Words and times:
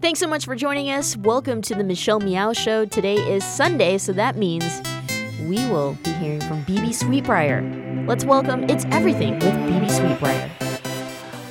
Thanks 0.00 0.20
so 0.20 0.28
much 0.28 0.44
for 0.44 0.54
joining 0.54 0.90
us. 0.90 1.16
Welcome 1.16 1.60
to 1.62 1.74
the 1.74 1.82
Michelle 1.82 2.20
Meow 2.20 2.52
Show. 2.52 2.84
Today 2.84 3.16
is 3.16 3.42
Sunday, 3.42 3.98
so 3.98 4.12
that 4.12 4.36
means 4.36 4.80
we 5.42 5.56
will 5.68 5.98
be 6.04 6.12
hearing 6.12 6.40
from 6.40 6.62
Bebe 6.62 6.90
Sweetbriar. 6.90 8.06
Let's 8.06 8.24
welcome 8.24 8.64
It's 8.70 8.84
Everything 8.92 9.34
with 9.34 9.54
Bebe 9.66 9.86
Sweetbriar. 9.86 10.50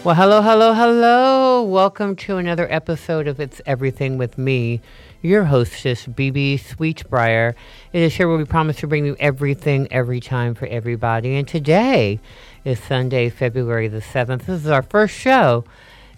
Well, 0.05 0.15
hello, 0.15 0.41
hello, 0.41 0.74
hello. 0.74 1.63
Welcome 1.63 2.15
to 2.15 2.38
another 2.38 2.72
episode 2.72 3.28
of 3.28 3.42
It's 3.42 3.62
Everything 3.65 4.18
with 4.18 4.38
me, 4.38 4.79
your 5.22 5.44
hostess, 5.44 6.08
Bebe 6.08 6.58
Sweetbriar. 6.58 7.54
It 7.92 8.02
is 8.02 8.15
here 8.15 8.29
where 8.29 8.38
we 8.38 8.46
promise 8.46 8.78
to 8.78 8.88
bring 8.88 9.06
you 9.06 9.18
everything 9.20 9.90
every 9.92 10.22
time 10.22 10.56
for 10.56 10.68
everybody. 10.68 11.36
And 11.36 11.46
today 11.46 12.22
is 12.63 12.79
Sunday, 12.79 13.29
February 13.29 13.90
the 13.90 13.99
7th. 13.99 14.46
This 14.46 14.63
is 14.63 14.68
our 14.68 14.84
first 14.84 15.13
show 15.13 15.65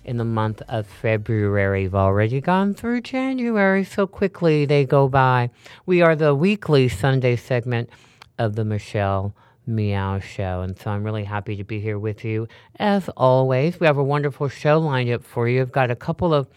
in 0.03 0.17
the 0.17 0.25
month 0.25 0.61
of 0.67 0.87
February. 0.87 1.83
We've 1.83 1.95
already 1.95 2.41
gone 2.41 2.73
through 2.73 3.01
January, 3.01 3.83
so 3.83 4.07
quickly 4.07 4.65
they 4.65 4.85
go 4.85 5.07
by. 5.07 5.49
We 5.85 6.01
are 6.01 6.15
the 6.15 6.33
weekly 6.33 6.89
Sunday 6.89 7.35
segment 7.35 7.89
of 8.37 8.55
the 8.55 8.65
Michelle 8.65 9.35
Meow 9.67 10.19
Show. 10.19 10.61
And 10.61 10.77
so 10.77 10.91
I'm 10.91 11.03
really 11.03 11.23
happy 11.23 11.55
to 11.55 11.63
be 11.63 11.79
here 11.79 11.99
with 11.99 12.25
you. 12.25 12.47
As 12.77 13.09
always, 13.09 13.79
we 13.79 13.87
have 13.87 13.97
a 13.97 14.03
wonderful 14.03 14.49
show 14.49 14.79
lined 14.79 15.11
up 15.11 15.23
for 15.23 15.47
you. 15.47 15.61
I've 15.61 15.71
got 15.71 15.91
a 15.91 15.95
couple 15.95 16.33
of 16.33 16.47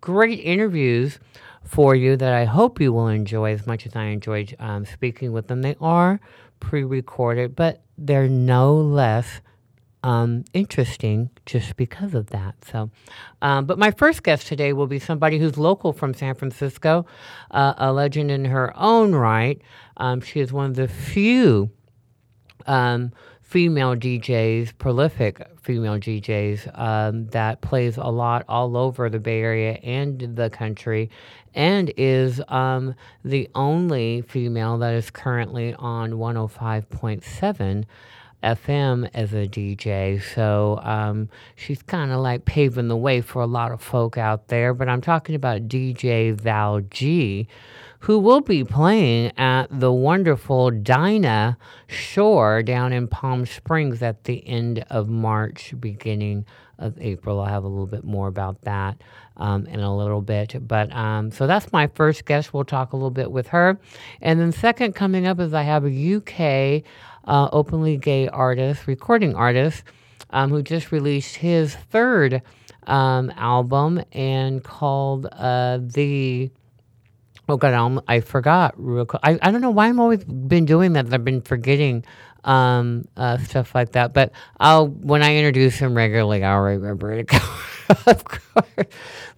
great 0.00 0.40
interviews 0.40 1.18
for 1.64 1.94
you 1.94 2.16
that 2.16 2.32
I 2.32 2.44
hope 2.44 2.80
you 2.80 2.92
will 2.92 3.08
enjoy 3.08 3.52
as 3.52 3.66
much 3.66 3.86
as 3.86 3.94
I 3.94 4.04
enjoyed 4.04 4.56
um, 4.58 4.84
speaking 4.84 5.32
with 5.32 5.48
them. 5.48 5.62
They 5.62 5.76
are 5.80 6.20
pre 6.60 6.84
recorded, 6.84 7.54
but 7.54 7.82
they're 7.98 8.28
no 8.28 8.74
less 8.74 9.40
um, 10.02 10.44
interesting 10.52 11.30
just 11.46 11.76
because 11.76 12.14
of 12.14 12.28
that. 12.28 12.54
So, 12.64 12.90
um, 13.40 13.66
but 13.66 13.78
my 13.78 13.90
first 13.90 14.22
guest 14.22 14.46
today 14.46 14.72
will 14.72 14.86
be 14.86 14.98
somebody 14.98 15.38
who's 15.38 15.56
local 15.56 15.92
from 15.92 16.14
San 16.14 16.34
Francisco, 16.34 17.06
uh, 17.50 17.74
a 17.76 17.92
legend 17.92 18.30
in 18.30 18.44
her 18.46 18.72
own 18.76 19.14
right. 19.14 19.60
Um, 19.96 20.20
she 20.20 20.40
is 20.40 20.52
one 20.52 20.66
of 20.66 20.76
the 20.76 20.88
few 20.88 21.70
um, 22.66 23.12
female 23.42 23.94
DJs, 23.94 24.76
prolific 24.78 25.46
female 25.60 25.98
DJs, 25.98 26.78
um, 26.78 27.26
that 27.28 27.60
plays 27.60 27.96
a 27.96 28.06
lot 28.06 28.44
all 28.48 28.76
over 28.76 29.08
the 29.08 29.20
Bay 29.20 29.40
Area 29.40 29.72
and 29.82 30.36
the 30.36 30.50
country, 30.50 31.10
and 31.54 31.92
is 31.96 32.40
um, 32.48 32.94
the 33.24 33.48
only 33.54 34.22
female 34.22 34.78
that 34.78 34.94
is 34.94 35.10
currently 35.10 35.74
on 35.74 36.12
105.7 36.12 37.84
FM 38.42 39.08
as 39.14 39.32
a 39.32 39.46
DJ. 39.46 40.22
So 40.34 40.80
um, 40.82 41.28
she's 41.56 41.82
kind 41.82 42.10
of 42.10 42.20
like 42.20 42.44
paving 42.44 42.88
the 42.88 42.96
way 42.96 43.20
for 43.20 43.42
a 43.42 43.46
lot 43.46 43.72
of 43.72 43.80
folk 43.80 44.18
out 44.18 44.48
there. 44.48 44.74
But 44.74 44.88
I'm 44.88 45.00
talking 45.00 45.34
about 45.34 45.68
DJ 45.68 46.32
Val 46.34 46.80
G, 46.80 47.46
who 48.00 48.18
will 48.18 48.40
be 48.40 48.64
playing 48.64 49.32
at 49.38 49.66
the 49.70 49.92
wonderful 49.92 50.70
Dinah 50.70 51.56
Shore 51.86 52.62
down 52.62 52.92
in 52.92 53.08
Palm 53.08 53.46
Springs 53.46 54.02
at 54.02 54.24
the 54.24 54.46
end 54.46 54.84
of 54.90 55.08
March, 55.08 55.74
beginning 55.78 56.44
of 56.78 56.98
April. 57.00 57.40
I'll 57.40 57.46
have 57.46 57.64
a 57.64 57.68
little 57.68 57.86
bit 57.86 58.04
more 58.04 58.26
about 58.26 58.60
that 58.62 59.00
um, 59.36 59.66
in 59.66 59.80
a 59.80 59.96
little 59.96 60.20
bit. 60.20 60.56
But 60.66 60.92
um, 60.92 61.30
so 61.30 61.46
that's 61.46 61.72
my 61.72 61.86
first 61.86 62.24
guest. 62.24 62.52
We'll 62.52 62.64
talk 62.64 62.92
a 62.92 62.96
little 62.96 63.10
bit 63.10 63.30
with 63.30 63.48
her. 63.48 63.78
And 64.20 64.40
then, 64.40 64.52
second, 64.52 64.94
coming 64.94 65.26
up 65.26 65.40
is 65.40 65.54
I 65.54 65.62
have 65.62 65.84
a 65.84 66.16
UK 66.16 66.82
uh, 67.24 67.48
openly 67.52 67.96
gay 67.96 68.28
artist, 68.28 68.86
recording 68.86 69.34
artist, 69.34 69.82
um, 70.30 70.50
who 70.50 70.62
just 70.62 70.92
released 70.92 71.36
his 71.36 71.74
third 71.74 72.42
um, 72.86 73.32
album 73.36 74.02
and 74.12 74.62
called 74.62 75.26
uh, 75.32 75.78
the. 75.80 76.50
Oh 77.48 77.56
God, 77.56 78.02
I 78.08 78.20
forgot. 78.20 78.74
Real 78.76 79.04
quick. 79.04 79.20
I, 79.24 79.38
I 79.42 79.50
don't 79.50 79.60
know 79.60 79.70
why 79.70 79.88
I'm 79.88 80.00
always 80.00 80.24
been 80.24 80.64
doing 80.64 80.92
that. 80.94 81.12
I've 81.12 81.24
been 81.24 81.42
forgetting 81.42 82.04
um, 82.44 83.04
uh, 83.16 83.38
stuff 83.38 83.74
like 83.74 83.92
that. 83.92 84.12
But 84.14 84.32
I'll 84.58 84.88
when 84.88 85.22
I 85.22 85.36
introduce 85.36 85.76
him 85.76 85.96
regularly, 85.96 86.44
I'll 86.44 86.60
remember 86.60 87.12
it. 87.12 87.30
of 88.06 88.24
course. 88.24 88.86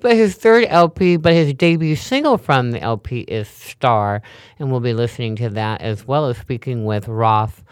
But 0.00 0.15
his 0.15 0.34
third 0.34 0.66
LP, 0.69 1.16
but 1.16 1.32
his 1.32 1.55
debut 1.55 1.97
single 1.97 2.38
from 2.38 2.71
the 2.71 2.81
LP 2.81 3.21
is 3.21 3.49
Star, 3.49 4.22
and 4.59 4.71
we'll 4.71 4.81
be 4.81 4.94
listening 4.94 5.37
to 5.37 5.49
that 5.50 5.81
as 5.81 6.06
well 6.06 6.27
as 6.27 6.38
speaking 6.38 6.84
with 6.84 7.09
Ralph 7.09 7.62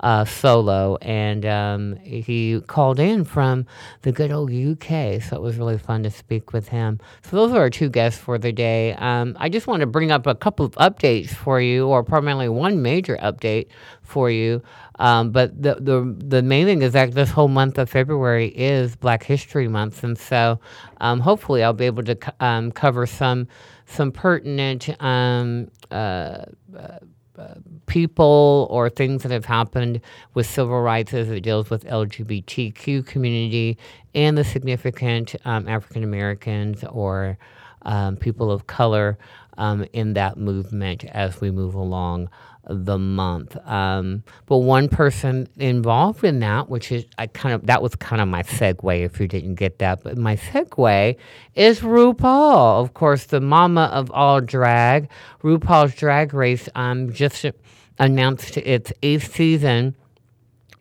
uh, 0.00 0.24
solo, 0.24 0.96
and 1.02 1.44
um, 1.46 1.96
he 2.02 2.60
called 2.66 2.98
in 2.98 3.24
from 3.24 3.66
the 4.02 4.12
good 4.12 4.32
old 4.32 4.50
UK, 4.52 5.22
so 5.22 5.36
it 5.36 5.42
was 5.42 5.56
really 5.56 5.78
fun 5.78 6.02
to 6.02 6.10
speak 6.10 6.52
with 6.52 6.68
him. 6.68 6.98
So 7.22 7.36
those 7.36 7.52
are 7.52 7.58
our 7.58 7.70
two 7.70 7.90
guests 7.90 8.20
for 8.20 8.38
the 8.38 8.52
day. 8.52 8.94
Um, 8.94 9.36
I 9.38 9.48
just 9.48 9.66
want 9.66 9.80
to 9.80 9.86
bring 9.86 10.10
up 10.10 10.26
a 10.26 10.34
couple 10.34 10.66
of 10.66 10.72
updates 10.72 11.30
for 11.30 11.60
you, 11.60 11.86
or 11.86 12.02
primarily 12.02 12.48
one 12.48 12.82
major 12.82 13.18
update 13.22 13.66
for 14.02 14.30
you. 14.30 14.62
Um, 14.98 15.30
but 15.30 15.60
the, 15.60 15.76
the 15.76 16.14
the 16.18 16.42
main 16.42 16.66
thing 16.66 16.82
is 16.82 16.92
that 16.92 17.12
this 17.12 17.30
whole 17.30 17.48
month 17.48 17.78
of 17.78 17.88
February 17.88 18.48
is 18.48 18.96
Black 18.96 19.22
History 19.22 19.68
Month, 19.68 20.04
and 20.04 20.18
so 20.18 20.60
um, 21.00 21.20
hopefully 21.20 21.62
I'll 21.62 21.72
be 21.72 21.86
able 21.86 22.02
to 22.04 22.16
co- 22.16 22.32
um, 22.40 22.70
cover 22.72 23.06
some 23.06 23.48
some 23.86 24.12
pertinent 24.12 24.88
um, 25.02 25.70
uh, 25.90 26.44
uh, 26.78 26.98
people 27.86 28.66
or 28.70 28.88
things 28.88 29.22
that 29.22 29.32
have 29.32 29.44
happened 29.44 30.00
with 30.34 30.46
civil 30.46 30.80
rights 30.80 31.12
as 31.14 31.28
it 31.28 31.40
deals 31.40 31.70
with 31.70 31.84
LGBTQ 31.84 33.06
community 33.06 33.76
and 34.14 34.38
the 34.38 34.44
significant 34.44 35.34
um, 35.44 35.68
African 35.68 36.04
Americans 36.04 36.84
or 36.84 37.38
um, 37.82 38.16
people 38.16 38.50
of 38.50 38.66
color 38.66 39.18
um, 39.58 39.84
in 39.92 40.14
that 40.14 40.38
movement 40.38 41.04
as 41.06 41.40
we 41.40 41.50
move 41.50 41.74
along 41.74 42.28
the 42.70 42.98
month. 42.98 43.56
Um, 43.66 44.22
but 44.46 44.58
one 44.58 44.88
person 44.88 45.48
involved 45.56 46.24
in 46.24 46.40
that, 46.40 46.68
which 46.68 46.92
is 46.92 47.04
I 47.18 47.26
kind 47.26 47.54
of 47.54 47.66
that 47.66 47.82
was 47.82 47.94
kind 47.96 48.22
of 48.22 48.28
my 48.28 48.42
segue 48.42 49.04
if 49.04 49.20
you 49.20 49.28
didn't 49.28 49.56
get 49.56 49.78
that. 49.78 50.02
But 50.02 50.16
my 50.16 50.36
segue 50.36 51.16
is 51.54 51.80
RuPaul, 51.80 52.80
of 52.82 52.94
course, 52.94 53.24
the 53.24 53.40
mama 53.40 53.90
of 53.92 54.10
all 54.12 54.40
drag. 54.40 55.08
RuPaul's 55.42 55.94
Drag 55.94 56.32
Race 56.32 56.68
um, 56.74 57.12
just 57.12 57.44
announced 57.98 58.56
its 58.56 58.92
eighth 59.02 59.34
season. 59.34 59.94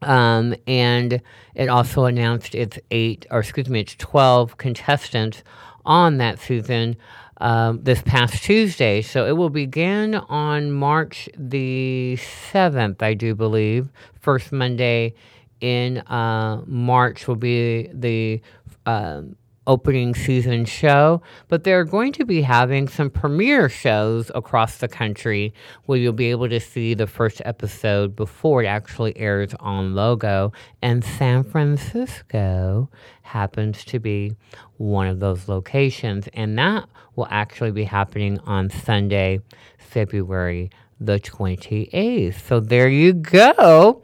Um, 0.02 0.56
and 0.66 1.22
it 1.56 1.68
also 1.68 2.06
announced 2.06 2.56
its 2.56 2.80
eight, 2.90 3.26
or 3.32 3.40
excuse 3.40 3.68
me, 3.68 3.82
its 3.82 3.96
12 3.96 4.58
contestants 4.58 5.44
on 5.86 6.18
that 6.18 6.40
season 6.40 6.96
um, 7.40 7.82
this 7.84 8.02
past 8.02 8.44
Tuesday. 8.44 9.02
So 9.02 9.26
it 9.26 9.38
will 9.38 9.50
begin 9.50 10.16
on 10.16 10.72
March 10.72 11.30
the 11.38 12.18
7th, 12.52 13.02
I 13.02 13.14
do 13.14 13.36
believe. 13.36 13.90
First 14.20 14.52
Monday 14.52 15.14
in 15.62 16.00
uh, 16.00 16.62
March 16.66 17.28
will 17.28 17.36
be 17.36 17.90
the 17.94 18.42
um, 18.86 19.36
opening 19.70 20.16
season 20.16 20.66
show, 20.66 21.22
but 21.48 21.64
they're 21.64 21.84
going 21.84 22.12
to 22.12 22.26
be 22.26 22.42
having 22.42 22.88
some 22.88 23.10
premiere 23.10 23.70
shows 23.70 24.32
across 24.34 24.78
the 24.78 24.88
country 24.88 25.54
where 25.86 26.00
you'll 26.00 26.12
be 26.12 26.32
able 26.32 26.50
to 26.50 26.60
see 26.60 26.96
the 26.96 27.06
first 27.06 27.40
episode 27.46 28.16
before 28.16 28.64
it 28.64 28.68
actually 28.68 29.16
airs 29.16 29.54
on 29.60 29.94
Logo. 29.94 30.52
And 30.82 31.04
San 31.04 31.44
Francisco 31.44 32.90
happens 33.22 33.86
to 33.86 34.00
be 34.00 34.36
one 34.78 35.08
of 35.08 35.20
those 35.20 35.48
locations, 35.48 36.28
and 36.34 36.58
that 36.58 36.90
will 37.20 37.28
actually 37.30 37.72
be 37.72 37.84
happening 37.84 38.40
on 38.46 38.70
Sunday, 38.70 39.42
February 39.78 40.70
the 41.02 41.20
28th. 41.20 42.48
So 42.48 42.62
there 42.62 42.90
you 42.90 43.14
go. 43.14 44.02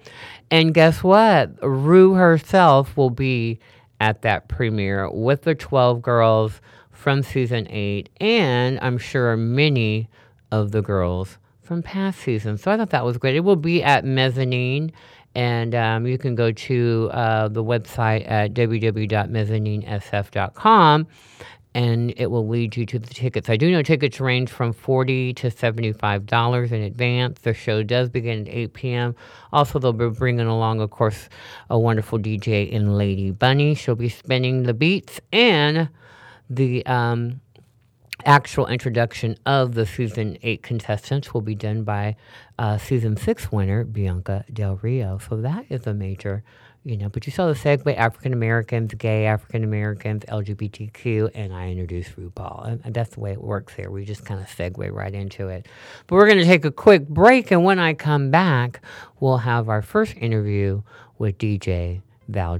And 0.51 0.73
guess 0.73 1.01
what? 1.01 1.51
Rue 1.61 2.13
herself 2.13 2.97
will 2.97 3.09
be 3.09 3.59
at 3.99 4.21
that 4.23 4.49
premiere 4.49 5.09
with 5.09 5.43
the 5.43 5.55
12 5.55 6.01
girls 6.01 6.59
from 6.91 7.23
season 7.23 7.65
8 7.69 8.09
and 8.19 8.77
I'm 8.81 8.97
sure 8.97 9.37
many 9.37 10.09
of 10.51 10.71
the 10.71 10.81
girls 10.81 11.37
from 11.61 11.81
past 11.81 12.19
seasons. 12.19 12.61
So 12.61 12.71
I 12.71 12.77
thought 12.77 12.89
that 12.89 13.05
was 13.05 13.17
great. 13.17 13.35
It 13.35 13.41
will 13.41 13.55
be 13.55 13.81
at 13.81 14.03
Mezzanine 14.03 14.91
and 15.33 15.73
um, 15.75 16.05
you 16.07 16.17
can 16.17 16.35
go 16.35 16.51
to 16.51 17.09
uh, 17.13 17.47
the 17.49 17.63
website 17.63 18.29
at 18.29 18.53
www.mezzaninesf.com 18.53 21.07
and 21.75 22.13
it 22.15 22.31
will 22.31 22.47
lead 22.47 22.77
you 22.77 22.85
to 22.85 22.97
the 22.97 23.13
tickets. 23.13 23.49
I 23.49 23.57
do 23.57 23.69
know 23.69 23.83
tickets 23.83 24.21
range 24.21 24.49
from 24.49 24.71
40 24.71 25.33
to 25.33 25.47
$75 25.49 26.71
in 26.71 26.81
advance. 26.81 27.41
The 27.41 27.53
show 27.53 27.83
does 27.83 28.07
begin 28.07 28.47
at 28.47 28.47
8 28.47 28.73
p.m. 28.73 29.15
Also, 29.51 29.77
they'll 29.77 29.91
be 29.91 30.07
bringing 30.07 30.47
along, 30.47 30.79
of 30.79 30.89
course, 30.89 31.27
a 31.69 31.77
wonderful 31.77 32.17
DJ 32.17 32.69
in 32.69 32.97
Lady 32.97 33.29
Bunny. 33.29 33.75
She'll 33.75 33.95
be 33.95 34.07
spinning 34.07 34.63
the 34.63 34.73
beats 34.73 35.19
and 35.33 35.89
the 36.49 36.85
um, 36.85 37.41
actual 38.23 38.67
introduction 38.67 39.35
of 39.45 39.73
the 39.73 39.85
season 39.85 40.37
eight 40.43 40.63
contestants 40.63 41.33
will 41.33 41.41
be 41.41 41.55
done 41.55 41.83
by 41.83 42.15
uh, 42.57 42.77
season 42.77 43.17
six 43.17 43.51
winner 43.51 43.83
Bianca 43.83 44.45
Del 44.53 44.77
Rio. 44.77 45.17
So 45.17 45.35
that 45.41 45.65
is 45.69 45.85
a 45.85 45.93
major 45.93 46.41
you 46.85 46.97
know, 46.97 47.09
but 47.09 47.25
you 47.25 47.31
saw 47.31 47.47
the 47.47 47.53
segue 47.53 47.97
African 47.97 48.31
Americans, 48.31 48.93
gay 48.93 49.25
African 49.25 49.63
Americans, 49.63 50.23
LGBTQ, 50.25 51.31
and 51.33 51.51
I 51.51 51.69
introduced 51.69 52.15
RuPaul. 52.15 52.79
And, 52.83 52.93
that's 52.93 53.15
the 53.15 53.19
way 53.19 53.31
it 53.31 53.41
works 53.41 53.73
here. 53.73 53.89
We 53.89 54.05
just 54.05 54.23
kind 54.23 54.39
of 54.39 54.45
segue 54.47 54.91
right 54.91 55.13
into 55.13 55.49
it. 55.49 55.67
But 56.05 56.15
we're 56.15 56.27
going 56.27 56.37
to 56.37 56.45
take 56.45 56.63
a 56.63 56.71
quick 56.71 57.07
break, 57.07 57.49
and 57.49 57.63
when 57.63 57.79
I 57.79 57.95
come 57.95 58.29
back, 58.29 58.81
we'll 59.19 59.39
have 59.39 59.67
our 59.67 59.81
first 59.81 60.15
interview 60.17 60.83
with 61.17 61.39
DJ 61.39 62.03
Val 62.27 62.59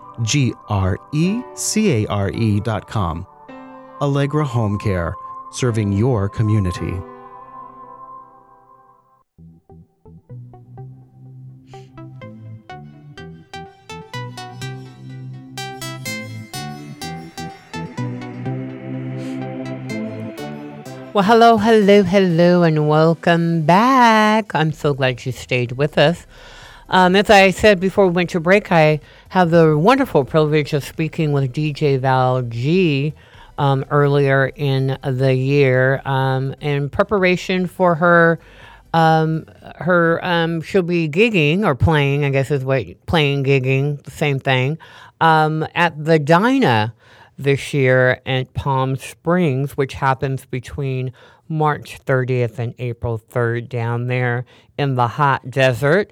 G 0.23 0.53
R 0.69 0.97
E 1.13 1.41
C 1.55 2.05
A 2.05 2.07
R 2.07 2.29
E 2.31 2.59
dot 2.59 2.87
com. 2.87 3.25
Allegra 4.01 4.45
Home 4.45 4.77
Care, 4.79 5.13
serving 5.51 5.91
your 5.91 6.29
community. 6.29 6.93
Well, 21.13 21.25
hello, 21.25 21.57
hello, 21.57 22.03
hello, 22.03 22.63
and 22.63 22.87
welcome 22.87 23.65
back. 23.65 24.55
I'm 24.55 24.71
so 24.71 24.93
glad 24.93 25.25
you 25.25 25.33
stayed 25.33 25.73
with 25.73 25.97
us. 25.97 26.25
Um, 26.93 27.15
as 27.15 27.29
I 27.29 27.51
said 27.51 27.79
before 27.79 28.07
we 28.07 28.11
went 28.11 28.31
to 28.31 28.41
break, 28.41 28.69
I 28.69 28.99
have 29.29 29.49
the 29.49 29.77
wonderful 29.77 30.25
privilege 30.25 30.73
of 30.73 30.83
speaking 30.83 31.31
with 31.31 31.53
DJ 31.53 31.97
Val 31.97 32.41
G 32.41 33.13
um, 33.57 33.85
earlier 33.89 34.51
in 34.57 34.97
the 35.01 35.33
year 35.33 36.01
um, 36.03 36.53
in 36.59 36.89
preparation 36.89 37.65
for 37.67 37.95
her. 37.95 38.39
Um, 38.93 39.45
her 39.77 40.19
um, 40.21 40.61
she'll 40.61 40.81
be 40.81 41.07
gigging 41.07 41.63
or 41.63 41.75
playing, 41.75 42.25
I 42.25 42.29
guess 42.29 42.51
is 42.51 42.65
what 42.65 42.85
playing 43.05 43.45
gigging, 43.45 44.03
the 44.03 44.11
same 44.11 44.37
thing, 44.37 44.77
um, 45.21 45.65
at 45.73 46.03
the 46.03 46.19
Dinah 46.19 46.93
this 47.37 47.73
year 47.73 48.19
at 48.25 48.53
Palm 48.53 48.97
Springs, 48.97 49.77
which 49.77 49.93
happens 49.93 50.45
between 50.45 51.13
March 51.47 52.03
30th 52.03 52.59
and 52.59 52.75
April 52.79 53.17
3rd 53.17 53.69
down 53.69 54.07
there 54.07 54.43
in 54.77 54.95
the 54.95 55.07
hot 55.07 55.49
desert. 55.49 56.11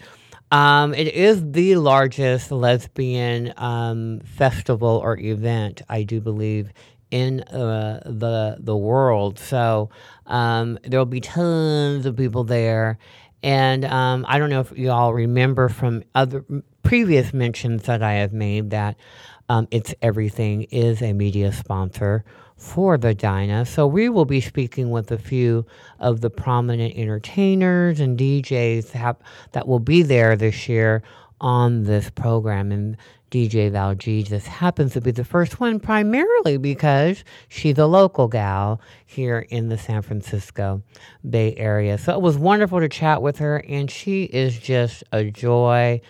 Um, 0.52 0.94
it 0.96 1.08
is 1.14 1.52
the 1.52 1.76
largest 1.76 2.52
lesbian 2.52 3.54
um, 3.58 4.22
festival 4.22 5.00
or 5.04 5.18
event, 5.18 5.84
I 5.88 6.04
do 6.04 6.22
believe, 6.22 6.72
in 7.12 7.42
uh, 7.42 8.02
the 8.06 8.58
the 8.60 8.76
world. 8.76 9.38
So 9.40 9.90
um, 10.26 10.80
there'll 10.84 11.06
be 11.06 11.22
tons 11.22 12.06
of 12.06 12.18
people 12.18 12.44
there, 12.44 12.98
and 13.44 13.86
um, 13.86 14.26
I 14.28 14.40
don't 14.40 14.50
know 14.50 14.62
if 14.62 14.74
you 14.76 14.92
all 14.92 15.14
remember 15.14 15.70
from 15.70 16.04
other 16.16 16.44
previous 16.82 17.32
mentions 17.34 17.84
that 17.84 18.02
I 18.02 18.14
have 18.14 18.34
made 18.34 18.72
that 18.72 18.96
um, 19.50 19.68
It's 19.72 19.94
Everything 20.02 20.64
is 20.64 21.02
a 21.02 21.14
media 21.14 21.52
sponsor 21.52 22.24
for 22.60 22.98
the 22.98 23.16
Dinah. 23.16 23.66
So 23.66 23.88
we 23.88 24.10
will 24.10 24.26
be 24.26 24.42
speaking 24.42 24.92
with 24.92 25.12
a 25.12 25.18
few 25.18 25.66
of 26.00 26.22
the 26.22 26.30
prominent 26.30 26.96
entertainers 26.96 28.00
and 28.00 28.20
DJs 28.20 28.92
that, 28.92 29.22
that 29.54 29.68
will 29.68 29.80
be 29.80 30.04
there 30.04 30.36
this 30.36 30.68
year 30.68 31.02
on 31.42 31.86
this 31.86 32.10
program. 32.10 32.72
And 32.72 32.98
DJ 33.32 33.72
Val 33.72 33.96
just 33.96 34.48
happens 34.48 34.94
to 34.94 35.02
be 35.02 35.12
the 35.12 35.24
first 35.24 35.60
one, 35.60 35.80
primarily 35.80 36.58
because 36.58 37.24
she's 37.48 37.78
a 37.78 37.86
local 37.86 38.28
gal 38.28 38.82
here 39.06 39.46
in 39.50 39.70
the 39.70 39.78
San 39.78 40.02
Francisco 40.02 40.82
Bay 41.30 41.56
Area. 41.56 41.98
So 41.98 42.14
it 42.14 42.22
was 42.22 42.38
wonderful 42.38 42.80
to 42.80 42.90
chat 42.90 43.22
with 43.22 43.38
her, 43.38 43.64
and 43.70 43.90
she 43.90 44.24
is 44.24 44.58
just 44.58 45.04
a 45.12 45.24
joy 45.26 46.02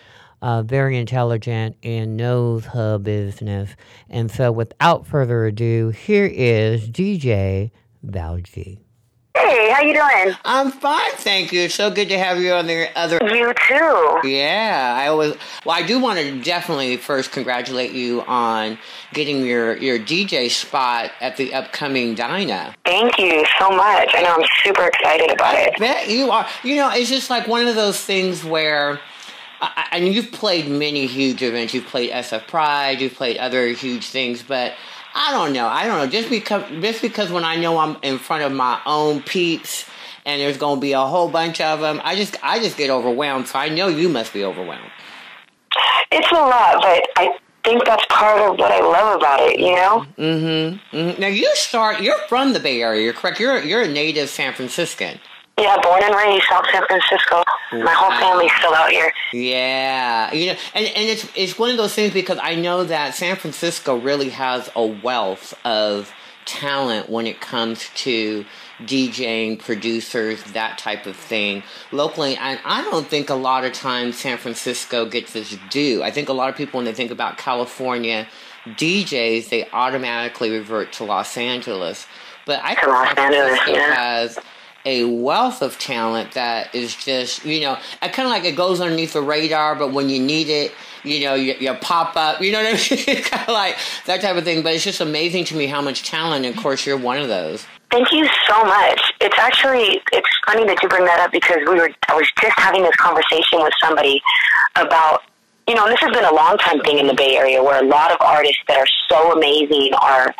uh, 0.42 0.62
very 0.62 0.96
intelligent 0.96 1.76
and 1.82 2.16
knows 2.16 2.66
her 2.66 2.98
business. 2.98 3.70
And 4.08 4.30
so, 4.30 4.52
without 4.52 5.06
further 5.06 5.46
ado, 5.46 5.90
here 5.90 6.26
is 6.26 6.88
DJ 6.88 7.70
Val 8.02 8.38
G. 8.38 8.80
Hey, 9.36 9.70
how 9.70 9.80
you 9.80 9.94
doing? 9.94 10.36
I'm 10.44 10.70
fine, 10.70 11.12
thank 11.12 11.52
you. 11.52 11.68
So 11.68 11.90
good 11.90 12.08
to 12.08 12.18
have 12.18 12.40
you 12.40 12.52
on 12.52 12.66
the 12.66 12.88
other. 12.98 13.18
You 13.22 13.54
too. 13.68 14.28
Yeah, 14.28 14.96
I 14.98 15.10
was. 15.12 15.36
Well, 15.64 15.76
I 15.76 15.86
do 15.86 15.98
want 15.98 16.18
to 16.18 16.42
definitely 16.42 16.96
first 16.96 17.30
congratulate 17.30 17.92
you 17.92 18.22
on 18.22 18.76
getting 19.12 19.44
your 19.46 19.76
your 19.76 19.98
DJ 19.98 20.50
spot 20.50 21.12
at 21.20 21.36
the 21.36 21.54
upcoming 21.54 22.14
Dinah. 22.14 22.74
Thank 22.84 23.18
you 23.18 23.44
so 23.58 23.70
much. 23.70 24.10
I 24.14 24.22
know 24.22 24.34
I'm 24.34 24.46
super 24.64 24.86
excited 24.86 25.30
about 25.30 25.54
it. 25.54 25.74
I 25.76 25.78
bet 25.78 26.08
you 26.10 26.30
are. 26.30 26.46
You 26.62 26.76
know, 26.76 26.90
it's 26.90 27.08
just 27.08 27.30
like 27.30 27.46
one 27.46 27.66
of 27.66 27.76
those 27.76 28.00
things 28.04 28.44
where 28.44 29.00
I, 29.60 29.88
and 29.92 30.08
you've 30.08 30.32
played 30.32 30.68
many 30.68 31.06
huge 31.06 31.42
events. 31.42 31.74
You've 31.74 31.86
played 31.86 32.10
SF 32.10 32.46
Pride. 32.46 33.00
You've 33.00 33.14
played 33.14 33.36
other 33.36 33.68
huge 33.68 34.08
things, 34.08 34.42
but 34.42 34.74
I 35.14 35.32
don't 35.32 35.52
know. 35.52 35.66
I 35.66 35.86
don't 35.86 35.98
know. 35.98 36.06
Just 36.06 36.30
because 36.30 36.68
just 36.82 37.02
because 37.02 37.30
when 37.30 37.44
I 37.44 37.56
know 37.56 37.78
I'm 37.78 37.96
in 38.02 38.18
front 38.18 38.42
of 38.44 38.52
my 38.52 38.80
own 38.86 39.22
peeps 39.22 39.86
and 40.24 40.40
there's 40.40 40.56
going 40.56 40.76
to 40.76 40.80
be 40.80 40.92
a 40.92 41.00
whole 41.00 41.28
bunch 41.28 41.60
of 41.60 41.80
them, 41.80 42.00
I 42.04 42.16
just 42.16 42.36
I 42.42 42.58
just 42.60 42.76
get 42.76 42.90
overwhelmed. 42.90 43.48
So 43.48 43.58
I 43.58 43.68
know 43.68 43.88
you 43.88 44.08
must 44.08 44.32
be 44.32 44.44
overwhelmed. 44.44 44.90
It's 46.12 46.30
a 46.30 46.34
lot, 46.34 46.76
but 46.80 47.06
I 47.16 47.38
think 47.64 47.84
that's 47.84 48.04
part 48.08 48.40
of 48.40 48.58
what 48.58 48.72
I 48.72 48.80
love 48.80 49.16
about 49.16 49.40
it. 49.40 49.58
You 49.58 49.74
know. 49.74 50.06
Mm-hmm. 50.16 50.96
mm-hmm. 50.96 51.20
Now 51.20 51.28
you 51.28 51.50
start. 51.54 52.00
You're 52.00 52.18
from 52.28 52.52
the 52.52 52.60
Bay 52.60 52.82
Area. 52.82 53.02
You're 53.02 53.12
correct. 53.12 53.40
You're 53.40 53.62
you're 53.62 53.82
a 53.82 53.88
native 53.88 54.28
San 54.28 54.54
Franciscan. 54.54 55.18
Yeah, 55.60 55.76
born 55.82 56.02
and 56.02 56.14
raised 56.14 56.44
South 56.48 56.66
San 56.72 56.82
Francisco. 56.86 57.42
My 57.72 57.92
whole 57.92 58.10
family's 58.18 58.52
still 58.58 58.74
out 58.74 58.90
here. 58.90 59.12
Yeah, 59.32 60.32
you 60.32 60.46
know, 60.46 60.58
and 60.74 60.86
and 60.86 61.08
it's 61.08 61.28
it's 61.36 61.58
one 61.58 61.70
of 61.70 61.76
those 61.76 61.94
things 61.94 62.12
because 62.12 62.38
I 62.42 62.54
know 62.54 62.84
that 62.84 63.14
San 63.14 63.36
Francisco 63.36 63.96
really 63.96 64.30
has 64.30 64.70
a 64.74 64.86
wealth 64.86 65.54
of 65.64 66.12
talent 66.46 67.08
when 67.10 67.26
it 67.26 67.40
comes 67.40 67.88
to 67.94 68.44
DJing, 68.80 69.58
producers, 69.58 70.42
that 70.52 70.78
type 70.78 71.06
of 71.06 71.14
thing 71.14 71.62
locally. 71.92 72.36
And 72.36 72.58
I 72.64 72.82
don't 72.82 73.06
think 73.06 73.30
a 73.30 73.34
lot 73.34 73.64
of 73.64 73.72
times 73.72 74.18
San 74.18 74.38
Francisco 74.38 75.04
gets 75.04 75.36
its 75.36 75.56
due. 75.70 76.02
I 76.02 76.10
think 76.10 76.28
a 76.28 76.32
lot 76.32 76.48
of 76.48 76.56
people 76.56 76.78
when 76.78 76.86
they 76.86 76.94
think 76.94 77.10
about 77.10 77.38
California 77.38 78.26
DJs, 78.66 79.48
they 79.48 79.68
automatically 79.70 80.50
revert 80.50 80.92
to 80.94 81.04
Los 81.04 81.36
Angeles. 81.36 82.06
But 82.46 82.60
I 82.62 82.74
think 82.74 82.86
Los 82.88 83.14
San 83.14 83.34
Angeles, 83.34 83.60
yeah. 83.68 83.94
has 83.94 84.38
a 84.84 85.04
wealth 85.04 85.62
of 85.62 85.78
talent 85.78 86.32
that 86.32 86.74
is 86.74 86.94
just 86.94 87.44
you 87.44 87.60
know 87.60 87.76
it 88.02 88.12
kind 88.12 88.26
of 88.26 88.30
like 88.30 88.44
it 88.44 88.56
goes 88.56 88.80
underneath 88.80 89.12
the 89.12 89.22
radar 89.22 89.74
but 89.74 89.92
when 89.92 90.08
you 90.08 90.20
need 90.20 90.48
it 90.48 90.72
you 91.04 91.24
know 91.24 91.34
you, 91.34 91.54
you 91.58 91.72
pop 91.74 92.16
up 92.16 92.40
you 92.40 92.50
know 92.52 92.62
what 92.62 92.74
i 92.74 92.94
mean 92.94 93.22
kind 93.22 93.42
of 93.42 93.52
like 93.52 93.76
that 94.06 94.20
type 94.20 94.36
of 94.36 94.44
thing 94.44 94.62
but 94.62 94.72
it's 94.74 94.84
just 94.84 95.00
amazing 95.00 95.44
to 95.44 95.56
me 95.56 95.66
how 95.66 95.80
much 95.80 96.02
talent 96.02 96.44
and 96.46 96.54
of 96.54 96.62
course 96.62 96.86
you're 96.86 96.98
one 96.98 97.18
of 97.18 97.28
those 97.28 97.66
Thank 97.90 98.12
you 98.12 98.24
so 98.46 98.62
much. 98.62 99.12
It's 99.20 99.36
actually 99.36 100.00
it's 100.12 100.28
funny 100.46 100.64
that 100.64 100.80
you 100.80 100.88
bring 100.88 101.04
that 101.06 101.18
up 101.18 101.32
because 101.32 101.58
we 101.66 101.74
were 101.74 101.90
I 102.08 102.14
was 102.14 102.30
just 102.40 102.56
having 102.56 102.82
this 102.82 102.94
conversation 102.94 103.60
with 103.60 103.72
somebody 103.82 104.22
about 104.76 105.22
you 105.66 105.74
know, 105.74 105.84
and 105.84 105.92
this 105.92 106.00
has 106.00 106.12
been 106.12 106.24
a 106.24 106.34
long 106.34 106.56
time 106.58 106.80
thing 106.80 106.98
in 106.98 107.06
the 107.06 107.14
Bay 107.14 107.36
Area 107.36 107.62
where 107.62 107.82
a 107.82 107.86
lot 107.86 108.10
of 108.10 108.16
artists 108.20 108.62
that 108.68 108.78
are 108.78 108.86
so 109.08 109.32
amazing 109.32 109.92
are 110.00 110.34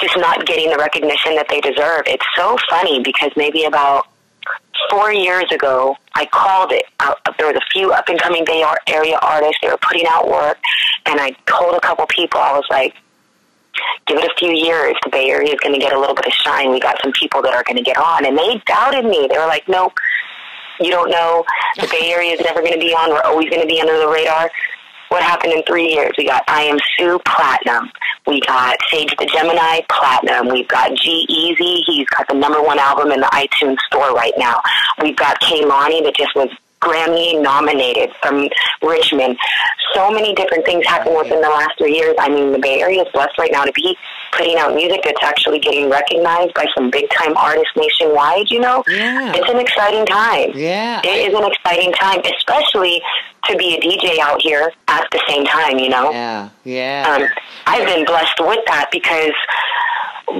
just 0.00 0.16
not 0.16 0.46
getting 0.46 0.70
the 0.70 0.76
recognition 0.76 1.36
that 1.36 1.46
they 1.48 1.60
deserve. 1.60 2.02
It's 2.06 2.26
so 2.36 2.56
funny 2.68 3.02
because 3.02 3.30
maybe 3.36 3.64
about 3.64 4.06
four 4.90 5.12
years 5.12 5.50
ago, 5.52 5.96
I 6.14 6.26
called 6.26 6.72
it. 6.72 6.84
Uh, 7.00 7.14
there 7.38 7.46
was 7.46 7.56
a 7.56 7.66
few 7.72 7.92
up 7.92 8.08
and 8.08 8.20
coming 8.20 8.44
Bay 8.44 8.64
Area 8.86 9.18
artists. 9.22 9.58
They 9.62 9.68
were 9.68 9.78
putting 9.78 10.06
out 10.08 10.28
work, 10.28 10.58
and 11.06 11.20
I 11.20 11.30
told 11.46 11.74
a 11.74 11.80
couple 11.80 12.06
people, 12.06 12.40
I 12.40 12.52
was 12.52 12.64
like, 12.70 12.94
give 14.06 14.18
it 14.18 14.24
a 14.24 14.34
few 14.38 14.52
years. 14.52 14.94
The 15.04 15.10
Bay 15.10 15.28
Area 15.30 15.52
is 15.52 15.60
going 15.60 15.74
to 15.74 15.80
get 15.80 15.92
a 15.92 15.98
little 15.98 16.14
bit 16.14 16.26
of 16.26 16.32
shine. 16.32 16.70
We 16.70 16.80
got 16.80 16.96
some 17.02 17.12
people 17.12 17.42
that 17.42 17.52
are 17.52 17.64
going 17.64 17.76
to 17.76 17.82
get 17.82 17.96
on. 17.96 18.24
And 18.24 18.36
they 18.36 18.62
doubted 18.66 19.04
me. 19.04 19.28
They 19.30 19.38
were 19.38 19.46
like, 19.46 19.68
nope, 19.68 19.92
you 20.80 20.90
don't 20.90 21.10
know. 21.10 21.44
The 21.76 21.88
Bay 21.88 22.12
Area 22.12 22.32
is 22.32 22.40
never 22.40 22.60
going 22.60 22.74
to 22.74 22.78
be 22.78 22.92
on. 22.92 23.10
We're 23.10 23.22
always 23.22 23.50
going 23.50 23.62
to 23.62 23.66
be 23.66 23.80
under 23.80 23.98
the 23.98 24.08
radar. 24.08 24.50
What 25.08 25.22
happened 25.22 25.52
in 25.52 25.62
three 25.64 25.88
years? 25.92 26.12
We 26.18 26.26
got 26.26 26.42
I 26.48 26.62
Am 26.62 26.78
Sue 26.96 27.20
Platinum. 27.24 27.90
We 28.26 28.40
got 28.40 28.76
Sage 28.90 29.14
the 29.18 29.26
Gemini 29.26 29.80
Platinum. 29.88 30.48
We've 30.48 30.68
got 30.68 30.94
G-Eazy. 30.94 31.82
He's 31.86 32.08
got 32.08 32.26
the 32.28 32.34
number 32.34 32.60
one 32.60 32.78
album 32.78 33.12
in 33.12 33.20
the 33.20 33.26
iTunes 33.28 33.78
store 33.86 34.12
right 34.12 34.34
now. 34.36 34.60
We've 35.00 35.16
got 35.16 35.40
Kehlani 35.40 36.02
that 36.02 36.14
just 36.16 36.34
was 36.34 36.48
Grammy 36.82 37.40
nominated 37.40 38.12
from 38.22 38.48
Richmond. 38.82 39.38
So 39.94 40.10
many 40.10 40.34
different 40.34 40.64
things 40.64 40.86
happened 40.86 41.16
within 41.16 41.40
the 41.40 41.48
last 41.48 41.78
three 41.78 41.96
years. 41.96 42.14
I 42.18 42.28
mean, 42.28 42.52
the 42.52 42.58
Bay 42.58 42.80
Area 42.80 43.02
is 43.02 43.08
blessed 43.12 43.38
right 43.38 43.50
now 43.52 43.64
to 43.64 43.72
be 43.72 43.96
putting 44.32 44.56
out 44.58 44.74
music 44.74 45.00
that's 45.04 45.22
actually 45.22 45.58
getting 45.58 45.88
recognized 45.90 46.54
by 46.54 46.66
some 46.76 46.90
big 46.90 47.08
time 47.10 47.36
artists 47.36 47.70
nationwide, 47.76 48.50
you 48.50 48.60
know? 48.60 48.82
Yeah. 48.88 49.32
It's 49.34 49.48
an 49.48 49.58
exciting 49.58 50.06
time. 50.06 50.50
Yeah. 50.54 51.00
It 51.04 51.30
is 51.30 51.34
an 51.38 51.44
exciting 51.50 51.92
time, 51.92 52.20
especially 52.24 53.02
to 53.46 53.56
be 53.56 53.74
a 53.76 53.80
DJ 53.80 54.18
out 54.18 54.40
here 54.42 54.72
at 54.88 55.06
the 55.12 55.22
same 55.28 55.44
time, 55.44 55.78
you 55.78 55.88
know? 55.88 56.10
yeah 56.10 56.48
yeah 56.64 57.16
Um, 57.16 57.28
I've 57.66 57.86
been 57.86 58.04
blessed 58.04 58.40
with 58.40 58.60
that 58.66 58.88
because 58.90 59.32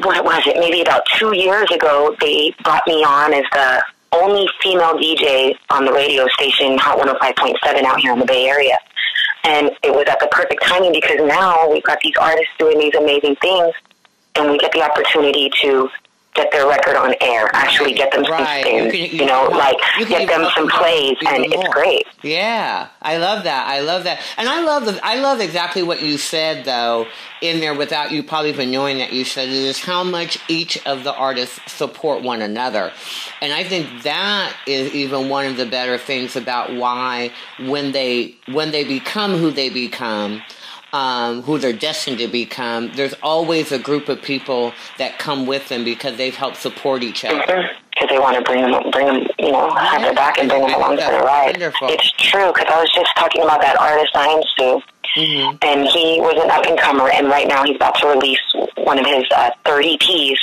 what 0.02 0.24
was 0.24 0.42
it? 0.46 0.56
Maybe 0.58 0.80
about 0.80 1.02
two 1.16 1.34
years 1.34 1.70
ago, 1.70 2.16
they 2.20 2.54
brought 2.64 2.82
me 2.86 3.04
on 3.04 3.32
as 3.32 3.44
the 3.52 3.82
only 4.12 4.48
female 4.62 4.94
DJ 4.94 5.54
on 5.70 5.84
the 5.84 5.92
radio 5.92 6.26
station 6.28 6.76
Hot 6.78 6.98
105.7 6.98 7.84
out 7.84 8.00
here 8.00 8.12
in 8.12 8.18
the 8.18 8.24
Bay 8.24 8.46
Area. 8.48 8.76
And 9.46 9.70
it 9.84 9.94
was 9.94 10.04
at 10.08 10.18
the 10.18 10.26
perfect 10.26 10.62
timing 10.64 10.92
because 10.92 11.18
now 11.20 11.70
we've 11.70 11.84
got 11.84 11.98
these 12.02 12.16
artists 12.20 12.52
doing 12.58 12.78
these 12.78 12.94
amazing 12.96 13.36
things, 13.36 13.72
and 14.34 14.50
we 14.50 14.58
get 14.58 14.72
the 14.72 14.82
opportunity 14.82 15.50
to 15.62 15.88
get 16.36 16.50
their 16.52 16.66
record 16.68 16.96
on 16.96 17.14
air, 17.20 17.50
actually 17.54 17.92
get 17.94 18.12
them 18.12 18.24
some 18.24 18.32
Right. 18.34 18.64
spins, 18.64 18.94
You 18.94 19.00
you, 19.00 19.08
can- 19.08 19.18
you 19.20 19.26
know, 19.26 19.48
can- 19.48 19.56
like 19.58 19.76
you 19.98 20.06
get 20.06 20.28
them 20.28 20.46
some 20.56 20.68
plays, 20.68 21.16
and 21.26 21.44
it's 21.46 21.68
great. 21.68 22.06
Yeah, 22.22 22.88
I 23.02 23.16
love 23.16 23.44
that. 23.44 23.66
I 23.68 23.80
love 23.80 24.04
that, 24.04 24.20
and 24.36 24.48
I 24.48 24.62
love 24.62 24.84
the. 24.86 24.98
I 25.04 25.16
love 25.16 25.40
exactly 25.40 25.82
what 25.82 26.02
you 26.02 26.18
said 26.18 26.64
though 26.64 27.06
in 27.40 27.60
there 27.60 27.74
without 27.74 28.10
you 28.12 28.22
probably 28.22 28.50
even 28.50 28.70
knowing 28.70 28.98
that 28.98 29.12
you 29.12 29.24
said 29.24 29.48
it 29.48 29.54
is 29.54 29.78
how 29.80 30.02
much 30.02 30.38
each 30.48 30.84
of 30.86 31.04
the 31.04 31.12
artists 31.14 31.60
support 31.72 32.22
one 32.22 32.42
another, 32.42 32.92
and 33.40 33.52
I 33.52 33.64
think 33.64 34.02
that 34.02 34.52
is 34.66 34.92
even 34.94 35.28
one 35.28 35.46
of 35.46 35.56
the 35.56 35.66
better 35.66 35.98
things 35.98 36.36
about 36.36 36.74
why 36.74 37.30
when 37.60 37.92
they 37.92 38.34
when 38.52 38.70
they 38.72 38.84
become 38.84 39.32
who 39.36 39.50
they 39.50 39.68
become. 39.70 40.42
Um, 40.96 41.42
who 41.42 41.58
they're 41.58 41.74
destined 41.74 42.18
to 42.18 42.26
become, 42.28 42.90
there's 42.94 43.12
always 43.22 43.70
a 43.70 43.78
group 43.78 44.08
of 44.08 44.22
people 44.22 44.72
that 44.96 45.18
come 45.18 45.44
with 45.46 45.68
them 45.68 45.84
because 45.84 46.16
they've 46.16 46.34
helped 46.34 46.56
support 46.56 47.02
each 47.02 47.22
other. 47.22 47.68
because 47.92 48.08
they 48.08 48.18
want 48.18 48.36
to 48.38 48.42
bring 48.42 48.62
them, 48.62 48.90
bring 48.92 49.06
them, 49.06 49.26
you 49.38 49.52
know, 49.52 49.68
have 49.74 50.00
their 50.00 50.14
back 50.14 50.38
and 50.38 50.48
bring 50.48 50.62
them 50.62 50.72
along 50.74 50.96
for 50.96 51.10
the 51.12 51.18
ride. 51.18 51.52
wonderful. 51.52 51.88
It's 51.90 52.10
true 52.12 52.50
because 52.50 52.66
I 52.72 52.80
was 52.80 52.90
just 52.94 53.10
talking 53.14 53.42
about 53.42 53.60
that 53.60 53.78
artist 53.78 54.10
I 54.16 54.26
am 54.28 54.42
Sue, 54.56 54.82
Mm-hmm. 55.16 55.56
and 55.62 55.88
he 55.88 56.20
was 56.20 56.34
an 56.44 56.50
up 56.50 56.66
and 56.66 56.78
comer, 56.78 57.08
and 57.08 57.28
right 57.28 57.48
now 57.48 57.64
he's 57.64 57.76
about 57.76 57.94
to 58.00 58.06
release 58.08 58.38
one 58.76 58.98
of 58.98 59.06
his 59.06 59.24
uh, 59.34 59.48
30 59.64 59.96
EPs. 59.96 60.36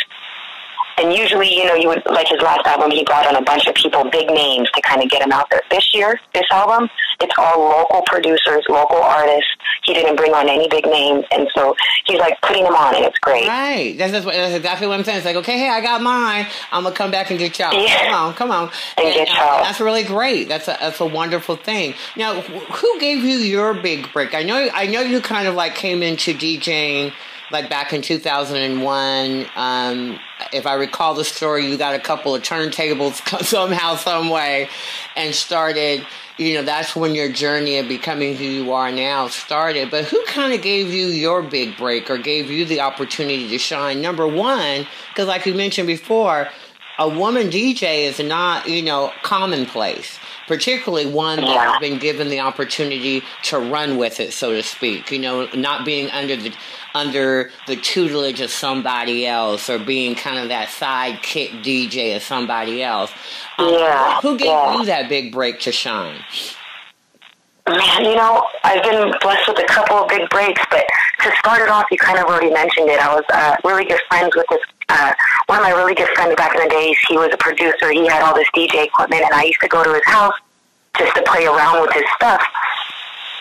And 0.97 1.13
usually, 1.13 1.53
you 1.53 1.65
know, 1.65 1.75
you 1.75 1.87
would 1.87 2.03
like 2.05 2.27
his 2.27 2.41
last 2.41 2.65
album. 2.65 2.91
He 2.91 3.03
brought 3.03 3.25
on 3.27 3.35
a 3.35 3.41
bunch 3.41 3.67
of 3.67 3.75
people, 3.75 4.03
big 4.09 4.27
names, 4.29 4.69
to 4.71 4.81
kind 4.81 5.01
of 5.01 5.09
get 5.09 5.21
him 5.21 5.31
out 5.31 5.49
there. 5.49 5.61
This 5.69 5.93
year, 5.93 6.19
this 6.33 6.45
album, 6.51 6.89
it's 7.19 7.33
all 7.37 7.59
local 7.59 8.03
producers, 8.05 8.63
local 8.69 8.97
artists. 8.97 9.49
He 9.83 9.93
didn't 9.93 10.15
bring 10.15 10.33
on 10.33 10.49
any 10.49 10.67
big 10.69 10.85
names, 10.85 11.25
and 11.31 11.49
so 11.55 11.75
he's 12.05 12.19
like 12.19 12.39
putting 12.41 12.63
them 12.63 12.75
on, 12.75 12.95
and 12.95 13.05
it's 13.05 13.17
great. 13.19 13.47
Right. 13.47 13.95
That's, 13.97 14.11
that's, 14.11 14.25
what, 14.25 14.35
that's 14.35 14.55
exactly 14.55 14.87
what 14.87 14.97
I'm 14.99 15.03
saying. 15.03 15.17
It's 15.17 15.25
like, 15.25 15.35
okay, 15.37 15.57
hey, 15.57 15.69
I 15.69 15.81
got 15.81 16.01
mine. 16.01 16.47
I'm 16.71 16.83
gonna 16.83 16.95
come 16.95 17.11
back 17.11 17.29
and 17.31 17.39
get 17.39 17.57
y'all. 17.57 17.73
Yeah. 17.73 18.05
Come 18.05 18.13
on, 18.13 18.33
come 18.33 18.51
on. 18.51 18.71
And 18.97 19.13
get 19.13 19.29
uh, 19.29 19.33
y'all. 19.33 19.63
That's 19.63 19.79
really 19.79 20.03
great. 20.03 20.47
That's 20.47 20.67
a 20.67 20.77
that's 20.79 20.99
a 20.99 21.05
wonderful 21.05 21.55
thing. 21.55 21.95
Now, 22.15 22.41
who 22.41 22.99
gave 22.99 23.23
you 23.23 23.37
your 23.37 23.73
big 23.73 24.11
break? 24.13 24.33
I 24.33 24.43
know 24.43 24.69
I 24.73 24.87
know 24.87 25.01
you 25.01 25.21
kind 25.21 25.47
of 25.47 25.55
like 25.55 25.75
came 25.75 26.03
into 26.03 26.33
DJing 26.33 27.13
like 27.53 27.69
back 27.69 27.93
in 27.93 28.01
2001. 28.01 29.45
Um, 29.55 30.19
if 30.51 30.65
I 30.65 30.73
recall 30.73 31.13
the 31.13 31.23
story, 31.23 31.67
you 31.67 31.77
got 31.77 31.93
a 31.95 31.99
couple 31.99 32.33
of 32.35 32.41
turntables 32.41 33.43
somehow, 33.45 33.95
some 33.95 34.29
way, 34.29 34.67
and 35.15 35.33
started. 35.33 36.05
You 36.37 36.55
know, 36.55 36.63
that's 36.63 36.95
when 36.95 37.13
your 37.13 37.31
journey 37.31 37.77
of 37.77 37.87
becoming 37.87 38.35
who 38.35 38.43
you 38.43 38.73
are 38.73 38.91
now 38.91 39.27
started. 39.27 39.91
But 39.91 40.05
who 40.05 40.21
kind 40.25 40.51
of 40.51 40.63
gave 40.63 40.89
you 40.89 41.05
your 41.05 41.43
big 41.43 41.77
break 41.77 42.09
or 42.09 42.17
gave 42.17 42.49
you 42.49 42.65
the 42.65 42.81
opportunity 42.81 43.47
to 43.49 43.59
shine? 43.59 44.01
Number 44.01 44.27
one, 44.27 44.87
because 45.09 45.27
like 45.27 45.45
you 45.45 45.53
mentioned 45.53 45.85
before, 45.85 46.49
a 46.97 47.07
woman 47.07 47.49
DJ 47.49 48.05
is 48.05 48.19
not, 48.19 48.67
you 48.67 48.81
know, 48.81 49.11
commonplace, 49.21 50.17
particularly 50.47 51.05
one 51.05 51.39
that 51.41 51.47
Yeah. 51.49 51.71
has 51.71 51.79
been 51.79 51.99
given 51.99 52.29
the 52.29 52.39
opportunity 52.39 53.23
to 53.43 53.59
run 53.59 53.97
with 53.97 54.19
it, 54.19 54.33
so 54.33 54.51
to 54.51 54.63
speak. 54.63 55.11
You 55.11 55.19
know, 55.19 55.47
not 55.53 55.85
being 55.85 56.09
under 56.11 56.35
the 56.35 56.53
under 56.95 57.49
the 57.65 57.75
tutelage 57.75 58.39
of 58.39 58.51
somebody 58.51 59.25
else 59.25 59.67
or 59.69 59.79
being 59.79 60.13
kind 60.13 60.37
of 60.37 60.49
that 60.49 60.67
sidekick 60.67 61.63
DJ 61.63 62.15
of 62.15 62.21
somebody 62.21 62.83
else. 62.83 63.11
Um, 63.57 63.69
Yeah, 63.73 64.19
Who 64.21 64.37
gave 64.37 64.47
yeah. 64.47 64.77
you 64.77 64.85
that 64.85 65.09
big 65.09 65.31
break 65.31 65.59
to 65.61 65.71
shine? 65.71 66.23
Man, 67.67 68.03
you 68.03 68.15
know, 68.15 68.43
I've 68.65 68.83
been 68.83 69.13
blessed 69.21 69.47
with 69.47 69.59
a 69.59 69.65
couple 69.65 69.95
of 69.95 70.09
big 70.09 70.29
breaks, 70.29 70.61
but 70.69 70.83
to 71.21 71.31
start 71.39 71.61
it 71.61 71.69
off, 71.69 71.85
you 71.91 71.97
kind 71.97 72.19
of 72.19 72.25
already 72.25 72.51
mentioned 72.51 72.89
it. 72.89 72.99
I 72.99 73.15
was 73.15 73.23
uh, 73.33 73.55
really 73.63 73.85
good 73.85 74.01
friends 74.09 74.35
with 74.35 74.45
this, 74.49 74.59
uh, 74.89 75.13
one 75.45 75.59
of 75.59 75.63
my 75.63 75.71
really 75.71 75.95
good 75.95 76.09
friends 76.09 76.35
back 76.35 76.53
in 76.55 76.61
the 76.61 76.67
days. 76.67 76.97
He 77.07 77.15
was 77.15 77.29
a 77.31 77.37
producer. 77.37 77.91
He 77.91 78.05
had 78.05 78.21
all 78.21 78.35
this 78.35 78.49
DJ 78.53 78.85
equipment, 78.85 79.23
and 79.23 79.33
I 79.33 79.43
used 79.43 79.61
to 79.61 79.69
go 79.69 79.81
to 79.81 79.93
his 79.93 80.03
house 80.05 80.33
just 80.97 81.15
to 81.15 81.21
play 81.23 81.45
around 81.45 81.81
with 81.81 81.93
his 81.93 82.03
stuff. 82.17 82.43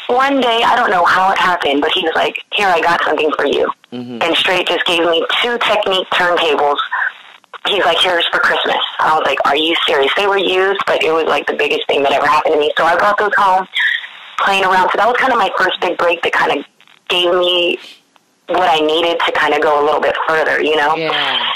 One 0.06 0.40
day, 0.40 0.62
I 0.62 0.76
don't 0.76 0.90
know 0.90 1.04
how 1.04 1.32
it 1.32 1.38
happened, 1.38 1.80
but 1.80 1.90
he 1.90 2.02
was 2.02 2.12
like, 2.14 2.36
here, 2.52 2.68
I 2.68 2.80
got 2.80 3.02
something 3.02 3.32
for 3.36 3.46
you. 3.46 3.68
And 4.22 4.36
straight 4.36 4.68
just 4.68 4.86
gave 4.86 5.00
me 5.00 5.26
two 5.42 5.58
Technics 5.58 6.08
turntables 6.10 6.78
he's 7.68 7.84
like, 7.84 7.98
here's 7.98 8.26
for 8.28 8.38
Christmas. 8.38 8.78
I 8.98 9.16
was 9.16 9.24
like, 9.26 9.38
are 9.44 9.56
you 9.56 9.74
serious? 9.86 10.12
They 10.16 10.26
were 10.26 10.38
used, 10.38 10.80
but 10.86 11.02
it 11.02 11.12
was 11.12 11.24
like 11.24 11.46
the 11.46 11.54
biggest 11.54 11.86
thing 11.86 12.02
that 12.02 12.12
ever 12.12 12.26
happened 12.26 12.54
to 12.54 12.60
me. 12.60 12.72
So 12.76 12.84
I 12.84 12.96
brought 12.96 13.18
those 13.18 13.34
home, 13.36 13.66
playing 14.44 14.64
around. 14.64 14.90
So 14.90 14.98
that 14.98 15.06
was 15.06 15.16
kind 15.18 15.32
of 15.32 15.38
my 15.38 15.50
first 15.56 15.80
big 15.80 15.98
break 15.98 16.22
that 16.22 16.32
kind 16.32 16.58
of 16.58 16.64
gave 17.08 17.32
me 17.32 17.78
what 18.48 18.68
I 18.68 18.80
needed 18.80 19.20
to 19.26 19.32
kind 19.32 19.54
of 19.54 19.62
go 19.62 19.82
a 19.82 19.84
little 19.84 20.00
bit 20.00 20.16
further, 20.28 20.62
you 20.62 20.76
know? 20.76 20.96
Yeah. 20.96 21.52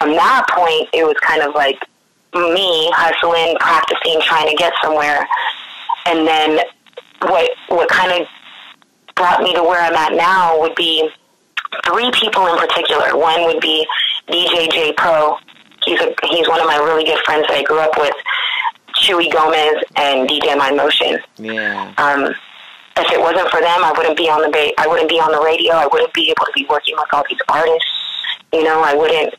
From 0.00 0.12
that 0.12 0.46
point, 0.50 0.88
it 0.92 1.04
was 1.04 1.16
kind 1.20 1.42
of 1.42 1.54
like 1.54 1.78
me 2.34 2.90
hustling, 2.94 3.56
practicing, 3.58 4.20
trying 4.22 4.48
to 4.48 4.54
get 4.54 4.72
somewhere. 4.82 5.26
And 6.06 6.26
then 6.26 6.60
what, 7.22 7.50
what 7.68 7.88
kind 7.88 8.12
of 8.22 8.28
brought 9.16 9.42
me 9.42 9.52
to 9.54 9.62
where 9.62 9.82
I'm 9.82 9.94
at 9.94 10.14
now 10.14 10.60
would 10.60 10.74
be 10.74 11.10
three 11.84 12.10
people 12.12 12.46
in 12.46 12.56
particular. 12.56 13.16
One 13.16 13.44
would 13.44 13.60
be 13.60 13.86
DJ 14.28 14.70
J 14.70 14.92
Pro. 14.92 15.36
He's 15.84 16.00
a, 16.00 16.14
he's 16.30 16.48
one 16.48 16.60
of 16.60 16.66
my 16.66 16.76
really 16.76 17.04
good 17.04 17.18
friends 17.24 17.46
that 17.48 17.56
I 17.56 17.62
grew 17.62 17.80
up 17.80 17.98
with. 17.98 18.14
Chuy 18.98 19.30
Gomez 19.32 19.82
and 19.96 20.28
DJ 20.28 20.56
My 20.56 20.70
Motion. 20.70 21.18
Yeah. 21.38 21.92
Um, 21.98 22.34
if 22.96 23.12
it 23.12 23.20
wasn't 23.20 23.48
for 23.50 23.60
them, 23.60 23.84
I 23.84 23.92
wouldn't 23.96 24.16
be 24.16 24.28
on 24.28 24.42
the 24.42 24.48
ba- 24.48 24.72
I 24.78 24.86
wouldn't 24.86 25.08
be 25.08 25.20
on 25.20 25.30
the 25.32 25.40
radio. 25.40 25.74
I 25.74 25.86
wouldn't 25.86 26.12
be 26.14 26.30
able 26.30 26.44
to 26.46 26.52
be 26.54 26.66
working 26.68 26.94
with 26.96 27.06
all 27.12 27.24
these 27.28 27.38
artists. 27.48 27.86
You 28.52 28.64
know, 28.64 28.80
I 28.82 28.94
wouldn't 28.94 29.34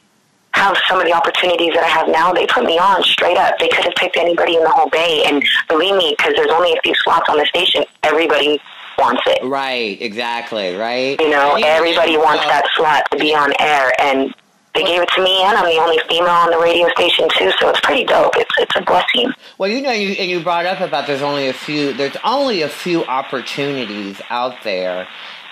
have 0.53 0.77
some 0.87 0.99
of 0.99 1.05
the 1.05 1.13
opportunities 1.13 1.73
that 1.73 1.83
I 1.83 1.87
have 1.87 2.07
now. 2.07 2.31
They 2.33 2.47
put 2.47 2.63
me 2.65 2.77
on 2.79 3.03
straight 3.03 3.37
up. 3.37 3.59
They 3.59 3.67
could 3.67 3.83
have 3.85 3.95
picked 3.95 4.17
anybody 4.17 4.55
in 4.55 4.63
the 4.63 4.69
whole 4.69 4.89
bay, 4.89 5.23
and 5.25 5.43
believe 5.67 5.95
me, 5.95 6.15
because 6.17 6.33
there's 6.35 6.51
only 6.51 6.71
a 6.73 6.81
few 6.83 6.93
slots 7.03 7.29
on 7.29 7.37
the 7.37 7.45
station, 7.45 7.83
everybody 8.03 8.59
wants 8.97 9.21
it. 9.27 9.43
Right. 9.43 10.01
Exactly. 10.01 10.75
Right. 10.75 11.19
You 11.19 11.29
know, 11.29 11.55
And 11.55 11.65
everybody 11.65 12.17
wants 12.17 12.43
that 12.45 12.65
slot 12.75 13.03
to 13.11 13.17
be 13.17 13.35
on 13.35 13.53
air, 13.59 13.91
and 14.01 14.33
they 14.75 14.83
gave 14.83 15.01
it 15.01 15.09
to 15.15 15.23
me, 15.23 15.41
and 15.43 15.57
I'm 15.57 15.65
the 15.65 15.81
only 15.81 15.99
female 16.07 16.29
on 16.29 16.51
the 16.51 16.59
radio 16.59 16.87
station 16.89 17.27
too. 17.37 17.51
So 17.59 17.69
it's 17.69 17.79
pretty 17.81 18.05
dope. 18.05 18.33
It's 18.37 18.51
it's 18.57 18.75
a 18.75 18.81
blessing. 18.81 19.33
Well, 19.57 19.69
you 19.69 19.81
know, 19.81 19.91
you 19.91 20.09
and 20.11 20.29
you 20.29 20.41
brought 20.41 20.65
up 20.65 20.79
about 20.79 21.07
there's 21.07 21.21
only 21.21 21.47
a 21.47 21.53
few. 21.53 21.93
There's 21.93 22.17
only 22.23 22.61
a 22.61 22.69
few 22.69 23.03
opportunities 23.05 24.21
out 24.29 24.63
there. 24.63 25.07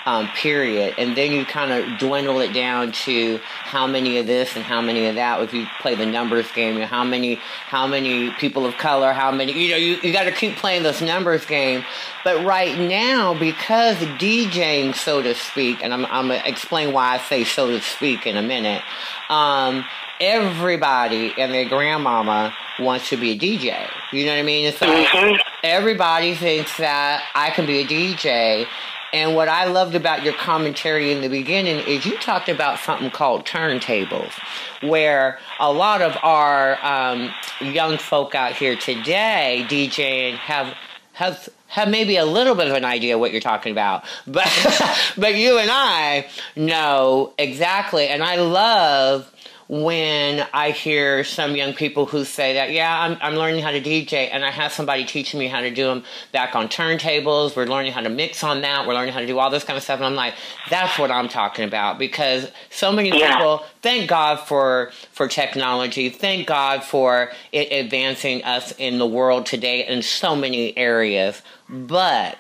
Um, 0.07 0.29
period, 0.29 0.95
and 0.97 1.17
then 1.17 1.33
you 1.33 1.43
kind 1.43 1.69
of 1.69 1.99
dwindle 1.99 2.39
it 2.39 2.53
down 2.53 2.93
to 2.93 3.39
how 3.43 3.87
many 3.87 4.17
of 4.19 4.25
this 4.25 4.55
and 4.55 4.63
how 4.63 4.79
many 4.79 5.05
of 5.07 5.15
that. 5.15 5.41
If 5.41 5.53
you 5.53 5.65
play 5.81 5.95
the 5.95 6.05
numbers 6.05 6.49
game, 6.53 6.75
you 6.75 6.79
know, 6.79 6.85
how 6.85 7.03
many 7.03 7.35
how 7.35 7.87
many 7.87 8.31
people 8.31 8.65
of 8.65 8.77
color, 8.77 9.11
how 9.11 9.31
many 9.33 9.51
you 9.51 9.71
know, 9.71 9.75
you, 9.75 9.97
you 10.01 10.13
got 10.13 10.23
to 10.23 10.31
keep 10.31 10.55
playing 10.55 10.83
this 10.83 11.01
numbers 11.01 11.45
game. 11.45 11.83
But 12.23 12.45
right 12.45 12.79
now, 12.79 13.37
because 13.37 13.97
DJing, 13.97 14.95
so 14.95 15.21
to 15.21 15.35
speak, 15.35 15.83
and 15.83 15.93
I'm 15.93 16.05
I'm 16.05 16.29
gonna 16.29 16.41
explain 16.45 16.93
why 16.93 17.15
I 17.15 17.17
say 17.17 17.43
so 17.43 17.67
to 17.67 17.81
speak 17.81 18.25
in 18.25 18.37
a 18.37 18.41
minute. 18.41 18.83
Um, 19.29 19.83
everybody 20.21 21.33
and 21.37 21.53
their 21.53 21.67
grandmama 21.67 22.55
wants 22.79 23.09
to 23.09 23.17
be 23.17 23.31
a 23.31 23.37
DJ. 23.37 23.89
You 24.13 24.25
know 24.25 24.31
what 24.31 24.39
I 24.39 24.43
mean? 24.43 24.65
It's 24.67 24.79
like 24.79 25.07
Mhm. 25.07 25.37
everybody 25.63 26.33
thinks 26.33 26.77
that 26.77 27.23
I 27.35 27.49
can 27.49 27.65
be 27.65 27.79
a 27.81 27.85
DJ. 27.85 28.67
And 29.13 29.35
what 29.35 29.47
I 29.47 29.65
loved 29.65 29.95
about 29.95 30.23
your 30.23 30.33
commentary 30.33 31.11
in 31.11 31.21
the 31.21 31.29
beginning 31.29 31.79
is 31.87 32.05
you 32.05 32.17
talked 32.17 32.49
about 32.49 32.79
something 32.79 33.09
called 33.09 33.45
turntables, 33.45 34.31
where 34.81 35.39
a 35.59 35.71
lot 35.71 36.01
of 36.01 36.17
our 36.23 36.77
um, 36.85 37.33
young 37.61 37.97
folk 37.97 38.35
out 38.35 38.53
here 38.53 38.75
today 38.75 39.65
DJing 39.69 40.35
have 40.35 40.75
have 41.13 41.49
have 41.67 41.89
maybe 41.89 42.15
a 42.15 42.25
little 42.25 42.55
bit 42.55 42.67
of 42.67 42.73
an 42.73 42.85
idea 42.85 43.17
what 43.17 43.31
you're 43.31 43.41
talking 43.41 43.71
about, 43.71 44.03
but 44.25 44.47
but 45.17 45.35
you 45.35 45.57
and 45.57 45.69
I 45.71 46.27
know 46.55 47.33
exactly, 47.37 48.07
and 48.07 48.23
I 48.23 48.35
love 48.37 49.31
when 49.69 50.47
I 50.53 50.71
hear 50.71 51.23
some 51.25 51.55
young 51.55 51.73
people 51.73 52.05
who 52.05 52.23
say 52.23 52.53
that, 52.53 52.71
yeah, 52.71 53.01
I'm, 53.01 53.17
I'm 53.21 53.35
learning 53.35 53.63
how 53.63 53.71
to 53.71 53.81
DJ 53.81 54.29
and 54.31 54.45
I 54.45 54.49
have 54.51 54.71
somebody 54.71 55.03
teaching 55.03 55.39
me 55.39 55.47
how 55.47 55.59
to 55.59 55.69
do 55.69 55.85
them 55.87 56.03
back 56.31 56.55
on 56.55 56.69
turntables. 56.69 57.55
We're 57.55 57.65
learning 57.65 57.91
how 57.91 58.01
to 58.01 58.09
mix 58.09 58.43
on 58.43 58.61
that. 58.61 58.87
We're 58.87 58.93
learning 58.93 59.13
how 59.13 59.19
to 59.19 59.27
do 59.27 59.37
all 59.39 59.49
this 59.49 59.65
kind 59.65 59.75
of 59.75 59.83
stuff. 59.83 59.97
And 59.97 60.05
I'm 60.05 60.15
like, 60.15 60.35
that's 60.69 60.97
what 60.97 61.11
I'm 61.11 61.27
talking 61.27 61.65
about 61.65 61.99
because 61.99 62.49
so 62.69 62.91
many 62.91 63.09
Yeah. 63.09 63.35
people, 63.37 63.63
thank 63.81 64.09
God 64.09 64.37
for, 64.37 64.91
for 65.11 65.27
technology. 65.27 66.09
Thank 66.09 66.47
God 66.47 66.83
for 66.83 67.31
it 67.51 67.71
advancing 67.71 68.43
us 68.45 68.71
in 68.77 68.99
the 68.99 69.07
world 69.07 69.45
today 69.45 69.85
in 69.85 70.01
so 70.01 70.35
many 70.35 70.77
areas. 70.77 71.41
But 71.69 72.37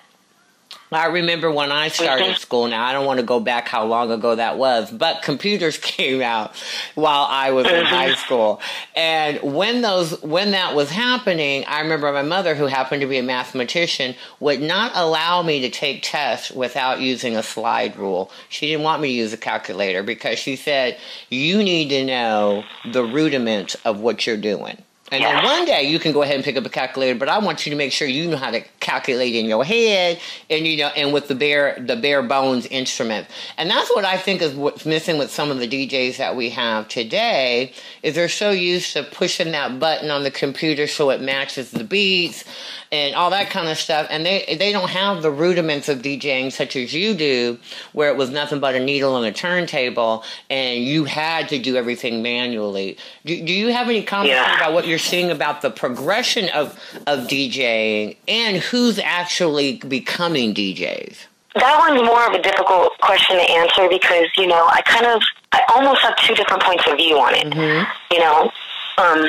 I 0.91 1.07
remember 1.07 1.51
when 1.51 1.71
I 1.71 1.89
started 1.89 2.37
school. 2.37 2.67
Now 2.67 2.83
I 2.83 2.93
don't 2.93 3.05
want 3.05 3.19
to 3.19 3.25
go 3.25 3.39
back 3.39 3.67
how 3.67 3.85
long 3.85 4.09
ago 4.09 4.35
that 4.35 4.57
was, 4.57 4.89
but 4.89 5.21
computers 5.21 5.77
came 5.81 6.21
out 6.21 6.55
while 6.95 7.25
I 7.29 7.51
was 7.51 7.67
in 7.67 7.73
mm-hmm. 7.73 7.85
high 7.85 8.15
school. 8.15 8.61
And 8.95 9.41
when 9.41 9.81
those 9.81 10.21
when 10.21 10.51
that 10.51 10.75
was 10.75 10.89
happening, 10.89 11.65
I 11.65 11.81
remember 11.81 12.11
my 12.13 12.21
mother, 12.21 12.55
who 12.55 12.67
happened 12.67 13.01
to 13.01 13.07
be 13.07 13.17
a 13.17 13.23
mathematician, 13.23 14.15
would 14.39 14.61
not 14.61 14.91
allow 14.95 15.41
me 15.41 15.61
to 15.61 15.69
take 15.69 16.01
tests 16.03 16.51
without 16.51 17.01
using 17.01 17.35
a 17.35 17.43
slide 17.43 17.97
rule. 17.97 18.31
She 18.47 18.67
didn't 18.67 18.83
want 18.83 19.01
me 19.01 19.09
to 19.09 19.13
use 19.13 19.33
a 19.33 19.37
calculator 19.37 20.03
because 20.03 20.39
she 20.39 20.55
said 20.55 20.97
you 21.29 21.63
need 21.63 21.89
to 21.89 22.05
know 22.05 22.63
the 22.91 23.03
rudiments 23.03 23.75
of 23.83 23.99
what 23.99 24.25
you're 24.25 24.37
doing. 24.37 24.83
And 25.11 25.23
then 25.23 25.43
one 25.43 25.65
day 25.65 25.83
you 25.83 25.99
can 25.99 26.11
go 26.11 26.21
ahead 26.21 26.35
and 26.35 26.43
pick 26.43 26.57
up 26.57 26.65
a 26.65 26.69
calculator, 26.69 27.17
but 27.17 27.29
I 27.29 27.39
want 27.39 27.65
you 27.65 27.69
to 27.69 27.77
make 27.77 27.93
sure 27.93 28.07
you 28.07 28.29
know 28.29 28.35
how 28.35 28.51
to 28.51 28.61
calculate 28.81 29.35
in 29.35 29.45
your 29.45 29.63
head 29.63 30.19
and 30.49 30.67
you 30.67 30.77
know 30.77 30.87
and 30.87 31.13
with 31.13 31.29
the 31.29 31.35
bare 31.35 31.77
the 31.79 31.95
bare 31.95 32.21
bones 32.21 32.65
instrument. 32.65 33.27
And 33.57 33.69
that's 33.69 33.89
what 33.95 34.03
I 34.03 34.17
think 34.17 34.41
is 34.41 34.53
what's 34.53 34.85
missing 34.85 35.17
with 35.17 35.31
some 35.31 35.49
of 35.49 35.59
the 35.59 35.67
DJs 35.67 36.17
that 36.17 36.35
we 36.35 36.49
have 36.49 36.89
today 36.89 37.71
is 38.03 38.15
they're 38.15 38.27
so 38.27 38.51
used 38.51 38.93
to 38.93 39.03
pushing 39.03 39.51
that 39.53 39.79
button 39.79 40.11
on 40.11 40.23
the 40.23 40.31
computer 40.31 40.87
so 40.87 41.09
it 41.09 41.21
matches 41.21 41.71
the 41.71 41.85
beats 41.85 42.43
and 42.91 43.15
all 43.15 43.29
that 43.31 43.49
kind 43.49 43.67
of 43.67 43.77
stuff 43.77 44.07
and 44.09 44.25
they 44.25 44.55
they 44.59 44.71
don't 44.71 44.89
have 44.89 45.21
the 45.21 45.31
rudiments 45.31 45.89
of 45.89 45.99
DJing 46.01 46.51
such 46.51 46.75
as 46.75 46.93
you 46.93 47.13
do 47.13 47.57
where 47.93 48.09
it 48.09 48.17
was 48.17 48.29
nothing 48.29 48.59
but 48.59 48.75
a 48.75 48.79
needle 48.79 49.17
and 49.17 49.25
a 49.25 49.31
turntable 49.31 50.23
and 50.49 50.83
you 50.83 51.05
had 51.05 51.49
to 51.49 51.59
do 51.59 51.75
everything 51.75 52.21
manually. 52.21 52.97
Do, 53.25 53.43
do 53.45 53.51
you 53.53 53.67
have 53.73 53.87
any 53.89 54.03
comments 54.03 54.29
Yeah. 54.35 54.55
about 54.57 54.73
what 54.73 54.87
you're 54.87 54.99
seeing 54.99 55.31
about 55.31 55.61
the 55.61 55.69
progression 55.69 56.49
of 56.49 56.79
of 57.07 57.27
DJing 57.27 58.15
and 58.27 58.57
who's 58.57 58.99
actually 58.99 59.77
becoming 59.77 60.53
DJs? 60.53 61.17
That 61.55 61.75
one's 61.79 62.03
more 62.03 62.27
of 62.27 62.33
a 62.33 62.41
difficult 62.41 62.97
question 62.99 63.35
to 63.35 63.41
answer 63.41 63.89
because 63.89 64.27
you 64.37 64.45
know 64.47 64.65
I 64.67 64.81
kind 64.83 65.05
of 65.07 65.21
I 65.51 65.61
almost 65.75 66.01
have 66.01 66.15
two 66.17 66.35
different 66.35 66.61
points 66.61 66.83
of 66.87 66.97
view 66.97 67.17
on 67.17 67.33
it. 67.35 67.87
You 68.11 68.19
know, 68.19 68.51
um, 68.99 69.27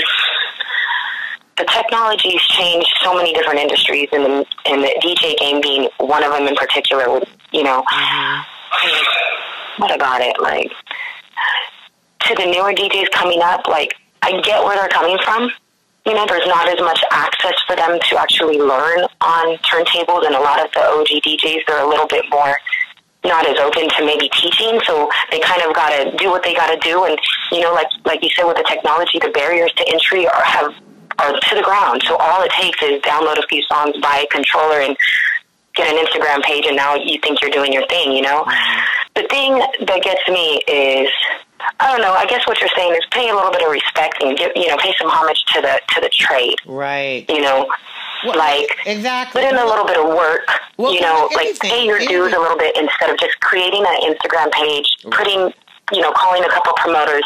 the 1.59 1.65
technology's 1.65 2.41
changed 2.43 2.89
so 3.03 3.15
many 3.15 3.33
different 3.33 3.59
industries, 3.59 4.09
and 4.13 4.25
the 4.25 4.47
and 4.67 4.83
the 4.83 4.95
DJ 5.03 5.37
game 5.39 5.61
being 5.61 5.89
one 5.99 6.23
of 6.25 6.33
them 6.33 6.47
in 6.47 6.55
particular. 6.55 7.13
With 7.13 7.29
you 7.53 7.65
know, 7.65 7.83
what 9.79 9.95
about 9.95 10.21
it? 10.21 10.41
Like 10.41 10.71
to 12.27 12.35
the 12.35 12.47
newer 12.47 12.73
DJs 12.73 13.11
coming 13.11 13.41
up, 13.43 13.67
like 13.67 13.95
I 14.23 14.41
get 14.41 14.63
where 14.63 14.77
they're 14.77 14.89
coming 14.89 15.19
from. 15.25 15.51
You 16.07 16.15
know, 16.15 16.25
there's 16.27 16.47
not 16.47 16.69
as 16.69 16.81
much 16.81 17.03
access 17.11 17.55
for 17.67 17.77
them 17.77 17.99
to 18.09 18.19
actually 18.19 18.59
learn 18.59 19.05
on 19.21 19.59
turntables, 19.59 20.25
and 20.27 20.35
a 20.35 20.41
lot 20.41 20.65
of 20.65 20.73
the 20.73 20.81
OG 20.81 21.09
DJs 21.27 21.67
they're 21.67 21.85
a 21.85 21.89
little 21.89 22.07
bit 22.07 22.25
more 22.31 22.57
not 23.25 23.47
as 23.47 23.59
open 23.59 23.89
to 23.91 24.07
maybe 24.07 24.29
teaching, 24.29 24.81
so 24.87 25.11
they 25.33 25.41
kind 25.41 25.61
of 25.63 25.75
got 25.75 25.91
to 25.91 26.17
do 26.17 26.31
what 26.31 26.43
they 26.45 26.55
got 26.55 26.73
to 26.73 26.79
do, 26.79 27.05
and 27.05 27.19
you 27.51 27.61
know, 27.61 27.75
like 27.75 27.89
like 28.05 28.23
you 28.23 28.31
said 28.31 28.45
with 28.45 28.57
the 28.57 28.63
technology, 28.63 29.19
the 29.19 29.31
barriers 29.31 29.73
to 29.73 29.89
entry 29.89 30.27
are 30.27 30.43
have 30.45 30.73
are 31.19 31.33
to 31.33 31.55
the 31.55 31.63
ground. 31.63 32.03
So 32.07 32.17
all 32.17 32.43
it 32.43 32.51
takes 32.53 32.83
is 32.83 33.01
download 33.03 33.39
a 33.39 33.47
few 33.49 33.63
songs, 33.63 33.97
buy 34.01 34.25
a 34.25 34.27
controller, 34.33 34.81
and 34.81 34.97
get 35.75 35.93
an 35.93 36.05
Instagram 36.05 36.43
page, 36.43 36.67
and 36.67 36.77
now 36.77 36.95
you 36.97 37.19
think 37.21 37.41
you're 37.41 37.51
doing 37.51 37.73
your 37.73 37.87
thing. 37.87 38.13
You 38.13 38.23
know, 38.23 38.45
mm-hmm. 38.45 39.21
the 39.21 39.27
thing 39.29 39.59
that 39.87 40.03
gets 40.03 40.29
me 40.29 40.61
is. 40.69 41.11
I 41.81 41.91
don't 41.91 42.01
know. 42.01 42.13
I 42.13 42.25
guess 42.27 42.47
what 42.47 42.61
you're 42.61 42.71
saying 42.77 42.93
is 42.93 43.01
pay 43.11 43.29
a 43.31 43.35
little 43.35 43.51
bit 43.51 43.63
of 43.63 43.71
respect 43.71 44.23
and 44.23 44.39
give, 44.39 44.53
you 44.55 44.69
know, 44.69 44.77
pay 44.77 44.95
some 44.97 45.09
homage 45.11 45.45
to 45.55 45.61
the 45.61 45.81
to 45.95 46.01
the 46.01 46.09
trade. 46.09 46.55
Right. 46.65 47.27
You 47.29 47.41
know, 47.41 47.69
Well, 48.25 48.39
like 48.39 48.71
exactly. 48.87 49.43
put 49.43 49.53
in 49.53 49.59
a 49.59 49.65
little 49.67 49.85
bit 49.85 49.99
of 49.99 50.07
work. 50.07 50.49
Well, 50.77 50.95
you 50.95 51.01
know, 51.01 51.29
like 51.35 51.47
anything, 51.49 51.71
pay 51.71 51.85
your 51.85 51.99
dues 51.99 52.11
anything. 52.11 52.35
a 52.35 52.41
little 52.41 52.57
bit 52.57 52.77
instead 52.77 53.11
of 53.11 53.19
just 53.19 53.39
creating 53.41 53.85
an 53.87 54.15
Instagram 54.15 54.53
page, 54.53 54.97
putting, 55.11 55.53
you 55.93 56.01
know, 56.01 56.13
calling 56.13 56.45
a 56.45 56.49
couple 56.49 56.73
promoters, 56.77 57.25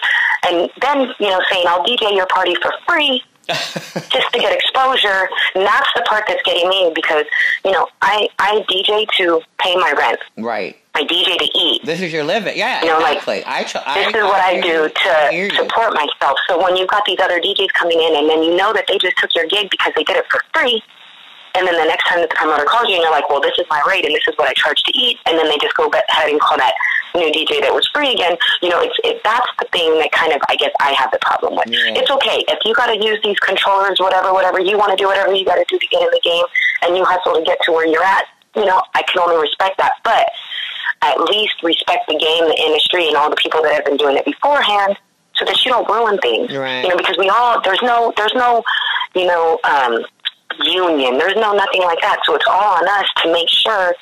and 0.48 0.70
then 0.80 1.12
you 1.20 1.28
know 1.28 1.40
saying 1.50 1.66
I'll 1.68 1.84
DJ 1.84 2.16
your 2.16 2.26
party 2.26 2.54
for 2.62 2.72
free. 2.88 3.22
just 3.48 4.32
to 4.32 4.38
get 4.38 4.52
exposure, 4.52 5.28
and 5.54 5.66
that's 5.66 5.88
the 5.94 6.02
part 6.02 6.24
that's 6.28 6.42
getting 6.42 6.68
me 6.68 6.92
because 6.94 7.24
you 7.64 7.70
know 7.72 7.88
I 8.00 8.28
I 8.38 8.64
DJ 8.70 9.06
to 9.18 9.40
pay 9.58 9.74
my 9.76 9.92
rent. 9.96 10.18
right. 10.38 10.76
I 10.94 11.04
DJ 11.04 11.38
to 11.38 11.48
eat. 11.58 11.86
This 11.86 12.02
is 12.02 12.12
your 12.12 12.22
living. 12.22 12.52
Yeah, 12.54 12.82
You 12.82 12.88
know, 12.88 12.98
like. 12.98 13.26
I, 13.26 13.64
tr- 13.64 13.78
This 13.94 14.08
is 14.08 14.22
what 14.28 14.44
I 14.44 14.60
do 14.60 14.90
to 14.92 15.56
support 15.56 15.94
myself. 15.94 16.36
So 16.46 16.62
when 16.62 16.76
you've 16.76 16.90
got 16.90 17.02
these 17.06 17.18
other 17.18 17.40
DJs 17.40 17.72
coming 17.72 17.98
in, 17.98 18.14
and 18.14 18.28
then 18.28 18.42
you 18.42 18.54
know 18.54 18.74
that 18.74 18.84
they 18.88 18.98
just 18.98 19.16
took 19.16 19.34
your 19.34 19.46
gig 19.46 19.70
because 19.70 19.94
they 19.96 20.04
did 20.04 20.18
it 20.18 20.26
for 20.30 20.42
free, 20.52 20.82
and 21.54 21.66
then 21.66 21.76
the 21.80 21.86
next 21.86 22.04
time 22.06 22.20
that 22.20 22.28
the 22.28 22.36
promoter 22.36 22.64
calls 22.66 22.88
you, 22.90 22.96
and 22.96 23.02
you're 23.02 23.10
like, 23.10 23.26
"Well, 23.30 23.40
this 23.40 23.56
is 23.58 23.64
my 23.70 23.80
rate, 23.88 24.04
and 24.04 24.14
this 24.14 24.28
is 24.28 24.36
what 24.36 24.48
I 24.48 24.52
charge 24.52 24.82
to 24.82 24.92
eat," 24.92 25.16
and 25.24 25.38
then 25.38 25.48
they 25.48 25.56
just 25.56 25.74
go 25.76 25.88
ahead 25.88 26.28
and 26.28 26.38
call 26.38 26.58
that 26.58 26.74
new 27.14 27.30
DJ 27.30 27.60
that 27.60 27.74
was 27.74 27.88
free 27.92 28.12
again. 28.12 28.36
You 28.60 28.68
know, 28.70 28.80
it's 28.80 28.96
it, 29.04 29.20
that's 29.24 29.46
the 29.58 29.66
thing 29.72 29.98
that 29.98 30.12
kind 30.12 30.32
of 30.32 30.40
I 30.48 30.56
guess 30.56 30.72
I 30.80 30.92
have 30.92 31.10
the 31.10 31.18
problem 31.20 31.56
with. 31.56 31.68
Yeah. 31.68 31.98
It's 31.98 32.10
okay 32.10 32.44
if 32.48 32.58
you 32.64 32.74
got 32.74 32.86
to 32.86 32.96
use 32.96 33.18
these 33.22 33.38
controllers, 33.40 33.98
whatever, 33.98 34.32
whatever 34.32 34.60
you 34.60 34.78
want 34.78 34.90
to 34.90 34.96
do, 34.96 35.06
whatever 35.06 35.32
you 35.34 35.44
got 35.44 35.56
to 35.56 35.64
do 35.68 35.78
to 35.78 35.86
get 35.88 36.02
in 36.02 36.10
the 36.10 36.20
game, 36.22 36.44
and 36.82 36.96
you 36.96 37.04
hustle 37.04 37.34
to 37.34 37.42
get 37.42 37.58
to 37.64 37.72
where 37.72 37.86
you're 37.86 38.04
at. 38.04 38.24
You 38.56 38.64
know, 38.66 38.82
I 38.94 39.02
can 39.02 39.20
only 39.20 39.40
respect 39.40 39.78
that, 39.78 39.92
but 40.04 40.26
at 41.02 41.18
least 41.20 41.62
respect 41.62 42.06
the 42.06 42.18
game, 42.18 42.44
the 42.48 42.58
industry, 42.58 43.08
and 43.08 43.16
all 43.16 43.30
the 43.30 43.36
people 43.36 43.62
that 43.62 43.74
have 43.74 43.84
been 43.84 43.96
doing 43.96 44.16
it 44.16 44.24
beforehand, 44.24 44.96
so 45.34 45.44
that 45.44 45.64
you 45.64 45.70
don't 45.70 45.88
ruin 45.88 46.18
things. 46.18 46.54
Right. 46.54 46.82
You 46.82 46.88
know, 46.90 46.96
because 46.96 47.16
we 47.18 47.28
all 47.28 47.60
there's 47.62 47.82
no 47.82 48.12
there's 48.16 48.34
no 48.34 48.62
you 49.14 49.26
know 49.26 49.58
um, 49.64 50.04
union, 50.62 51.18
there's 51.18 51.36
no 51.36 51.52
nothing 51.52 51.82
like 51.82 52.00
that. 52.00 52.20
So 52.24 52.34
it's 52.34 52.46
all 52.46 52.76
on 52.76 52.88
us 52.88 53.06
to 53.22 53.32
make 53.32 53.48
sure 53.48 53.94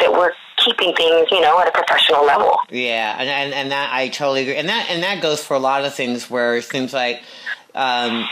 that 0.00 0.12
we're 0.12 0.32
keeping 0.64 0.94
things, 0.94 1.28
you 1.30 1.40
know, 1.40 1.58
at 1.60 1.68
a 1.68 1.72
professional 1.72 2.24
level. 2.24 2.56
Yeah, 2.70 3.16
and, 3.18 3.28
and 3.28 3.54
and 3.54 3.72
that 3.72 3.92
I 3.92 4.08
totally 4.08 4.42
agree, 4.42 4.56
and 4.56 4.68
that 4.68 4.86
and 4.90 5.02
that 5.02 5.22
goes 5.22 5.42
for 5.42 5.54
a 5.54 5.58
lot 5.58 5.84
of 5.84 5.94
things 5.94 6.28
where 6.30 6.56
it 6.56 6.64
seems 6.64 6.92
like, 6.92 7.22
um, 7.74 8.28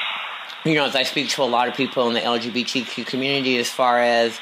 you 0.65 0.75
know, 0.75 0.87
as 0.87 0.97
I 0.97 1.05
speak 1.05 1.29
to 1.31 1.43
a 1.43 1.45
lot 1.45 1.69
of 1.69 1.75
people 1.75 2.09
in 2.09 2.15
the 2.15 2.21
LGBTQ 2.21 3.07
community, 3.07 3.59
as 3.59 3.71
far 3.71 4.01
as 4.01 4.39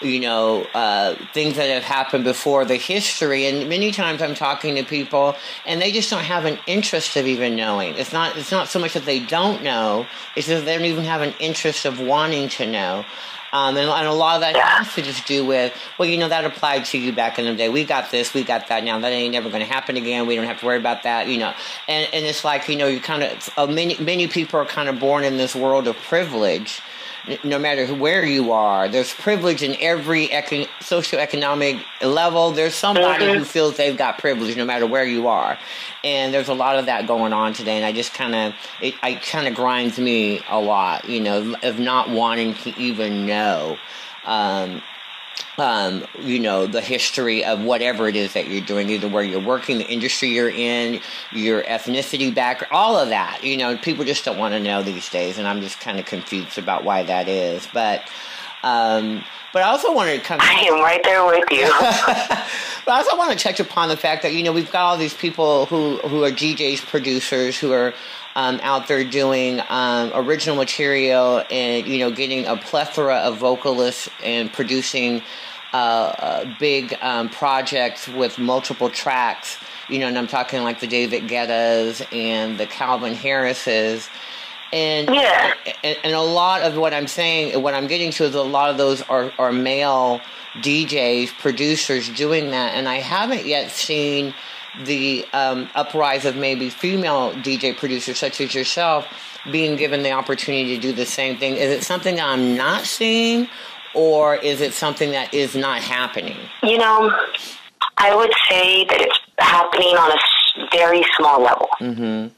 you 0.00 0.20
know, 0.20 0.64
uh, 0.74 1.16
things 1.32 1.56
that 1.56 1.68
have 1.68 1.82
happened 1.82 2.24
before 2.24 2.64
the 2.64 2.76
history, 2.76 3.46
and 3.46 3.68
many 3.68 3.90
times 3.90 4.22
I'm 4.22 4.34
talking 4.34 4.76
to 4.76 4.84
people, 4.84 5.34
and 5.66 5.80
they 5.80 5.90
just 5.90 6.10
don't 6.10 6.24
have 6.24 6.44
an 6.44 6.58
interest 6.66 7.16
of 7.16 7.26
even 7.26 7.56
knowing. 7.56 7.94
It's 7.96 8.12
not 8.12 8.36
it's 8.36 8.52
not 8.52 8.68
so 8.68 8.78
much 8.78 8.94
that 8.94 9.04
they 9.04 9.20
don't 9.20 9.62
know; 9.62 10.06
it's 10.36 10.46
that 10.46 10.64
they 10.64 10.76
don't 10.76 10.86
even 10.86 11.04
have 11.04 11.22
an 11.22 11.34
interest 11.40 11.84
of 11.84 12.00
wanting 12.00 12.48
to 12.50 12.66
know. 12.66 13.04
Um, 13.52 13.76
and, 13.76 13.88
and, 13.88 14.06
a 14.06 14.12
lot 14.12 14.36
of 14.36 14.40
that 14.42 14.56
has 14.56 14.94
to 14.94 15.02
just 15.02 15.26
do 15.26 15.44
with, 15.44 15.74
well, 15.98 16.08
you 16.08 16.18
know, 16.18 16.28
that 16.28 16.44
applied 16.44 16.84
to 16.86 16.98
you 16.98 17.12
back 17.12 17.38
in 17.38 17.44
the 17.44 17.54
day. 17.54 17.68
We 17.68 17.84
got 17.84 18.10
this, 18.10 18.34
we 18.34 18.44
got 18.44 18.68
that 18.68 18.84
now. 18.84 18.98
That 18.98 19.12
ain't 19.12 19.32
never 19.32 19.48
going 19.48 19.64
to 19.64 19.72
happen 19.72 19.96
again. 19.96 20.26
We 20.26 20.36
don't 20.36 20.46
have 20.46 20.60
to 20.60 20.66
worry 20.66 20.78
about 20.78 21.04
that, 21.04 21.28
you 21.28 21.38
know. 21.38 21.54
And, 21.86 22.08
and 22.12 22.26
it's 22.26 22.44
like, 22.44 22.68
you 22.68 22.76
know, 22.76 22.86
you 22.86 23.00
kind 23.00 23.22
of, 23.22 23.50
uh, 23.56 23.66
many, 23.66 23.96
many 23.98 24.28
people 24.28 24.60
are 24.60 24.66
kind 24.66 24.88
of 24.88 25.00
born 25.00 25.24
in 25.24 25.36
this 25.36 25.54
world 25.54 25.88
of 25.88 25.96
privilege 25.96 26.82
no 27.44 27.58
matter 27.58 27.86
where 27.94 28.24
you 28.24 28.52
are. 28.52 28.88
There's 28.88 29.12
privilege 29.12 29.62
in 29.62 29.76
every 29.80 30.28
econ- 30.28 30.68
socioeconomic 30.80 31.82
level. 32.02 32.52
There's 32.52 32.74
somebody 32.74 33.24
mm-hmm. 33.24 33.38
who 33.38 33.44
feels 33.44 33.76
they've 33.76 33.96
got 33.96 34.18
privilege 34.18 34.56
no 34.56 34.64
matter 34.64 34.86
where 34.86 35.04
you 35.04 35.28
are. 35.28 35.58
And 36.04 36.32
there's 36.32 36.48
a 36.48 36.54
lot 36.54 36.78
of 36.78 36.86
that 36.86 37.06
going 37.06 37.32
on 37.32 37.52
today. 37.52 37.76
And 37.76 37.84
I 37.84 37.92
just 37.92 38.14
kind 38.14 38.34
of, 38.34 38.54
it, 38.80 38.94
it 39.02 39.22
kind 39.22 39.46
of 39.48 39.54
grinds 39.54 39.98
me 39.98 40.40
a 40.48 40.60
lot, 40.60 41.08
you 41.08 41.20
know, 41.20 41.54
of 41.62 41.78
not 41.78 42.10
wanting 42.10 42.54
to 42.54 42.78
even 42.78 43.26
know. 43.26 43.76
Um, 44.24 44.82
um, 45.58 46.04
you 46.20 46.38
know, 46.38 46.66
the 46.66 46.80
history 46.80 47.44
of 47.44 47.62
whatever 47.62 48.08
it 48.08 48.16
is 48.16 48.32
that 48.34 48.48
you're 48.48 48.64
doing, 48.64 48.90
either 48.90 49.08
where 49.08 49.22
you're 49.22 49.40
working, 49.40 49.78
the 49.78 49.88
industry 49.88 50.28
you're 50.28 50.50
in, 50.50 51.00
your 51.32 51.62
ethnicity 51.62 52.34
background, 52.34 52.72
all 52.72 52.96
of 52.96 53.08
that. 53.08 53.42
You 53.42 53.56
know, 53.56 53.76
people 53.76 54.04
just 54.04 54.24
don't 54.24 54.38
want 54.38 54.54
to 54.54 54.60
know 54.60 54.82
these 54.82 55.08
days, 55.08 55.38
and 55.38 55.46
I'm 55.46 55.60
just 55.60 55.80
kind 55.80 55.98
of 55.98 56.06
confused 56.06 56.58
about 56.58 56.84
why 56.84 57.02
that 57.02 57.28
is. 57.28 57.66
But, 57.72 58.08
um, 58.62 59.24
but 59.52 59.62
I 59.62 59.68
also 59.68 59.92
wanted 59.92 60.20
to 60.20 60.24
come. 60.24 60.38
I 60.40 60.66
am 60.70 60.80
right 60.80 61.02
there 61.02 61.26
with 61.26 61.50
you. 61.50 61.66
but 62.86 62.92
I 62.92 62.98
also 62.98 63.16
want 63.16 63.36
to 63.36 63.38
touch 63.38 63.60
upon 63.60 63.88
the 63.88 63.96
fact 63.96 64.22
that 64.22 64.32
you 64.34 64.42
know 64.42 64.52
we've 64.52 64.70
got 64.70 64.82
all 64.84 64.96
these 64.96 65.14
people 65.14 65.66
who 65.66 65.96
who 65.98 66.22
are 66.24 66.30
DJs, 66.30 66.86
producers, 66.86 67.58
who 67.58 67.72
are 67.72 67.94
um, 68.36 68.60
out 68.62 68.86
there 68.86 69.02
doing 69.02 69.60
um, 69.68 70.12
original 70.14 70.54
material 70.54 71.42
and 71.50 71.88
you 71.88 71.98
know 71.98 72.10
getting 72.12 72.46
a 72.46 72.56
plethora 72.56 73.16
of 73.16 73.38
vocalists 73.38 74.08
and 74.22 74.52
producing 74.52 75.22
uh, 75.72 75.76
uh, 75.76 76.54
big 76.58 76.96
um, 77.00 77.28
projects 77.28 78.08
with 78.08 78.38
multiple 78.38 78.90
tracks. 78.90 79.58
You 79.88 80.00
know, 80.00 80.08
and 80.08 80.18
I'm 80.18 80.26
talking 80.26 80.62
like 80.62 80.80
the 80.80 80.86
David 80.86 81.28
Guettas 81.28 82.02
and 82.12 82.58
the 82.58 82.66
Calvin 82.66 83.14
Harrises. 83.14 84.08
And, 84.70 85.08
yeah. 85.08 85.54
and, 85.82 85.98
and 86.04 86.14
a 86.14 86.20
lot 86.20 86.62
of 86.62 86.76
what 86.76 86.92
I'm 86.92 87.06
saying, 87.06 87.60
what 87.62 87.74
I'm 87.74 87.86
getting 87.86 88.10
to 88.12 88.24
is 88.24 88.34
a 88.34 88.42
lot 88.42 88.70
of 88.70 88.76
those 88.76 89.00
are, 89.02 89.32
are 89.38 89.50
male 89.50 90.20
DJs, 90.56 91.38
producers 91.38 92.08
doing 92.10 92.50
that, 92.50 92.74
and 92.74 92.88
I 92.88 92.96
haven't 92.96 93.46
yet 93.46 93.70
seen 93.70 94.34
the 94.84 95.24
um, 95.32 95.68
uprise 95.74 96.24
of 96.24 96.36
maybe 96.36 96.70
female 96.70 97.32
DJ 97.32 97.76
producers 97.76 98.18
such 98.18 98.40
as 98.40 98.54
yourself 98.54 99.06
being 99.50 99.76
given 99.76 100.02
the 100.02 100.12
opportunity 100.12 100.76
to 100.76 100.80
do 100.80 100.92
the 100.92 101.06
same 101.06 101.36
thing. 101.36 101.56
Is 101.56 101.70
it 101.70 101.82
something 101.82 102.20
I'm 102.20 102.56
not 102.56 102.84
seeing, 102.84 103.48
or 103.98 104.36
is 104.36 104.60
it 104.60 104.72
something 104.72 105.10
that 105.10 105.34
is 105.34 105.56
not 105.56 105.82
happening? 105.82 106.36
You 106.62 106.78
know, 106.78 107.12
I 107.96 108.14
would 108.14 108.32
say 108.48 108.84
that 108.84 109.00
it's 109.00 109.18
happening 109.40 109.96
on 109.96 110.12
a 110.12 110.68
very 110.70 111.04
small 111.16 111.42
level. 111.42 111.68
Mm-hmm. 111.80 112.28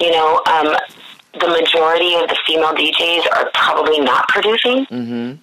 You 0.00 0.10
know, 0.10 0.42
um, 0.46 0.74
the 1.38 1.46
majority 1.46 2.14
of 2.14 2.28
the 2.28 2.36
female 2.46 2.74
DJs 2.74 3.30
are 3.32 3.48
probably 3.54 4.00
not 4.00 4.26
producing. 4.28 4.86
Mm-hmm. 4.86 5.34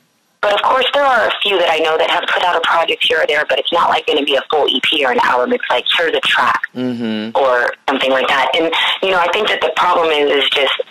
But 0.42 0.56
of 0.56 0.62
course, 0.62 0.86
there 0.94 1.06
are 1.06 1.26
a 1.26 1.32
few 1.42 1.58
that 1.58 1.70
I 1.72 1.78
know 1.78 1.98
that 1.98 2.10
have 2.10 2.26
put 2.28 2.44
out 2.44 2.58
a 2.58 2.62
project 2.68 3.06
here 3.08 3.22
or 3.22 3.26
there, 3.26 3.46
but 3.48 3.60
it's 3.60 3.72
not 3.72 3.88
like 3.88 4.06
going 4.06 4.20
to 4.20 4.26
be 4.26 4.36
a 4.36 4.44
full 4.52 4.68
EP 4.68 5.08
or 5.08 5.14
an 5.14 5.20
album. 5.20 5.54
It's 5.54 5.64
like 5.70 5.86
here's 5.96 6.14
a 6.14 6.20
track 6.20 6.64
mm-hmm. 6.76 7.32
or 7.38 7.74
something 7.88 8.12
like 8.12 8.28
that. 8.28 8.52
And 8.54 8.70
you 9.02 9.12
know, 9.12 9.20
I 9.20 9.32
think 9.32 9.48
that 9.48 9.62
the 9.62 9.72
problem 9.78 10.10
is 10.10 10.44
is 10.44 10.50
just 10.50 10.82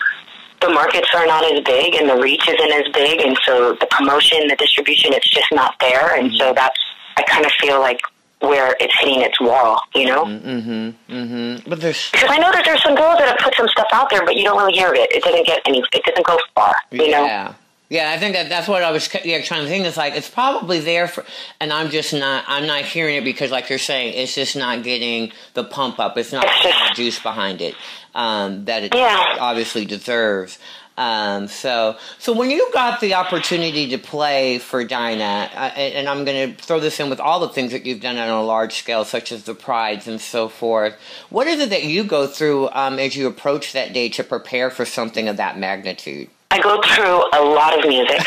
the 0.62 0.70
markets 0.70 1.08
are 1.14 1.26
not 1.26 1.44
as 1.52 1.60
big 1.64 1.94
and 1.94 2.08
the 2.08 2.16
reach 2.16 2.48
isn't 2.48 2.72
as 2.72 2.90
big, 2.92 3.20
and 3.20 3.38
so 3.44 3.76
the 3.80 3.86
promotion, 3.90 4.48
the 4.48 4.56
distribution, 4.56 5.12
it's 5.12 5.28
just 5.28 5.52
not 5.52 5.74
there. 5.80 6.14
And 6.14 6.32
so 6.32 6.52
that's 6.54 6.78
I 7.16 7.22
kind 7.22 7.44
of 7.44 7.52
feel 7.60 7.80
like 7.80 8.00
where 8.40 8.76
it's 8.80 8.98
hitting 8.98 9.20
its 9.20 9.40
wall, 9.40 9.80
you 9.94 10.06
know? 10.06 10.24
Mm-hmm. 10.24 11.12
Mm-hmm. 11.12 11.70
But 11.70 11.80
there's 11.80 12.10
because 12.10 12.30
I 12.30 12.38
know 12.38 12.50
that 12.50 12.64
there's 12.64 12.82
some 12.82 12.94
girls 12.94 13.18
that 13.18 13.28
have 13.28 13.38
put 13.38 13.54
some 13.54 13.68
stuff 13.68 13.88
out 13.92 14.10
there, 14.10 14.24
but 14.24 14.36
you 14.36 14.44
don't 14.44 14.58
really 14.58 14.72
hear 14.72 14.88
of 14.88 14.94
it. 14.94 15.12
It 15.12 15.22
doesn't 15.22 15.46
get 15.46 15.60
any. 15.66 15.82
It 15.92 16.04
doesn't 16.04 16.26
go 16.26 16.38
far. 16.54 16.74
You 16.90 17.04
yeah. 17.04 17.10
know? 17.10 17.24
Yeah, 17.24 17.54
Yeah, 17.88 18.10
I 18.10 18.18
think 18.18 18.34
that 18.34 18.48
that's 18.48 18.66
what 18.66 18.82
I 18.82 18.90
was 18.90 19.08
yeah, 19.24 19.42
trying 19.42 19.62
to 19.62 19.68
think. 19.68 19.84
It's 19.86 19.96
like 19.96 20.14
it's 20.14 20.28
probably 20.28 20.80
there 20.80 21.06
for, 21.06 21.24
and 21.60 21.72
I'm 21.72 21.90
just 21.90 22.12
not. 22.12 22.44
I'm 22.48 22.66
not 22.66 22.84
hearing 22.84 23.16
it 23.16 23.24
because, 23.24 23.50
like 23.50 23.68
you're 23.68 23.78
saying, 23.78 24.14
it's 24.14 24.34
just 24.34 24.56
not 24.56 24.82
getting 24.82 25.32
the 25.54 25.62
pump 25.62 26.00
up. 26.00 26.18
It's 26.18 26.32
not 26.32 26.44
getting 26.62 26.88
the 26.88 26.94
juice 26.94 27.20
behind 27.20 27.60
it 27.60 27.76
um, 28.14 28.64
that 28.66 28.82
it 28.84 28.94
Yeah. 28.94 29.36
obviously 29.40 29.84
deserves. 29.84 30.58
Um, 30.98 31.48
so, 31.48 31.96
so 32.18 32.34
when 32.34 32.50
you 32.50 32.68
got 32.74 33.00
the 33.00 33.14
opportunity 33.14 33.88
to 33.88 33.98
play 33.98 34.58
for 34.58 34.84
Dinah, 34.84 35.50
uh, 35.54 35.70
and, 35.74 35.94
and 35.94 36.08
I'm 36.08 36.24
going 36.26 36.54
to 36.54 36.62
throw 36.62 36.80
this 36.80 37.00
in 37.00 37.08
with 37.08 37.18
all 37.18 37.40
the 37.40 37.48
things 37.48 37.72
that 37.72 37.86
you've 37.86 38.00
done 38.02 38.18
on 38.18 38.28
a 38.28 38.42
large 38.42 38.74
scale, 38.74 39.04
such 39.06 39.32
as 39.32 39.44
the 39.44 39.54
prides 39.54 40.06
and 40.06 40.20
so 40.20 40.48
forth. 40.50 40.94
What 41.30 41.46
is 41.46 41.60
it 41.60 41.70
that 41.70 41.84
you 41.84 42.04
go 42.04 42.26
through 42.26 42.68
um, 42.72 42.98
as 42.98 43.16
you 43.16 43.26
approach 43.26 43.72
that 43.72 43.94
day 43.94 44.10
to 44.10 44.22
prepare 44.22 44.68
for 44.70 44.84
something 44.84 45.28
of 45.28 45.38
that 45.38 45.58
magnitude? 45.58 46.28
I 46.50 46.60
go 46.60 46.78
through 46.82 47.24
a 47.32 47.40
lot 47.42 47.78
of 47.78 47.88
music. 47.88 48.18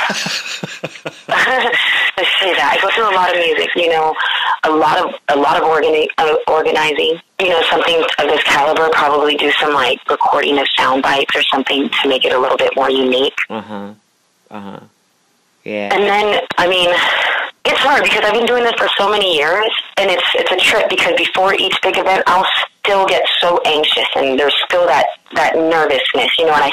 Let's 2.17 2.31
say 2.39 2.53
that 2.55 2.73
I 2.75 2.81
go 2.81 2.89
through 2.95 3.11
a 3.11 3.15
lot 3.15 3.29
of 3.29 3.37
music. 3.37 3.69
You 3.75 3.89
know, 3.89 4.15
a 4.65 4.71
lot 4.71 4.97
of 4.97 5.13
a 5.29 5.35
lot 5.35 5.57
of 5.57 5.63
organi- 5.63 6.07
uh, 6.17 6.35
organizing. 6.47 7.19
You 7.39 7.49
know, 7.49 7.61
something 7.69 8.03
of 8.19 8.27
this 8.27 8.43
caliber. 8.43 8.89
Probably 8.93 9.35
do 9.35 9.51
some 9.53 9.73
like 9.73 9.99
recording 10.09 10.57
of 10.59 10.67
sound 10.77 11.03
bites 11.03 11.35
or 11.35 11.43
something 11.43 11.89
to 11.89 12.09
make 12.09 12.25
it 12.25 12.33
a 12.33 12.39
little 12.39 12.57
bit 12.57 12.75
more 12.75 12.89
unique. 12.89 13.37
Uh 13.49 13.61
huh. 13.61 13.93
Uh 14.49 14.61
huh. 14.61 14.79
Yeah. 15.63 15.93
And 15.93 16.03
then, 16.03 16.41
I 16.59 16.67
mean, 16.67 16.89
it's 17.65 17.79
hard 17.79 18.03
because 18.03 18.23
I've 18.23 18.33
been 18.33 18.45
doing 18.45 18.63
this 18.63 18.75
for 18.77 18.87
so 18.97 19.09
many 19.09 19.35
years, 19.35 19.69
and 19.97 20.11
it's 20.11 20.23
it's 20.35 20.51
a 20.51 20.57
trip 20.57 20.89
because 20.89 21.13
before 21.17 21.55
each 21.55 21.75
big 21.81 21.97
event, 21.97 22.23
I'll 22.27 22.45
still 22.79 23.05
get 23.07 23.23
so 23.39 23.59
anxious, 23.65 24.07
and 24.15 24.39
there's 24.39 24.55
still 24.65 24.85
that 24.85 25.07
that 25.33 25.55
nervousness, 25.55 26.37
you 26.37 26.45
know. 26.45 26.53
And 26.53 26.65
I 26.65 26.71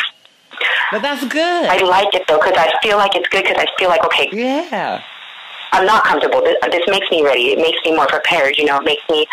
but 0.90 1.00
that's 1.02 1.24
good. 1.26 1.66
I 1.66 1.82
like 1.82 2.14
it 2.14 2.26
though 2.28 2.38
because 2.38 2.56
I 2.56 2.70
feel 2.82 2.98
like 2.98 3.16
it's 3.16 3.28
good 3.28 3.44
because 3.44 3.56
I 3.58 3.66
feel 3.78 3.88
like 3.88 4.04
okay, 4.04 4.28
yeah. 4.32 5.02
I'm 5.72 5.86
not 5.86 6.04
comfortable. 6.04 6.42
This, 6.42 6.56
this 6.70 6.82
makes 6.88 7.10
me 7.10 7.22
ready. 7.22 7.52
It 7.52 7.58
makes 7.58 7.78
me 7.84 7.94
more 7.94 8.06
prepared. 8.06 8.56
You 8.58 8.66
know, 8.66 8.78
it 8.78 8.84
makes 8.84 9.02
me 9.10 9.26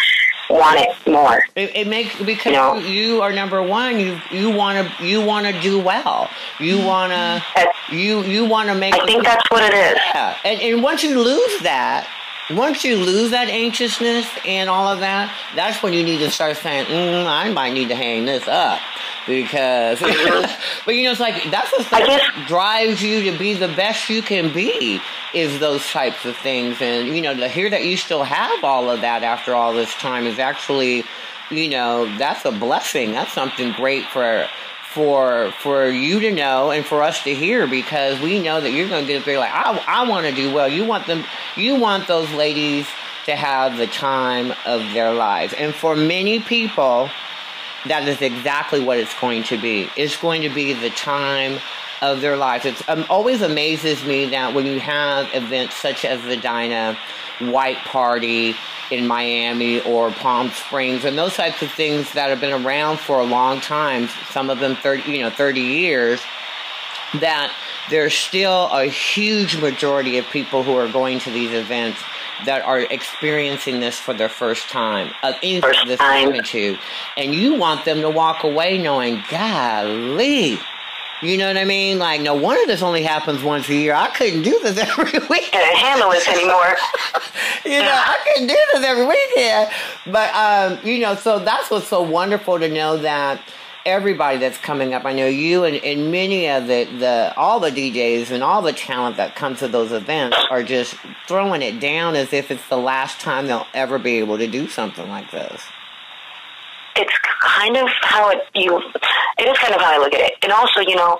want 0.50 0.80
it 0.80 0.90
more. 1.12 1.44
It, 1.56 1.76
it 1.76 1.88
makes 1.88 2.16
because 2.22 2.46
You 2.48 2.52
know? 2.54 2.78
you 2.78 3.22
are 3.22 3.32
number 3.32 3.62
one. 3.62 4.00
You 4.00 4.20
you 4.32 4.50
want 4.50 4.88
to 4.88 5.06
you 5.06 5.24
want 5.24 5.46
to 5.48 5.62
do 5.62 5.80
well. 5.80 6.30
You 6.60 6.80
want 6.84 7.12
to 7.12 7.44
you 7.92 8.24
you 8.24 8.46
want 8.46 8.70
to 8.70 8.76
make. 8.76 8.94
I 8.96 9.06
think 9.06 9.24
that's 9.24 9.50
what 9.52 9.64
it 9.64 9.74
is. 9.76 9.98
Yeah, 10.14 10.38
and, 10.44 10.62
and 10.62 10.84
once 10.84 11.04
you 11.04 11.22
lose 11.22 11.60
that, 11.62 12.08
once 12.52 12.84
you 12.84 12.98
lose 12.98 13.32
that 13.32 13.48
anxiousness 13.50 14.28
and 14.46 14.70
all 14.70 14.88
of 14.88 15.00
that, 15.00 15.34
that's 15.56 15.84
when 15.84 15.94
you 15.94 16.04
need 16.04 16.20
to 16.20 16.32
start 16.32 16.58
saying, 16.58 16.86
mm, 16.86 17.26
"I 17.26 17.50
might 17.50 17.74
need 17.74 17.90
to 17.90 17.96
hang 17.96 18.26
this 18.26 18.48
up," 18.48 18.80
because. 19.28 20.00
but 20.86 20.96
you 20.96 21.04
know, 21.04 21.12
it's 21.12 21.20
like 21.20 21.52
that's 21.52 21.72
the 21.78 21.84
stuff 21.84 22.02
I 22.02 22.06
guess- 22.06 22.22
that 22.22 22.46
drives 22.48 23.02
you 23.02 23.32
to 23.32 23.38
be 23.38 23.54
the 23.54 23.68
best 23.68 24.10
you 24.10 24.22
can 24.22 24.54
be. 24.54 25.00
Is 25.34 25.60
those 25.60 25.86
types 25.92 26.26
of 26.26 26.36
things, 26.38 26.82
and 26.82 27.16
you 27.16 27.22
know, 27.22 27.36
to 27.36 27.48
hear 27.48 27.70
that 27.70 27.86
you 27.86 27.98
still 27.98 28.24
have 28.24 28.64
all 28.64 28.90
of 28.90 29.02
that 29.02 29.24
after 29.24 29.54
all 29.54 29.74
this 29.74 29.94
time 29.96 30.26
is 30.26 30.40
actually, 30.40 31.04
you 31.52 31.70
know, 31.70 32.18
that's 32.18 32.46
a 32.46 32.52
blessing. 32.52 33.12
That's 33.12 33.32
something 33.32 33.72
great 33.74 34.06
for 34.06 34.48
for 34.94 35.52
for 35.60 35.88
you 35.88 36.20
to 36.20 36.32
know 36.32 36.72
and 36.72 36.86
for 36.86 37.04
us 37.04 37.24
to 37.24 37.34
hear 37.34 37.68
because 37.68 38.20
we 38.20 38.40
know 38.40 38.60
that 38.60 38.72
you're 38.72 38.90
going 38.90 39.06
to 39.06 39.08
get 39.08 39.20
up 39.20 39.26
there 39.26 39.38
like 39.38 39.52
I, 39.54 39.84
I 39.88 40.10
want 40.10 40.26
to 40.26 40.34
do 40.34 40.52
well. 40.54 40.68
You 40.68 40.84
want 40.84 41.06
them 41.06 41.24
you 41.56 41.76
want 41.76 42.08
those 42.08 42.32
ladies 42.34 42.88
to 43.26 43.36
have 43.36 43.78
the 43.78 43.86
time 43.86 44.52
of 44.66 44.82
their 44.94 45.14
lives. 45.14 45.54
And 45.54 45.76
for 45.76 45.96
many 45.96 46.40
people 46.40 47.10
that 47.86 48.08
is 48.08 48.22
exactly 48.22 48.84
what 48.84 48.98
it's 48.98 49.18
going 49.20 49.44
to 49.44 49.58
be. 49.58 49.90
It's 49.96 50.18
going 50.18 50.42
to 50.42 50.50
be 50.50 50.74
the 50.74 50.90
time 50.90 51.60
of 52.02 52.22
their 52.22 52.38
lives. 52.38 52.66
It 52.66 52.90
um, 52.90 53.06
always 53.10 53.42
amazes 53.42 54.04
me 54.06 54.28
that 54.28 54.54
when 54.54 54.66
you 54.66 54.80
have 54.80 55.30
events 55.34 55.76
such 55.76 56.06
as 56.06 56.22
the 56.24 56.38
Dinah 56.38 56.98
White 57.40 57.78
Party 57.78 58.56
in 58.92 59.08
Miami 59.08 59.82
or 59.82 60.12
Palm 60.12 60.50
Springs 60.50 61.06
and 61.06 61.18
those 61.18 61.36
types 61.36 61.62
of 61.62 61.72
things 61.72 62.12
that 62.14 62.30
have 62.30 62.42
been 62.42 62.66
around 62.66 63.00
for 63.00 63.20
a 63.20 63.26
long 63.26 63.62
time, 63.62 64.10
some 64.32 64.50
of 64.50 64.60
them 64.60 64.76
30, 64.76 65.12
you 65.12 65.22
know, 65.22 65.30
30 65.30 65.62
years, 65.62 66.20
that 67.16 67.54
there's 67.90 68.14
still 68.14 68.70
a 68.72 68.86
huge 68.86 69.60
majority 69.60 70.18
of 70.18 70.26
people 70.30 70.64
who 70.64 70.76
are 70.76 70.92
going 70.92 71.20
to 71.20 71.32
these 71.32 71.52
events 71.52 72.00
that 72.46 72.62
are 72.64 72.80
experiencing 72.80 73.80
this 73.80 73.98
for 74.00 74.14
their 74.14 74.30
first 74.30 74.70
time 74.70 75.14
of 75.24 75.36
anything 75.44 75.74
of 75.82 75.88
this 75.88 76.00
magnitude. 76.00 76.80
And 77.18 77.36
you 77.36 77.56
want 77.56 77.86
them 77.86 78.02
to 78.02 78.10
walk 78.10 78.44
away 78.44 78.78
knowing, 78.78 79.24
golly, 79.30 80.60
you 81.22 81.38
know 81.38 81.48
what 81.48 81.58
I 81.58 81.66
mean? 81.66 82.00
Like, 82.00 82.22
no 82.22 82.34
wonder 82.36 82.66
this 82.66 82.82
only 82.82 83.04
happens 83.04 83.44
once 83.44 83.68
a 83.70 83.76
year. 83.76 83.94
I 83.94 84.10
couldn't 84.10 84.44
do 84.44 84.60
this 84.62 84.78
every 84.98 85.20
week. 85.28 85.52
Can't 85.52 85.78
handle 85.78 86.10
this 86.12 86.28
anymore. 86.28 86.76
you 87.66 87.82
know, 87.82 87.94
I 87.94 88.18
couldn't 88.24 88.48
do 88.48 88.58
this 88.74 88.84
every 88.84 89.06
weekend. 89.06 89.70
But, 90.06 90.34
um, 90.34 90.86
you 90.86 91.00
know, 91.00 91.16
so 91.16 91.40
that's 91.40 91.70
what's 91.70 91.88
so 91.88 92.02
wonderful 92.02 92.60
to 92.60 92.70
know 92.70 92.98
that 92.98 93.42
everybody 93.86 94.38
that's 94.38 94.58
coming 94.58 94.94
up. 94.94 95.06
I 95.06 95.14
know 95.14 95.28
you 95.28 95.64
and, 95.64 95.76
and 95.78 96.12
many 96.12 96.50
of 96.50 96.68
the, 96.68 96.86
the 96.86 97.34
all 97.36 97.60
the 97.60 97.72
DJs 97.72 98.32
and 98.32 98.44
all 98.44 98.62
the 98.62 98.74
talent 98.74 99.18
that 99.18 99.36
comes 99.36 99.60
to 99.60 99.68
those 99.68 99.92
events 99.92 100.38
are 100.50 100.64
just 100.64 100.96
throwing 101.28 101.62
it 101.62 101.80
down 101.80 102.16
as 102.16 102.34
if 102.34 102.52
it's 102.52 102.68
the 102.68 102.78
last 102.78 103.20
time 103.20 103.48
they'll 103.48 103.68
ever 103.74 103.98
be 103.98 104.18
able 104.18 104.38
to 104.38 104.48
do 104.48 104.68
something 104.68 105.08
like 105.10 105.32
this. 105.32 105.62
It's 106.96 107.14
kind 107.42 107.78
of 107.78 107.90
how 108.02 108.30
it 108.30 108.40
you. 108.54 108.78
It 109.38 109.48
is 109.48 109.58
kind 109.58 109.74
of 109.74 109.82
how 109.82 109.96
I 109.96 109.98
look 109.98 110.14
at 110.14 110.22
it, 110.22 110.34
and 110.44 110.52
also 110.52 110.82
you 110.82 110.96
know, 110.96 111.20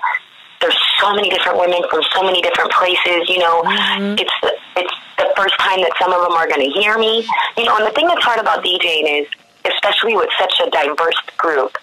there's 0.60 0.76
so 1.00 1.14
many 1.14 1.30
different 1.30 1.58
women 1.58 1.82
from 1.90 2.02
so 2.12 2.22
many 2.22 2.42
different 2.42 2.70
places. 2.72 3.28
You 3.28 3.38
know, 3.38 3.62
mm-hmm. 3.62 4.18
it's 4.18 4.34
the, 4.42 4.52
it's 4.76 4.94
the 5.16 5.32
first 5.36 5.58
time 5.58 5.80
that 5.80 5.92
some 5.98 6.12
of 6.12 6.22
them 6.22 6.32
are 6.32 6.48
going 6.48 6.60
to 6.60 6.80
hear 6.80 6.98
me. 6.98 7.26
You 7.56 7.64
know, 7.64 7.76
and 7.76 7.86
the 7.86 7.92
thing 7.92 8.06
that's 8.06 8.24
hard 8.24 8.40
about 8.40 8.64
DJing 8.64 9.22
is, 9.22 9.26
especially 9.64 10.16
with 10.16 10.28
such 10.38 10.60
a 10.66 10.70
diverse 10.70 11.20
group, 11.38 11.78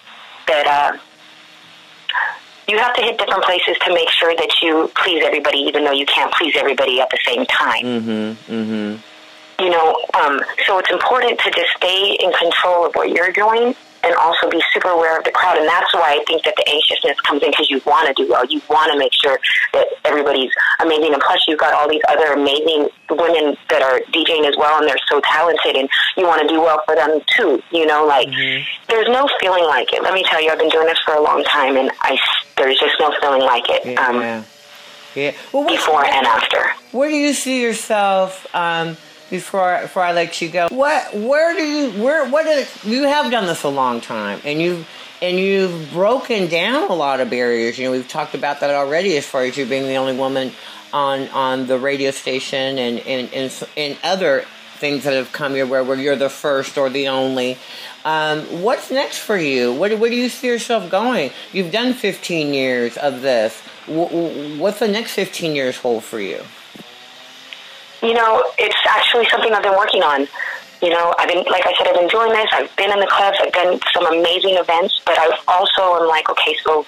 that 0.46 0.66
uh, 0.66 0.98
you 2.68 2.78
have 2.78 2.94
to 2.94 3.02
hit 3.02 3.18
different 3.18 3.42
places 3.44 3.76
to 3.84 3.94
make 3.94 4.10
sure 4.10 4.34
that 4.36 4.60
you 4.62 4.90
please 4.94 5.24
everybody, 5.24 5.58
even 5.58 5.84
though 5.84 5.92
you 5.92 6.06
can't 6.06 6.32
please 6.34 6.54
everybody 6.56 7.00
at 7.00 7.08
the 7.10 7.18
same 7.26 7.46
time. 7.46 7.84
Mm-hmm. 7.84 8.52
Mm-hmm. 8.52 9.00
You 9.58 9.70
know, 9.70 9.96
um, 10.14 10.40
so 10.66 10.78
it's 10.78 10.90
important 10.90 11.40
to 11.40 11.50
just 11.50 11.70
stay 11.76 12.16
in 12.20 12.32
control 12.32 12.86
of 12.86 12.94
what 12.94 13.10
you're 13.10 13.32
doing 13.32 13.74
and 14.04 14.14
also 14.14 14.48
be 14.48 14.62
super 14.72 14.88
aware 14.88 15.18
of 15.18 15.24
the 15.24 15.30
crowd. 15.30 15.58
And 15.58 15.66
that's 15.66 15.92
why 15.92 16.18
I 16.20 16.24
think 16.26 16.44
that 16.44 16.54
the 16.56 16.68
anxiousness 16.68 17.20
comes 17.22 17.42
in 17.42 17.50
because 17.50 17.70
you 17.70 17.80
want 17.84 18.06
to 18.08 18.14
do 18.14 18.30
well. 18.30 18.44
You 18.46 18.62
want 18.70 18.92
to 18.92 18.98
make 18.98 19.12
sure 19.12 19.38
that 19.72 19.86
everybody's 20.04 20.52
amazing. 20.80 21.12
And 21.12 21.22
plus, 21.22 21.44
you've 21.48 21.58
got 21.58 21.74
all 21.74 21.88
these 21.88 22.02
other 22.08 22.32
amazing 22.32 22.88
women 23.10 23.56
that 23.70 23.82
are 23.82 24.00
DJing 24.12 24.46
as 24.46 24.56
well, 24.56 24.78
and 24.78 24.88
they're 24.88 25.02
so 25.08 25.20
talented, 25.24 25.76
and 25.76 25.88
you 26.16 26.24
want 26.24 26.42
to 26.42 26.48
do 26.48 26.60
well 26.60 26.82
for 26.84 26.94
them 26.94 27.20
too. 27.36 27.62
You 27.70 27.86
know, 27.86 28.06
like 28.06 28.28
mm-hmm. 28.28 28.64
there's 28.88 29.08
no 29.08 29.28
feeling 29.40 29.64
like 29.64 29.92
it. 29.92 30.02
Let 30.02 30.14
me 30.14 30.24
tell 30.24 30.42
you, 30.42 30.50
I've 30.50 30.58
been 30.58 30.70
doing 30.70 30.86
this 30.86 30.98
for 31.04 31.14
a 31.14 31.22
long 31.22 31.42
time, 31.44 31.76
and 31.76 31.90
I 32.00 32.18
there's 32.56 32.78
just 32.78 32.94
no 33.00 33.12
feeling 33.20 33.42
like 33.42 33.68
it. 33.68 33.84
Yeah. 33.84 34.06
Um, 34.06 34.44
yeah. 35.14 35.32
Well, 35.52 35.66
before 35.66 36.04
and 36.04 36.26
after. 36.26 36.64
Where 36.92 37.08
do 37.08 37.16
you 37.16 37.32
see 37.32 37.60
yourself? 37.62 38.46
Um, 38.54 38.96
before 39.30 39.78
before 39.82 40.02
I 40.02 40.12
let 40.12 40.40
you 40.40 40.48
go. 40.48 40.68
What 40.70 41.14
where 41.14 41.54
do 41.54 41.62
you 41.62 42.02
where 42.02 42.28
what 42.28 42.46
is 42.46 42.84
you 42.84 43.04
have 43.04 43.30
done 43.30 43.46
this 43.46 43.62
a 43.62 43.68
long 43.68 44.00
time 44.00 44.40
and 44.44 44.60
you've 44.60 44.88
and 45.20 45.38
you've 45.38 45.90
broken 45.90 46.48
down 46.48 46.90
a 46.90 46.94
lot 46.94 47.20
of 47.20 47.28
barriers. 47.30 47.78
You 47.78 47.86
know, 47.86 47.90
we've 47.92 48.08
talked 48.08 48.34
about 48.34 48.60
that 48.60 48.70
already 48.70 49.16
as 49.16 49.26
far 49.26 49.42
as 49.42 49.56
you 49.56 49.66
being 49.66 49.84
the 49.84 49.96
only 49.96 50.16
woman 50.16 50.52
on 50.92 51.28
on 51.28 51.66
the 51.66 51.78
radio 51.78 52.10
station 52.10 52.78
and 52.78 52.98
and 53.00 53.32
and, 53.32 53.68
and 53.76 53.98
other 54.02 54.44
things 54.78 55.04
that 55.04 55.14
have 55.14 55.32
come 55.32 55.56
your 55.56 55.66
way 55.66 55.82
where 55.82 55.98
you're 55.98 56.16
the 56.16 56.30
first 56.30 56.78
or 56.78 56.88
the 56.88 57.08
only. 57.08 57.58
Um, 58.04 58.62
what's 58.62 58.90
next 58.90 59.18
for 59.18 59.36
you? 59.36 59.72
Where, 59.74 59.96
where 59.96 60.08
do 60.08 60.16
you 60.16 60.28
see 60.28 60.46
yourself 60.46 60.88
going? 60.88 61.32
You've 61.52 61.72
done 61.72 61.94
15 61.94 62.54
years 62.54 62.96
of 62.96 63.22
this. 63.22 63.60
What's 63.86 64.78
the 64.78 64.86
next 64.86 65.14
15 65.14 65.56
years 65.56 65.76
hold 65.76 66.04
for 66.04 66.20
you? 66.20 66.42
You 68.02 68.14
know, 68.14 68.44
it's 68.58 68.76
actually 68.88 69.26
something 69.28 69.52
I've 69.52 69.62
been 69.62 69.76
working 69.76 70.02
on. 70.02 70.26
You 70.80 70.90
know, 70.90 71.14
I've 71.18 71.28
been, 71.28 71.44
like 71.50 71.66
I 71.66 71.74
said, 71.76 71.88
I've 71.88 71.96
been 71.96 72.08
doing 72.08 72.30
this. 72.30 72.46
I've 72.52 72.74
been 72.76 72.92
in 72.92 73.00
the 73.00 73.10
clubs. 73.10 73.38
I've 73.40 73.52
done 73.52 73.80
some 73.92 74.06
amazing 74.06 74.54
events, 74.54 75.00
but 75.04 75.18
I 75.18 75.36
also 75.48 76.02
am 76.02 76.08
like, 76.08 76.30
okay, 76.30 76.54
so 76.64 76.86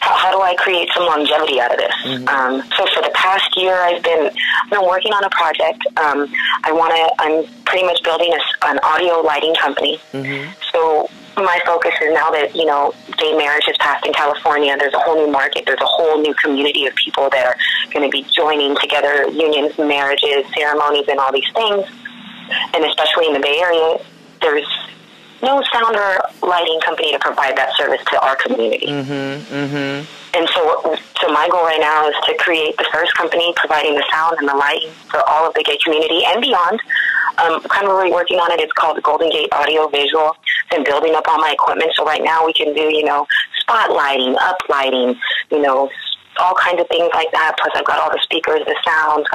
how, 0.00 0.16
how 0.16 0.30
do 0.32 0.42
I 0.42 0.54
create 0.56 0.88
some 0.94 1.06
longevity 1.06 1.60
out 1.60 1.72
of 1.72 1.78
this? 1.78 1.94
Mm-hmm. 2.04 2.28
Um, 2.28 2.62
so 2.76 2.86
for 2.94 3.02
the 3.02 3.12
past 3.14 3.56
year, 3.56 3.74
I've 3.74 4.02
been, 4.02 4.30
I've 4.64 4.70
been 4.70 4.86
working 4.86 5.12
on 5.12 5.22
a 5.22 5.30
project. 5.30 5.86
Um, 5.96 6.26
I 6.64 6.72
want 6.72 6.94
to, 6.94 7.22
I'm 7.22 7.46
pretty 7.64 7.86
much 7.86 8.02
building 8.02 8.32
a, 8.32 8.66
an 8.66 8.78
audio 8.82 9.20
lighting 9.20 9.54
company. 9.54 9.98
Mm-hmm. 10.12 10.50
So 10.72 11.08
my 11.36 11.60
focus 11.64 11.94
is 12.02 12.12
now 12.12 12.30
that 12.30 12.54
you 12.54 12.64
know 12.64 12.92
gay 13.18 13.36
marriage 13.36 13.64
has 13.66 13.76
passed 13.78 14.06
in 14.06 14.12
California. 14.12 14.76
There's 14.78 14.94
a 14.94 14.98
whole 14.98 15.16
new 15.16 15.30
market. 15.30 15.64
There's 15.66 15.80
a 15.80 15.86
whole 15.86 16.20
new 16.20 16.34
community 16.34 16.86
of 16.86 16.94
people 16.94 17.28
that 17.30 17.46
are 17.46 17.56
going 17.92 18.04
to 18.04 18.10
be 18.10 18.26
joining 18.34 18.76
together 18.76 19.28
unions, 19.28 19.76
marriages, 19.78 20.44
ceremonies, 20.54 21.06
and 21.08 21.18
all 21.18 21.32
these 21.32 21.50
things. 21.52 21.86
And 22.74 22.84
especially 22.84 23.26
in 23.26 23.34
the 23.34 23.40
Bay 23.40 23.60
Area, 23.60 23.98
there's 24.40 24.66
no 25.42 25.62
sound 25.72 25.96
or 25.96 26.20
lighting 26.42 26.80
company 26.84 27.12
to 27.12 27.18
provide 27.18 27.56
that 27.56 27.76
service 27.76 28.00
to 28.10 28.20
our 28.20 28.36
community. 28.36 28.86
Mm-hmm, 28.86 29.54
mm-hmm. 29.54 30.17
And 30.38 30.48
so, 30.54 30.94
so 31.20 31.26
my 31.34 31.48
goal 31.50 31.64
right 31.64 31.80
now 31.80 32.06
is 32.06 32.14
to 32.28 32.34
create 32.38 32.76
the 32.78 32.86
first 32.92 33.12
company 33.14 33.52
providing 33.56 33.96
the 33.96 34.04
sound 34.12 34.36
and 34.38 34.48
the 34.48 34.54
light 34.54 34.86
for 35.10 35.20
all 35.28 35.48
of 35.48 35.54
the 35.54 35.64
gay 35.64 35.76
community 35.82 36.22
and 36.24 36.40
beyond. 36.40 36.78
Um, 37.38 37.60
kind 37.66 37.88
of 37.88 37.90
really 37.90 38.12
working 38.12 38.38
on 38.38 38.52
it. 38.52 38.60
It's 38.60 38.72
called 38.72 39.02
Golden 39.02 39.30
Gate 39.30 39.48
Audio 39.50 39.88
Visual. 39.88 40.36
Been 40.70 40.84
building 40.84 41.16
up 41.16 41.26
all 41.26 41.38
my 41.38 41.50
equipment, 41.50 41.90
so 41.96 42.04
right 42.04 42.22
now 42.22 42.46
we 42.46 42.52
can 42.52 42.72
do, 42.72 42.82
you 42.82 43.02
know, 43.04 43.26
spotlighting, 43.66 44.38
uplighting, 44.38 45.18
you 45.50 45.60
know, 45.60 45.90
all 46.38 46.54
kinds 46.54 46.80
of 46.80 46.86
things 46.86 47.10
like 47.14 47.32
that. 47.32 47.56
Plus, 47.58 47.74
I've 47.74 47.84
got 47.84 47.98
all 47.98 48.10
the 48.10 48.20
speakers, 48.22 48.60
the 48.64 48.76
sound. 48.86 49.26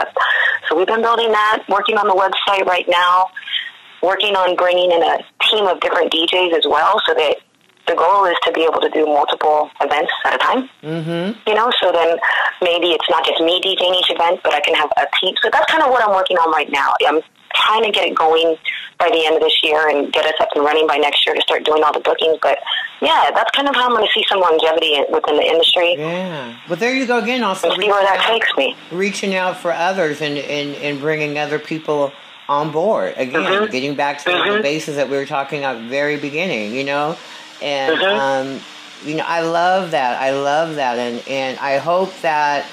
So 0.69 0.77
we've 0.77 0.87
been 0.87 1.01
building 1.01 1.31
that, 1.33 1.63
working 1.67 1.97
on 1.97 2.07
the 2.07 2.15
website 2.15 2.65
right 2.65 2.87
now, 2.87 3.27
working 4.01 4.37
on 4.37 4.55
bringing 4.55 4.91
in 4.91 5.03
a 5.03 5.19
team 5.51 5.67
of 5.67 5.81
different 5.81 6.13
DJs 6.13 6.57
as 6.57 6.63
well, 6.65 7.01
so 7.05 7.13
that 7.13 7.37
the 7.87 7.95
goal 7.95 8.25
is 8.25 8.37
to 8.43 8.51
be 8.51 8.63
able 8.63 8.79
to 8.79 8.89
do 8.89 9.05
multiple 9.05 9.69
events 9.81 10.11
at 10.25 10.35
a 10.35 10.37
time. 10.37 10.69
Mm-hmm. 10.81 11.49
You 11.49 11.55
know, 11.55 11.71
so 11.81 11.91
then 11.91 12.17
maybe 12.61 12.91
it's 12.95 13.09
not 13.09 13.25
just 13.25 13.41
me 13.41 13.59
DJing 13.61 13.99
each 13.99 14.09
event, 14.09 14.39
but 14.43 14.53
I 14.53 14.61
can 14.61 14.73
have 14.75 14.89
a 14.97 15.05
team. 15.19 15.35
So 15.41 15.49
that's 15.51 15.69
kind 15.69 15.83
of 15.83 15.89
what 15.89 16.03
I'm 16.03 16.15
working 16.15 16.37
on 16.37 16.51
right 16.51 16.71
now. 16.71 16.93
I'm 17.05 17.21
trying 17.53 17.83
to 17.83 17.91
get 17.91 18.07
it 18.07 18.15
going 18.15 18.57
by 18.99 19.09
the 19.09 19.25
end 19.25 19.35
of 19.35 19.41
this 19.41 19.59
year 19.63 19.89
and 19.89 20.11
get 20.11 20.25
us 20.25 20.33
up 20.39 20.49
and 20.55 20.63
running 20.63 20.87
by 20.87 20.97
next 20.97 21.25
year 21.25 21.35
to 21.35 21.41
start 21.41 21.65
doing 21.65 21.83
all 21.83 21.93
the 21.93 21.99
bookings. 21.99 22.37
But 22.41 22.59
yeah, 23.01 23.31
that's 23.33 23.51
kind 23.51 23.67
of 23.67 23.75
how 23.75 23.85
I'm 23.85 23.91
going 23.91 24.05
to 24.05 24.11
see 24.13 24.25
some 24.29 24.39
longevity 24.39 25.03
within 25.11 25.35
the 25.35 25.43
industry. 25.43 25.95
Yeah. 25.97 26.57
But 26.67 26.79
there 26.79 26.93
you 26.93 27.05
go 27.05 27.19
again. 27.19 27.43
Also, 27.43 27.69
see 27.75 27.89
where 27.89 28.01
that 28.01 28.19
out, 28.19 28.27
takes 28.27 28.47
me. 28.57 28.75
Reaching 28.91 29.35
out 29.35 29.57
for 29.57 29.71
others 29.71 30.21
and, 30.21 30.37
and, 30.37 30.75
and 30.75 30.99
bringing 30.99 31.37
other 31.37 31.59
people 31.59 32.13
on 32.49 32.71
board 32.71 33.13
again, 33.15 33.41
mm-hmm. 33.41 33.71
getting 33.71 33.95
back 33.95 34.19
to 34.19 34.29
mm-hmm. 34.29 34.57
the 34.57 34.61
basis 34.61 34.95
that 34.95 35.09
we 35.09 35.15
were 35.15 35.25
talking 35.25 35.63
at 35.63 35.75
the 35.75 35.87
very 35.87 36.17
beginning. 36.17 36.73
You 36.73 36.83
know 36.83 37.17
and 37.63 37.97
mm-hmm. 37.97 38.19
um, 38.19 38.61
you 39.05 39.15
know 39.15 39.23
I 39.25 39.41
love 39.41 39.91
that. 39.91 40.21
I 40.21 40.31
love 40.31 40.75
that, 40.75 40.99
and 40.99 41.27
and 41.27 41.57
I 41.59 41.77
hope 41.77 42.13
that 42.21 42.65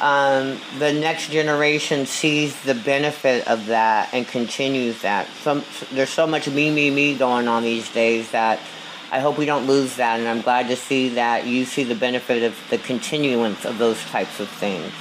um, 0.00 0.60
the 0.78 0.92
next 0.92 1.30
generation 1.30 2.06
sees 2.06 2.60
the 2.62 2.74
benefit 2.74 3.48
of 3.48 3.66
that 3.66 4.12
and 4.12 4.28
continues 4.28 5.02
that. 5.02 5.26
Some 5.42 5.64
there's 5.92 6.10
so 6.10 6.26
much 6.26 6.46
me 6.48 6.70
me 6.70 6.90
me 6.90 7.16
going 7.16 7.48
on 7.48 7.62
these 7.62 7.90
days 7.90 8.30
that. 8.30 8.60
I 9.08 9.20
hope 9.20 9.38
we 9.38 9.46
don't 9.46 9.68
lose 9.68 9.96
that, 9.96 10.18
and 10.18 10.28
I'm 10.28 10.42
glad 10.42 10.66
to 10.66 10.74
see 10.74 11.10
that 11.10 11.46
you 11.46 11.64
see 11.64 11.84
the 11.84 11.94
benefit 11.94 12.42
of 12.42 12.58
the 12.70 12.78
continuance 12.78 13.64
of 13.64 13.78
those 13.78 14.02
types 14.06 14.40
of 14.40 14.48
things. 14.48 14.92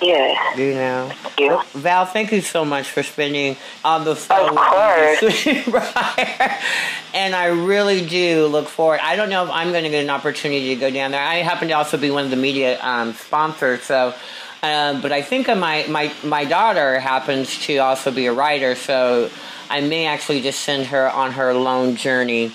Yeah. 0.00 0.56
You 0.56 0.74
know. 0.74 1.10
Thank 1.12 1.40
you. 1.40 1.62
Val, 1.80 2.06
thank 2.06 2.32
you 2.32 2.40
so 2.40 2.64
much 2.64 2.90
for 2.90 3.02
spending 3.02 3.56
on 3.84 4.04
the 4.04 4.14
phone. 4.14 4.50
Of 4.50 4.56
course. 4.56 5.46
and 7.14 7.34
I 7.34 7.46
really 7.46 8.06
do 8.06 8.46
look 8.46 8.68
forward. 8.68 9.00
I 9.02 9.16
don't 9.16 9.30
know 9.30 9.44
if 9.44 9.50
I'm 9.50 9.70
going 9.70 9.84
to 9.84 9.90
get 9.90 10.04
an 10.04 10.10
opportunity 10.10 10.74
to 10.74 10.76
go 10.76 10.90
down 10.90 11.10
there. 11.10 11.22
I 11.22 11.36
happen 11.36 11.68
to 11.68 11.74
also 11.74 11.96
be 11.96 12.10
one 12.10 12.24
of 12.24 12.30
the 12.30 12.36
media 12.36 12.80
um, 12.82 13.14
sponsors, 13.14 13.82
so. 13.82 14.14
Um, 14.60 15.02
but 15.02 15.12
I 15.12 15.22
think 15.22 15.46
my, 15.46 15.86
my 15.88 16.12
my 16.24 16.44
daughter 16.44 16.98
happens 16.98 17.60
to 17.66 17.76
also 17.76 18.10
be 18.10 18.26
a 18.26 18.32
writer, 18.32 18.74
so 18.74 19.30
I 19.70 19.82
may 19.82 20.06
actually 20.06 20.40
just 20.40 20.62
send 20.62 20.86
her 20.86 21.08
on 21.08 21.30
her 21.32 21.54
lone 21.54 21.94
journey 21.94 22.52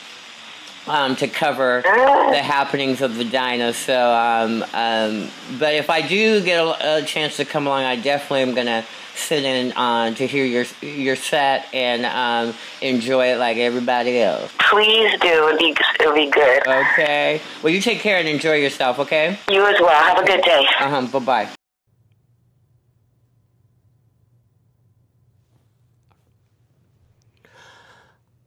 um, 0.88 1.15
to 1.17 1.28
cover 1.28 1.82
the 1.84 2.41
happenings 2.41 3.02
of 3.02 3.15
the 3.15 3.26
Dinah. 3.26 3.74
So, 3.74 4.12
um, 4.12 4.63
um, 4.74 5.30
but 5.60 5.76
if 5.76 5.89
I 5.89 6.02
do 6.02 6.43
get 6.43 6.63
a, 6.63 6.98
a, 6.98 7.02
chance 7.04 7.38
to 7.38 7.46
come 7.46 7.67
along, 7.67 7.84
I 7.84 7.96
definitely 7.96 8.41
am 8.41 8.54
gonna 8.54 8.86
sit 9.15 9.43
in 9.43 9.72
uh, 9.74 10.13
to 10.15 10.28
hear 10.28 10.46
your 10.46 10.65
your 10.82 11.15
set 11.15 11.67
and 11.74 12.06
um, 12.06 12.56
enjoy 12.82 13.34
it 13.34 13.38
like 13.38 13.58
everybody 13.58 14.19
else. 14.19 14.52
Please 14.69 15.12
do. 15.19 15.28
It'll 15.28 15.58
be 15.58 15.76
it'll 16.00 16.13
be 16.13 16.30
good. 16.30 16.67
Okay. 16.67 17.41
Well, 17.62 17.74
you 17.74 17.82
take 17.82 18.00
care 18.00 18.17
and 18.17 18.28
enjoy 18.28 18.56
yourself. 18.56 19.00
Okay. 19.00 19.38
You 19.50 19.65
as 19.65 19.80
well. 19.80 20.04
Have 20.04 20.19
a 20.19 20.26
good 20.26 20.43
day. 20.43 20.65
Uh 20.80 20.89
huh. 20.89 21.19
Bye 21.19 21.19
bye. 21.19 21.50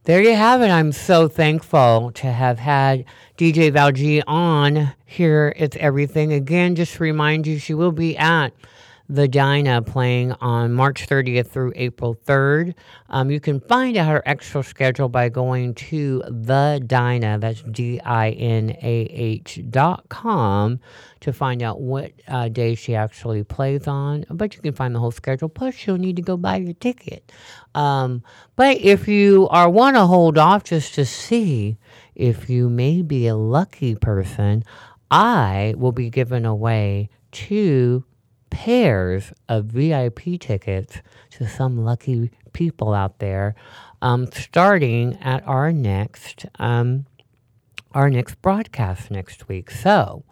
There 0.06 0.22
you 0.22 0.36
have 0.36 0.62
it. 0.62 0.68
I'm 0.68 0.92
so 0.92 1.26
thankful 1.26 2.12
to 2.14 2.30
have 2.30 2.60
had 2.60 3.04
DJ 3.36 3.72
Val 3.72 3.90
G 3.90 4.22
on 4.24 4.92
here. 5.04 5.52
It's 5.56 5.76
everything. 5.80 6.32
Again, 6.32 6.76
just 6.76 6.94
to 6.94 7.02
remind 7.02 7.44
you, 7.44 7.58
she 7.58 7.74
will 7.74 7.90
be 7.90 8.16
at 8.16 8.50
the 9.08 9.28
Dinah 9.28 9.82
playing 9.82 10.32
on 10.32 10.72
March 10.72 11.06
30th 11.06 11.48
through 11.48 11.72
April 11.76 12.14
3rd. 12.14 12.74
Um, 13.08 13.30
you 13.30 13.40
can 13.40 13.60
find 13.60 13.96
out 13.96 14.08
her 14.08 14.22
extra 14.26 14.62
schedule 14.62 15.08
by 15.08 15.28
going 15.28 15.74
to 15.74 16.22
the 16.26 16.82
Dinah, 16.86 17.38
that's 17.38 17.62
D 17.62 18.00
I 18.00 18.30
N 18.30 18.70
A 18.82 19.08
H 19.10 19.60
dot 19.70 20.08
com, 20.08 20.80
to 21.20 21.32
find 21.32 21.62
out 21.62 21.80
what 21.80 22.12
uh, 22.28 22.48
day 22.48 22.74
she 22.74 22.94
actually 22.94 23.44
plays 23.44 23.86
on. 23.86 24.24
But 24.30 24.56
you 24.56 24.62
can 24.62 24.72
find 24.72 24.94
the 24.94 25.00
whole 25.00 25.12
schedule. 25.12 25.48
Plus, 25.48 25.86
you'll 25.86 25.98
need 25.98 26.16
to 26.16 26.22
go 26.22 26.36
buy 26.36 26.56
your 26.56 26.74
ticket. 26.74 27.30
Um, 27.74 28.22
but 28.56 28.78
if 28.78 29.06
you 29.06 29.48
are 29.50 29.68
want 29.68 29.96
to 29.96 30.06
hold 30.06 30.38
off 30.38 30.64
just 30.64 30.94
to 30.94 31.04
see 31.04 31.78
if 32.14 32.48
you 32.48 32.68
may 32.68 33.02
be 33.02 33.26
a 33.26 33.36
lucky 33.36 33.94
person, 33.94 34.64
I 35.10 35.74
will 35.76 35.92
be 35.92 36.10
giving 36.10 36.44
away 36.44 37.10
two 37.30 38.04
pairs 38.56 39.34
of 39.50 39.66
VIP 39.66 40.40
tickets 40.40 41.02
to 41.30 41.46
some 41.46 41.84
lucky 41.84 42.30
people 42.54 42.94
out 42.94 43.18
there, 43.18 43.54
um, 44.00 44.26
starting 44.32 45.18
at 45.20 45.46
our 45.46 45.70
next 45.72 46.46
um, 46.58 47.04
our 47.92 48.08
next 48.08 48.40
broadcast 48.40 49.10
next 49.10 49.46
week. 49.46 49.70
So 49.70 50.24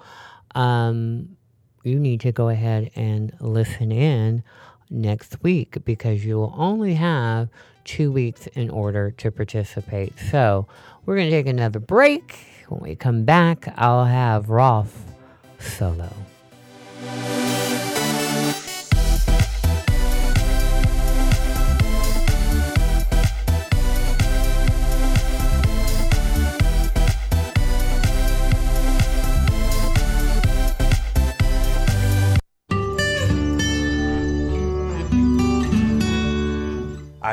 um, 0.55 1.37
you 1.83 1.99
need 1.99 2.21
to 2.21 2.33
go 2.33 2.49
ahead 2.49 2.91
and 2.97 3.31
listen 3.41 3.93
in 3.93 4.43
next 4.89 5.43
week 5.43 5.85
because 5.85 6.25
you 6.25 6.37
will 6.37 6.55
only 6.57 6.95
have 6.95 7.51
two 7.85 8.11
weeks 8.11 8.47
in 8.55 8.71
order 8.71 9.11
to 9.11 9.31
participate. 9.31 10.19
So 10.31 10.67
we're 11.05 11.17
going 11.17 11.29
to 11.29 11.37
take 11.37 11.47
another 11.47 11.79
break. 11.79 12.39
When 12.69 12.81
we 12.81 12.95
come 12.95 13.25
back, 13.25 13.71
I'll 13.77 14.07
have 14.07 14.49
Ralph 14.49 14.99
Solo. 15.59 16.11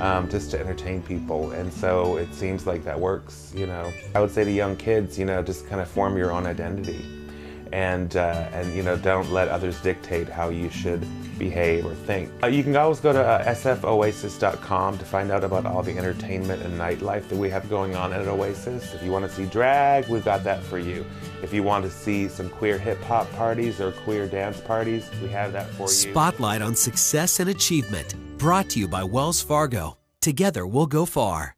um, 0.00 0.28
just 0.28 0.50
to 0.52 0.60
entertain 0.60 1.02
people. 1.02 1.52
And 1.52 1.72
so 1.72 2.16
it 2.16 2.32
seems 2.34 2.66
like 2.66 2.84
that 2.84 2.98
works, 2.98 3.52
you 3.54 3.66
know. 3.66 3.92
I 4.14 4.20
would 4.20 4.30
say 4.30 4.44
to 4.44 4.50
young 4.50 4.76
kids, 4.76 5.18
you 5.18 5.24
know, 5.24 5.42
just 5.42 5.66
kind 5.66 5.80
of 5.80 5.88
form 5.88 6.16
your 6.16 6.30
own 6.30 6.46
identity. 6.46 7.04
And, 7.72 8.16
uh, 8.16 8.48
and 8.52 8.74
you 8.74 8.82
know, 8.82 8.96
don't 8.96 9.30
let 9.30 9.48
others 9.48 9.80
dictate 9.82 10.28
how 10.28 10.48
you 10.48 10.70
should 10.70 11.06
behave 11.38 11.84
or 11.84 11.94
think. 11.94 12.30
Uh, 12.42 12.46
you 12.46 12.62
can 12.62 12.74
always 12.76 12.98
go 12.98 13.12
to 13.12 13.20
uh, 13.20 13.44
sfoasis.com 13.54 14.98
to 14.98 15.04
find 15.04 15.30
out 15.30 15.44
about 15.44 15.66
all 15.66 15.82
the 15.82 15.96
entertainment 15.96 16.62
and 16.62 16.78
nightlife 16.78 17.28
that 17.28 17.36
we 17.36 17.50
have 17.50 17.68
going 17.68 17.94
on 17.94 18.12
at 18.12 18.26
Oasis. 18.26 18.94
If 18.94 19.02
you 19.02 19.10
want 19.10 19.26
to 19.26 19.30
see 19.30 19.44
drag, 19.46 20.08
we've 20.08 20.24
got 20.24 20.44
that 20.44 20.62
for 20.62 20.78
you. 20.78 21.04
If 21.42 21.52
you 21.52 21.62
want 21.62 21.84
to 21.84 21.90
see 21.90 22.26
some 22.26 22.48
queer 22.48 22.78
hip 22.78 23.00
hop 23.02 23.30
parties 23.32 23.80
or 23.80 23.92
queer 23.92 24.26
dance 24.26 24.60
parties, 24.60 25.08
we 25.22 25.28
have 25.28 25.52
that 25.52 25.68
for 25.70 25.82
you. 25.82 25.88
Spotlight 25.88 26.62
on 26.62 26.74
success 26.74 27.38
and 27.38 27.50
achievement 27.50 28.14
Brought 28.38 28.70
to 28.70 28.78
you 28.78 28.86
by 28.86 29.02
Wells 29.02 29.42
Fargo. 29.42 29.98
Together 30.20 30.64
we'll 30.64 30.86
go 30.86 31.04
far. 31.04 31.56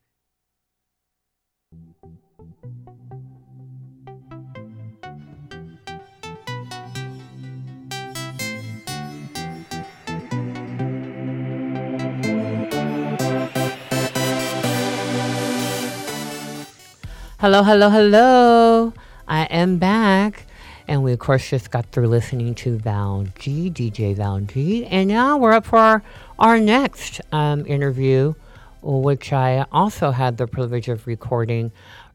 Hello, 17.41 17.63
hello, 17.63 17.91
hello. 17.91 18.95
I 19.29 19.45
am 19.51 19.77
back. 19.77 20.47
And 20.91 21.05
we, 21.05 21.13
of 21.13 21.21
course, 21.21 21.49
just 21.49 21.71
got 21.71 21.87
through 21.93 22.09
listening 22.09 22.53
to 22.57 22.77
Val 22.77 23.25
G, 23.39 23.71
DJ 23.71 24.17
Val 24.17 24.41
G. 24.41 24.85
And 24.87 25.09
now 25.09 25.37
we're 25.39 25.53
up 25.53 25.65
for 25.65 25.79
our, 25.79 26.03
our 26.37 26.59
next 26.59 27.21
um, 27.31 27.65
interview, 27.65 28.35
which 28.83 29.33
I 29.33 29.67
also 29.71 30.11
had 30.11 30.37
the 30.37 30.49
privilege 30.49 30.89
of 30.89 31.07
recording 31.07 31.71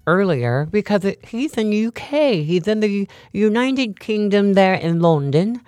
earlier 0.07 0.67
because 0.69 1.05
it, 1.05 1.23
he's 1.23 1.53
in 1.53 1.69
the 1.69 1.85
UK. 1.85 2.43
He's 2.43 2.67
in 2.67 2.81
the 2.81 3.07
United 3.31 4.01
Kingdom 4.01 4.55
there 4.55 4.73
in 4.73 4.99
London. 4.99 5.61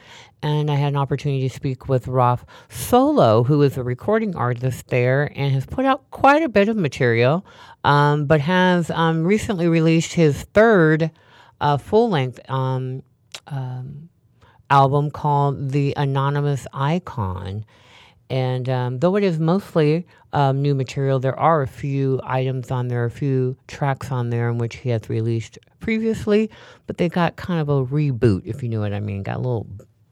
And 0.44 0.70
I 0.70 0.76
had 0.76 0.90
an 0.90 0.98
opportunity 0.98 1.48
to 1.48 1.56
speak 1.56 1.88
with 1.88 2.10
Ralph 2.10 2.46
Solo, 2.68 3.44
who 3.44 3.62
is 3.62 3.78
a 3.78 3.84
recording 3.84 4.36
artist 4.36 4.90
there 4.90 5.32
and 5.34 5.54
has 5.54 5.66
put 5.66 5.86
out 5.86 6.12
quite 6.12 6.44
a 6.44 6.50
bit 6.50 6.68
of 6.68 6.76
material, 6.76 7.46
um, 7.86 8.26
but 8.26 8.42
has 8.42 8.92
um, 8.92 9.24
recently 9.24 9.70
released 9.70 10.12
his 10.12 10.44
third 10.54 11.10
a 11.62 11.78
full 11.78 12.10
length 12.10 12.40
um, 12.50 13.04
um, 13.48 14.10
album 14.70 15.12
called 15.12 15.72
The 15.72 15.94
Anonymous 15.96 16.68
Icon. 16.74 17.66
And 18.30 18.68
um, 18.68 19.00
though 19.00 19.16
it 19.16 19.24
is 19.24 19.40
mostly 19.40 20.06
um, 20.34 20.62
new 20.62 20.76
material, 20.76 21.20
there 21.20 21.40
are 21.40 21.62
a 21.62 21.68
few 21.68 22.20
items 22.24 22.72
on 22.72 22.90
there, 22.90 23.06
a 23.06 23.12
few 23.12 23.56
tracks 23.68 24.12
on 24.12 24.30
there 24.30 24.50
in 24.50 24.58
which 24.58 24.78
he 24.78 24.90
has 24.90 25.10
released 25.10 25.58
previously, 25.80 26.50
but 26.88 26.98
they 26.98 27.08
got 27.08 27.38
kind 27.38 27.62
of 27.62 27.70
a 27.70 27.86
reboot, 27.86 28.42
if 28.46 28.62
you 28.62 28.70
know 28.70 28.82
what 28.82 28.94
I 28.94 29.00
mean. 29.00 29.24
Got 29.24 29.38
a 29.38 29.40
little 29.40 29.68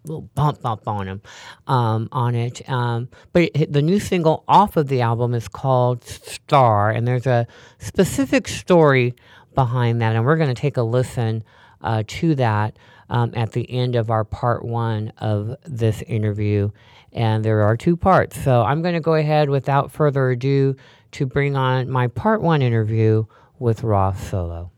little 0.05 0.29
bump 0.35 0.61
bump 0.61 0.87
on 0.87 1.07
him 1.07 1.21
um, 1.67 2.07
on 2.11 2.35
it. 2.35 2.67
Um, 2.69 3.09
but 3.33 3.49
it, 3.53 3.73
the 3.73 3.81
new 3.81 3.99
single 3.99 4.43
off 4.47 4.77
of 4.77 4.87
the 4.87 5.01
album 5.01 5.33
is 5.33 5.47
called 5.47 6.03
Star, 6.03 6.91
and 6.91 7.07
there's 7.07 7.27
a 7.27 7.47
specific 7.79 8.47
story 8.47 9.15
behind 9.55 10.01
that, 10.01 10.15
and 10.15 10.25
we're 10.25 10.37
going 10.37 10.53
to 10.53 10.61
take 10.61 10.77
a 10.77 10.83
listen 10.83 11.43
uh, 11.81 12.03
to 12.07 12.35
that 12.35 12.77
um, 13.09 13.31
at 13.35 13.51
the 13.53 13.69
end 13.69 13.95
of 13.95 14.09
our 14.09 14.23
part 14.23 14.63
one 14.65 15.11
of 15.17 15.55
this 15.63 16.01
interview. 16.03 16.69
And 17.11 17.45
there 17.45 17.61
are 17.61 17.77
two 17.77 17.95
parts, 17.95 18.39
so 18.41 18.63
I'm 18.63 18.81
going 18.81 18.93
to 18.93 18.99
go 18.99 19.15
ahead 19.15 19.49
without 19.49 19.91
further 19.91 20.31
ado 20.31 20.75
to 21.11 21.25
bring 21.25 21.55
on 21.55 21.89
my 21.89 22.07
part 22.07 22.41
one 22.41 22.61
interview 22.61 23.25
with 23.57 23.83
Ralph 23.83 24.21
Solo. 24.21 24.71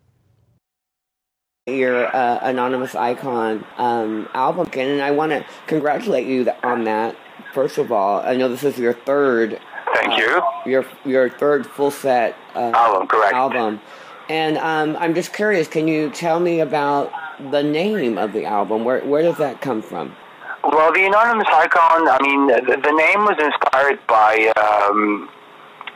Your 1.65 2.15
uh, 2.15 2.39
anonymous 2.43 2.95
icon 2.95 3.65
um, 3.77 4.29
album. 4.33 4.69
And 4.73 5.01
i 5.01 5.11
want 5.11 5.31
to 5.31 5.45
congratulate 5.65 6.27
you 6.27 6.49
on 6.63 6.83
that. 6.85 7.17
First 7.53 7.77
of 7.77 7.91
all 7.91 8.19
i 8.19 8.35
know 8.35 8.49
this 8.49 8.63
is 8.63 8.77
your 8.77 8.93
third 8.93 9.59
thank 9.93 10.13
uh, 10.13 10.17
you. 10.65 10.71
your 10.71 10.85
your 11.05 11.29
third 11.29 11.65
full 11.65 11.91
set 11.91 12.35
uh, 12.55 12.71
album 12.73 13.07
correct. 13.07 13.33
album 13.33 13.81
and 14.29 14.57
um, 14.57 14.95
i'm 14.99 15.13
just 15.13 15.33
curious 15.33 15.67
can 15.67 15.87
you 15.87 16.09
tell 16.11 16.39
me 16.39 16.59
about 16.59 17.11
the 17.51 17.61
name 17.61 18.17
of 18.17 18.33
the 18.33 18.45
album? 18.45 18.83
Where 18.83 19.01
where 19.05 19.21
does 19.21 19.37
that 19.37 19.61
come 19.61 19.81
from? 19.81 20.15
Well 20.63 20.91
the 20.91 21.05
anonymous 21.05 21.47
icon 21.51 22.07
i 22.07 22.17
mean 22.21 22.47
the, 22.47 22.77
the 22.81 22.91
name 22.91 23.25
was 23.25 23.37
inspired 23.39 23.99
by 24.07 24.51
um, 24.57 25.29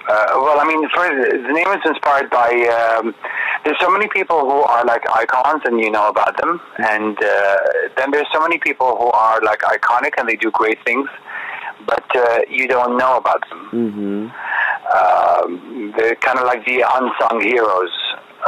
uh, 0.07 0.33
well, 0.35 0.59
I 0.59 0.65
mean, 0.65 0.81
the 0.81 1.53
name 1.53 1.69
was 1.69 1.79
inspired 1.85 2.29
by. 2.29 2.49
Um, 2.67 3.13
there's 3.63 3.79
so 3.79 3.89
many 3.89 4.07
people 4.07 4.41
who 4.41 4.61
are 4.63 4.83
like 4.83 5.03
icons, 5.09 5.61
and 5.65 5.79
you 5.79 5.91
know 5.91 6.09
about 6.09 6.37
them, 6.41 6.59
and 6.79 7.17
uh, 7.21 7.57
then 7.95 8.11
there's 8.11 8.27
so 8.33 8.41
many 8.41 8.57
people 8.57 8.97
who 8.97 9.11
are 9.11 9.39
like 9.41 9.61
iconic 9.61 10.13
and 10.17 10.27
they 10.27 10.35
do 10.35 10.49
great 10.51 10.83
things, 10.83 11.07
but 11.85 12.05
uh, 12.15 12.39
you 12.49 12.67
don't 12.67 12.97
know 12.97 13.17
about 13.17 13.43
them. 13.49 13.69
Mm-hmm. 13.71 14.27
Um, 14.91 15.93
they're 15.97 16.15
kind 16.15 16.39
of 16.39 16.45
like 16.45 16.65
the 16.65 16.83
unsung 16.95 17.41
heroes 17.41 17.91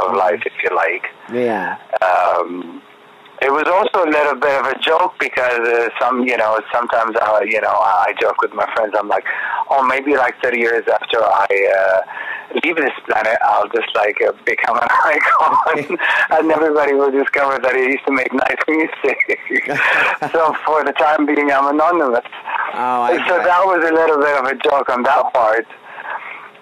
of 0.00 0.08
mm-hmm. 0.08 0.16
life, 0.16 0.42
if 0.44 0.52
you 0.62 0.74
like. 0.74 1.06
Yeah. 1.32 1.78
Um, 2.02 2.82
it 3.42 3.52
was 3.52 3.68
also 3.68 4.08
a 4.08 4.10
little 4.10 4.36
bit 4.36 4.56
of 4.60 4.66
a 4.66 4.78
joke 4.80 5.14
because 5.18 5.58
uh, 5.58 5.88
some, 6.00 6.24
you 6.24 6.36
know, 6.36 6.60
sometimes 6.72 7.16
I, 7.20 7.42
you 7.44 7.60
know, 7.60 7.76
I 7.76 8.14
joke 8.20 8.40
with 8.40 8.54
my 8.54 8.64
friends. 8.74 8.94
I'm 8.98 9.08
like, 9.08 9.24
oh, 9.70 9.84
maybe 9.84 10.16
like 10.16 10.34
30 10.42 10.58
years 10.58 10.84
after 10.88 11.18
I 11.22 11.46
uh, 11.76 12.00
leave 12.62 12.76
this 12.76 12.92
planet, 13.06 13.38
I'll 13.42 13.68
just 13.68 13.94
like 13.94 14.20
uh, 14.22 14.32
become 14.44 14.76
an 14.76 14.88
icon, 15.04 15.98
and 16.30 16.50
everybody 16.50 16.94
will 16.94 17.10
discover 17.10 17.58
that 17.58 17.74
I 17.74 17.78
used 17.78 18.04
to 18.06 18.12
make 18.12 18.32
nice 18.32 18.60
music. 18.68 19.18
so 20.32 20.54
for 20.64 20.84
the 20.84 20.92
time 20.98 21.26
being, 21.26 21.50
I'm 21.50 21.74
anonymous. 21.74 22.24
Oh, 22.74 23.08
I 23.08 23.16
so 23.28 23.38
that 23.38 23.62
was 23.64 23.82
a 23.84 23.92
little 23.92 24.18
bit 24.18 24.36
of 24.38 24.44
a 24.46 24.54
joke 24.62 24.88
on 24.88 25.02
that 25.02 25.32
part. 25.32 25.66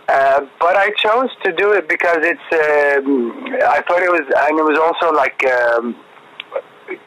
Uh, 0.08 0.40
but 0.60 0.76
I 0.76 0.90
chose 0.98 1.30
to 1.44 1.52
do 1.52 1.72
it 1.72 1.88
because 1.88 2.18
it's. 2.20 2.48
Um, 2.52 3.46
I 3.64 3.82
thought 3.86 4.02
it 4.02 4.10
was, 4.10 4.26
and 4.48 4.58
it 4.58 4.64
was 4.64 4.78
also 4.78 5.14
like. 5.14 5.44
Um, 5.46 5.96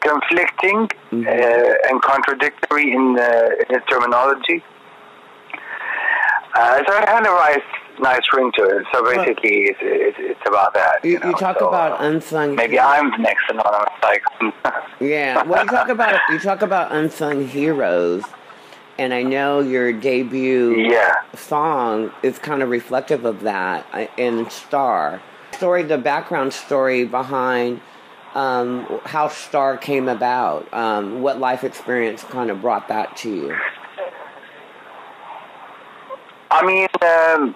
conflicting 0.00 0.88
mm-hmm. 1.12 1.26
uh, 1.26 1.90
and 1.90 2.02
contradictory 2.02 2.92
in, 2.92 3.14
the, 3.14 3.64
in 3.68 3.76
its 3.76 3.86
terminology. 3.88 4.62
Uh, 6.54 6.82
so 6.86 6.96
it 6.96 7.08
had 7.08 7.20
a 7.20 7.30
nice, 7.30 7.68
nice 8.00 8.22
ring 8.34 8.52
to 8.56 8.64
it. 8.64 8.86
So 8.92 9.04
basically, 9.04 9.64
it's, 9.64 9.78
it's, 9.82 10.16
it's 10.20 10.40
about 10.46 10.74
that. 10.74 11.04
You, 11.04 11.12
you, 11.12 11.18
know? 11.18 11.28
you 11.28 11.34
talk 11.34 11.58
so, 11.58 11.68
about 11.68 12.02
unsung. 12.02 12.54
Maybe 12.54 12.78
I'm 12.78 13.10
the 13.10 13.18
next 13.18 13.44
anonymous 13.48 13.88
icon. 14.02 14.52
yeah, 15.00 15.42
well, 15.42 15.64
you 15.64 15.70
talk 15.70 15.88
about 15.88 16.20
you 16.30 16.38
talk 16.38 16.62
about 16.62 16.92
unsung 16.92 17.46
heroes, 17.46 18.24
and 18.98 19.12
I 19.12 19.22
know 19.22 19.60
your 19.60 19.92
debut 19.92 20.76
yeah. 20.76 21.14
song 21.34 22.12
is 22.22 22.38
kind 22.38 22.62
of 22.62 22.70
reflective 22.70 23.24
of 23.24 23.42
that 23.42 23.86
uh, 23.92 24.06
in 24.16 24.48
Star. 24.50 25.22
Story, 25.52 25.82
the 25.82 25.98
background 25.98 26.52
story 26.52 27.04
behind 27.04 27.80
um, 28.34 29.00
how 29.04 29.28
Star 29.28 29.78
came 29.78 30.08
about, 30.08 30.72
um, 30.74 31.22
what 31.22 31.40
life 31.40 31.64
experience 31.64 32.22
kind 32.22 32.50
of 32.50 32.60
brought 32.60 32.88
that 32.88 33.16
to 33.18 33.34
you. 33.34 33.56
I 36.50 36.64
mean, 36.64 36.88
um, 37.02 37.54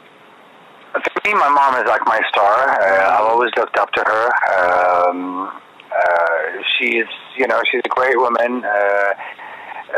me, 1.24 1.34
my 1.34 1.48
mom 1.48 1.74
is 1.76 1.86
like 1.86 2.04
my 2.06 2.20
star. 2.28 2.70
Uh, 2.70 3.18
I've 3.18 3.28
always 3.30 3.50
looked 3.56 3.76
up 3.76 3.92
to 3.92 4.02
her. 4.06 4.24
Um, 4.54 5.60
uh, 5.90 6.62
she's, 6.78 7.08
you 7.36 7.46
know, 7.46 7.60
she's 7.70 7.82
a 7.84 7.88
great 7.88 8.18
woman. 8.18 8.64
Uh, 8.64 9.14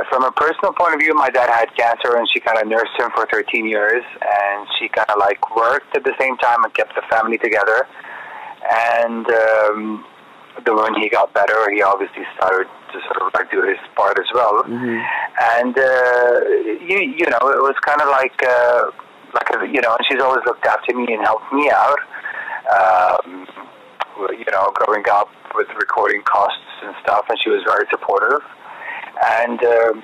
from 0.08 0.24
a 0.24 0.32
personal 0.32 0.72
point 0.72 0.94
of 0.94 1.00
view, 1.00 1.14
my 1.14 1.28
dad 1.28 1.50
had 1.50 1.74
cancer, 1.76 2.16
and 2.16 2.26
she 2.32 2.40
kind 2.40 2.58
of 2.58 2.66
nursed 2.66 2.96
him 2.98 3.10
for 3.14 3.26
13 3.30 3.66
years, 3.66 4.02
and 4.20 4.66
she 4.78 4.88
kind 4.88 5.08
of 5.10 5.18
like 5.18 5.54
worked 5.54 5.94
at 5.96 6.04
the 6.04 6.14
same 6.18 6.36
time 6.38 6.64
and 6.64 6.72
kept 6.74 6.94
the 6.94 7.02
family 7.10 7.38
together. 7.38 7.86
And 8.70 9.26
um, 9.28 10.04
then 10.64 10.76
when 10.76 10.94
he 10.94 11.08
got 11.08 11.34
better, 11.34 11.70
he 11.74 11.82
obviously 11.82 12.24
started 12.36 12.68
to 12.92 13.00
sort 13.04 13.22
of 13.22 13.34
like 13.34 13.50
do 13.50 13.62
his 13.62 13.78
part 13.96 14.18
as 14.18 14.26
well. 14.34 14.62
Mm-hmm. 14.64 15.00
And 15.60 15.76
uh, 15.76 16.40
you 16.80 16.98
you 17.18 17.26
know, 17.28 17.42
it 17.52 17.60
was 17.60 17.76
kind 17.84 18.00
of 18.00 18.08
like 18.08 18.36
uh, 18.42 18.90
like 19.34 19.48
a, 19.50 19.66
you 19.66 19.80
know, 19.80 19.94
and 19.96 20.06
she's 20.08 20.20
always 20.20 20.44
looked 20.46 20.66
after 20.66 20.94
me 20.94 21.12
and 21.14 21.22
helped 21.22 21.52
me 21.52 21.70
out. 21.70 21.98
Um, 22.72 23.46
you 24.30 24.44
know, 24.52 24.70
growing 24.74 25.04
up 25.10 25.28
with 25.54 25.68
recording 25.78 26.22
costs 26.22 26.58
and 26.82 26.94
stuff, 27.02 27.26
and 27.28 27.38
she 27.42 27.50
was 27.50 27.62
very 27.64 27.86
supportive. 27.90 28.42
And 29.24 29.62
um, 29.64 30.02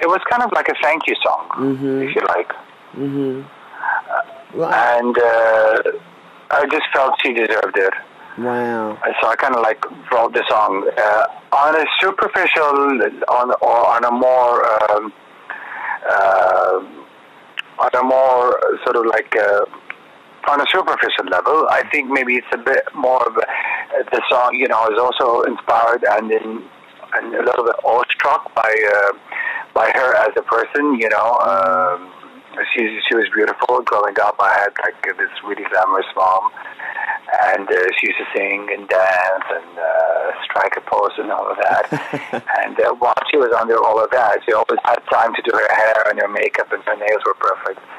it 0.00 0.08
was 0.08 0.20
kind 0.30 0.42
of 0.42 0.50
like 0.52 0.68
a 0.68 0.74
thank 0.82 1.06
you 1.06 1.14
song, 1.22 1.48
mm-hmm. 1.54 2.02
if 2.02 2.14
you 2.14 2.22
like. 2.28 2.52
Mm-hmm. 2.94 4.58
Well, 4.58 4.72
and 4.72 5.16
uh, 5.16 5.82
I 6.50 6.66
just 6.70 6.86
felt 6.92 7.14
she 7.22 7.32
deserved 7.32 7.76
it. 7.76 7.94
Wow. 8.38 8.98
So 9.20 9.28
I 9.28 9.36
kind 9.36 9.54
of 9.54 9.62
like 9.62 9.84
wrote 10.10 10.32
the 10.32 10.44
song 10.48 10.90
uh, 10.96 11.26
on 11.54 11.76
a 11.76 11.84
superficial, 12.00 12.62
on 13.28 13.52
or 13.60 13.86
on 13.86 14.04
a 14.04 14.10
more, 14.10 14.90
um, 14.90 15.12
uh, 16.08 16.80
on 17.80 17.90
a 17.96 18.04
more 18.04 18.60
sort 18.84 18.96
of 18.96 19.06
like 19.06 19.34
uh, 19.36 19.64
on 20.48 20.60
a 20.60 20.66
superficial 20.70 21.26
level. 21.30 21.66
I 21.70 21.82
think 21.90 22.10
maybe 22.10 22.34
it's 22.34 22.52
a 22.52 22.58
bit 22.58 22.84
more 22.94 23.26
of 23.26 23.36
a, 23.36 23.46
the 24.12 24.22
song. 24.30 24.54
You 24.54 24.68
know, 24.68 24.86
is 24.88 24.98
also 24.98 25.42
inspired 25.42 26.04
and 26.04 26.30
in 26.30 26.62
and 27.14 27.34
a 27.34 27.42
little 27.42 27.64
bit 27.64 27.76
awestruck 27.84 28.54
by 28.54 28.70
uh, 28.94 29.12
by 29.74 29.90
her 29.94 30.14
as 30.16 30.32
a 30.36 30.42
person. 30.42 30.94
You 31.00 31.08
know. 31.08 31.38
Um, 31.40 32.12
she 32.74 32.98
she 33.08 33.14
was 33.14 33.26
beautiful 33.34 33.80
growing 33.82 34.18
up. 34.20 34.36
I 34.40 34.50
had 34.66 34.72
like 34.82 35.00
this 35.16 35.30
really 35.46 35.64
glamorous 35.70 36.06
mom, 36.16 36.50
and 37.54 37.68
uh, 37.68 37.74
she 37.98 38.08
used 38.08 38.18
to 38.18 38.26
sing 38.36 38.68
and 38.72 38.88
dance 38.88 39.44
and 39.50 39.78
uh, 39.78 40.32
strike 40.44 40.76
a 40.76 40.80
pose 40.82 41.14
and 41.18 41.30
all 41.30 41.50
of 41.50 41.56
that. 41.58 42.44
and 42.64 42.78
uh, 42.80 42.94
while 42.98 43.14
she 43.30 43.36
was 43.36 43.52
under 43.52 43.78
all 43.78 44.02
of 44.02 44.10
that, 44.10 44.38
she 44.44 44.52
always 44.52 44.80
had 44.84 44.98
time 45.12 45.34
to 45.34 45.42
do 45.42 45.50
her 45.52 45.74
hair 45.74 46.04
and 46.10 46.20
her 46.20 46.28
makeup, 46.28 46.72
and 46.72 46.82
her 46.84 46.96
nails 46.96 47.22
were 47.26 47.34
perfect. 47.34 47.80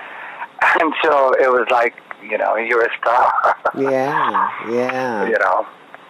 And 0.80 0.94
so 1.04 1.34
it 1.40 1.50
was 1.52 1.66
like, 1.72 1.96
you 2.22 2.38
know, 2.38 2.56
you're 2.56 2.86
a 2.86 2.98
star. 3.02 3.58
yeah, 3.76 4.48
yeah. 4.70 5.28
You 5.28 5.40
know. 5.40 5.66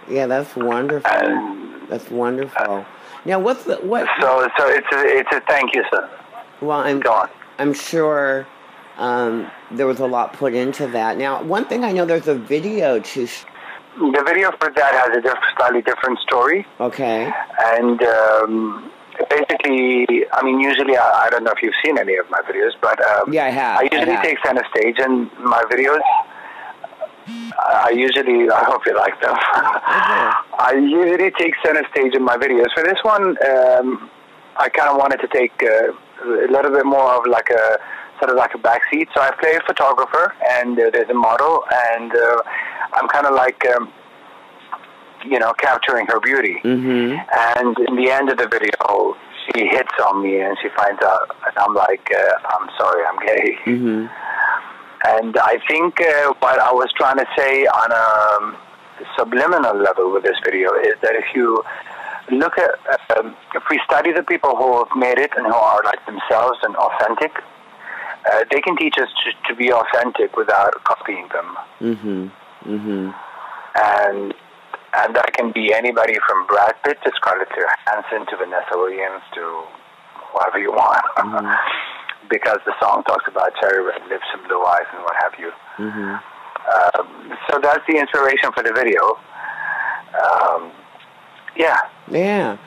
Yeah, 0.09 0.27
that's 0.27 0.53
wonderful. 0.57 1.09
And, 1.09 1.87
that's 1.89 2.09
wonderful. 2.09 2.85
Now, 3.23 3.39
what's 3.39 3.63
the 3.63 3.75
what? 3.77 4.07
So, 4.19 4.49
so 4.57 4.67
it's 4.67 4.87
a 4.93 5.03
it's 5.05 5.29
a 5.31 5.39
thank 5.47 5.73
you, 5.73 5.83
sir. 5.89 6.09
Well, 6.61 6.79
I'm 6.79 6.99
Go 6.99 7.13
on. 7.13 7.29
I'm 7.59 7.73
sure 7.73 8.45
um, 8.97 9.49
there 9.71 9.87
was 9.87 9.99
a 9.99 10.05
lot 10.05 10.33
put 10.33 10.53
into 10.53 10.87
that. 10.87 11.17
Now, 11.17 11.41
one 11.43 11.65
thing 11.65 11.83
I 11.83 11.91
know 11.91 12.05
there's 12.05 12.27
a 12.27 12.35
video 12.35 12.99
to. 12.99 13.27
The 13.97 14.23
video 14.25 14.51
for 14.51 14.71
that 14.71 14.93
has 14.93 15.17
a 15.17 15.21
diff- 15.21 15.37
slightly 15.57 15.81
different 15.81 16.19
story. 16.19 16.65
Okay. 16.79 17.31
And 17.59 18.01
um, 18.03 18.91
basically, 19.29 20.25
I 20.31 20.43
mean, 20.43 20.59
usually, 20.59 20.97
I, 20.97 21.25
I, 21.25 21.29
don't 21.29 21.43
know 21.43 21.51
if 21.51 21.61
you've 21.61 21.75
seen 21.83 21.97
any 21.97 22.15
of 22.15 22.29
my 22.29 22.39
videos, 22.41 22.71
but 22.81 23.03
um, 23.05 23.33
yeah, 23.33 23.45
I 23.45 23.49
have. 23.49 23.79
I 23.79 23.83
usually 23.83 24.11
I 24.11 24.15
have. 24.15 24.23
take 24.23 24.37
center 24.45 24.63
stage 24.75 24.99
in 24.99 25.29
my 25.43 25.63
videos. 25.69 26.01
I 27.59 27.91
usually, 27.95 28.49
I 28.49 28.63
hope 28.65 28.81
you 28.85 28.95
like 28.95 29.19
them. 29.21 29.35
I 29.53 30.73
usually 30.75 31.31
take 31.31 31.53
center 31.63 31.83
stage 31.91 32.15
in 32.15 32.23
my 32.23 32.37
videos. 32.37 32.73
For 32.73 32.83
this 32.83 32.97
one, 33.03 33.37
um, 33.45 34.09
I 34.57 34.69
kind 34.69 34.89
of 34.89 34.97
wanted 34.97 35.17
to 35.21 35.27
take 35.27 35.53
uh, 35.63 35.91
a 36.23 36.51
little 36.51 36.71
bit 36.71 36.85
more 36.85 37.15
of 37.15 37.25
like 37.27 37.49
a 37.49 37.77
sort 38.21 38.29
of 38.29 38.37
like 38.37 38.53
a 38.53 38.61
backseat. 38.61 39.07
So 39.13 39.21
I 39.21 39.31
play 39.41 39.55
a 39.55 39.63
photographer, 39.65 40.33
and 40.47 40.79
uh, 40.79 40.91
there's 40.93 41.09
a 41.09 41.13
model, 41.13 41.63
and 41.89 42.11
uh, 42.15 42.37
I'm 42.93 43.07
kind 43.09 43.25
of 43.25 43.33
like. 43.33 43.65
Um, 43.75 43.91
you 45.23 45.37
know, 45.37 45.53
capturing 45.53 46.07
her 46.07 46.19
beauty. 46.19 46.57
Mm-hmm. 46.63 47.13
And 47.59 47.77
in 47.87 47.95
the 47.95 48.09
end 48.09 48.31
of 48.31 48.37
the 48.37 48.47
video, 48.47 49.15
she 49.45 49.67
hits 49.67 49.93
on 50.05 50.23
me 50.23 50.41
and 50.41 50.57
she 50.61 50.69
finds 50.75 51.01
out, 51.03 51.35
and 51.45 51.57
I'm 51.57 51.73
like, 51.73 52.09
uh, 52.11 52.33
I'm 52.49 52.69
sorry, 52.77 53.03
I'm 53.05 53.19
gay. 53.19 53.57
Mm-hmm. 53.65 54.07
And 55.03 55.37
I 55.37 55.57
think 55.67 55.99
uh, 55.99 56.33
what 56.39 56.59
I 56.59 56.71
was 56.71 56.91
trying 56.95 57.17
to 57.17 57.25
say 57.37 57.65
on 57.65 57.91
a 57.91 58.45
um, 58.45 58.57
subliminal 59.17 59.75
level 59.77 60.13
with 60.13 60.23
this 60.23 60.37
video 60.45 60.73
is 60.75 60.93
that 61.01 61.15
if 61.15 61.25
you 61.33 61.63
look 62.31 62.57
at, 62.57 63.17
um, 63.17 63.35
if 63.55 63.63
we 63.69 63.79
study 63.85 64.13
the 64.13 64.23
people 64.23 64.55
who 64.55 64.77
have 64.77 64.95
made 64.95 65.17
it 65.17 65.31
and 65.35 65.47
who 65.47 65.53
are 65.53 65.81
like 65.83 66.05
themselves 66.05 66.59
and 66.63 66.75
authentic, 66.75 67.31
uh, 68.29 68.43
they 68.51 68.61
can 68.61 68.77
teach 68.77 68.95
us 69.01 69.09
to, 69.23 69.31
to, 69.49 69.55
be 69.55 69.71
authentic 69.71 70.35
without 70.35 70.73
copying 70.83 71.27
them. 71.33 71.57
Mm-hmm. 71.79 72.27
Mm-hmm. 72.69 73.09
And 73.75 74.33
and 74.93 75.15
that 75.15 75.33
can 75.33 75.51
be 75.51 75.73
anybody 75.73 76.15
from 76.27 76.45
Brad 76.47 76.75
Pitt 76.83 76.97
to 77.05 77.11
Scarlett 77.15 77.47
Johansson 77.49 78.27
to 78.27 78.37
Vanessa 78.37 78.75
Williams 78.75 79.23
to 79.33 79.63
whoever 80.33 80.59
you 80.59 80.71
want. 80.71 81.01
Mm-hmm. 81.17 81.47
because 82.29 82.59
the 82.65 82.73
song 82.79 83.03
talks 83.03 83.25
about 83.27 83.51
cherry 83.59 83.83
red 83.83 84.01
lips 84.07 84.25
and 84.33 84.47
blue 84.47 84.61
eyes 84.63 84.87
and 84.93 85.03
what 85.03 85.15
have 85.21 85.33
you. 85.39 85.51
Mm-hmm. 85.77 86.15
Um, 86.61 87.37
so 87.49 87.59
that's 87.61 87.83
the 87.87 87.97
inspiration 87.97 88.51
for 88.53 88.63
the 88.63 88.71
video. 88.73 89.17
Um, 90.15 90.71
yeah. 91.55 91.77
Yeah. 92.09 92.57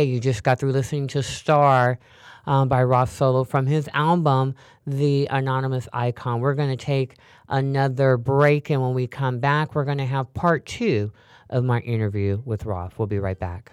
You 0.00 0.20
just 0.20 0.42
got 0.42 0.58
through 0.58 0.72
listening 0.72 1.06
to 1.08 1.22
Star 1.22 1.98
um, 2.46 2.68
by 2.68 2.82
Ralph 2.82 3.10
Solo 3.10 3.44
from 3.44 3.66
his 3.66 3.88
album, 3.92 4.54
The 4.86 5.26
Anonymous 5.30 5.86
Icon. 5.92 6.40
We're 6.40 6.54
going 6.54 6.70
to 6.70 6.82
take 6.82 7.16
another 7.48 8.16
break, 8.16 8.70
and 8.70 8.80
when 8.80 8.94
we 8.94 9.06
come 9.06 9.38
back, 9.38 9.74
we're 9.74 9.84
going 9.84 9.98
to 9.98 10.06
have 10.06 10.32
part 10.32 10.64
two 10.64 11.12
of 11.50 11.64
my 11.64 11.80
interview 11.80 12.40
with 12.46 12.64
Ralph. 12.64 12.98
We'll 12.98 13.06
be 13.06 13.18
right 13.18 13.38
back. 13.38 13.72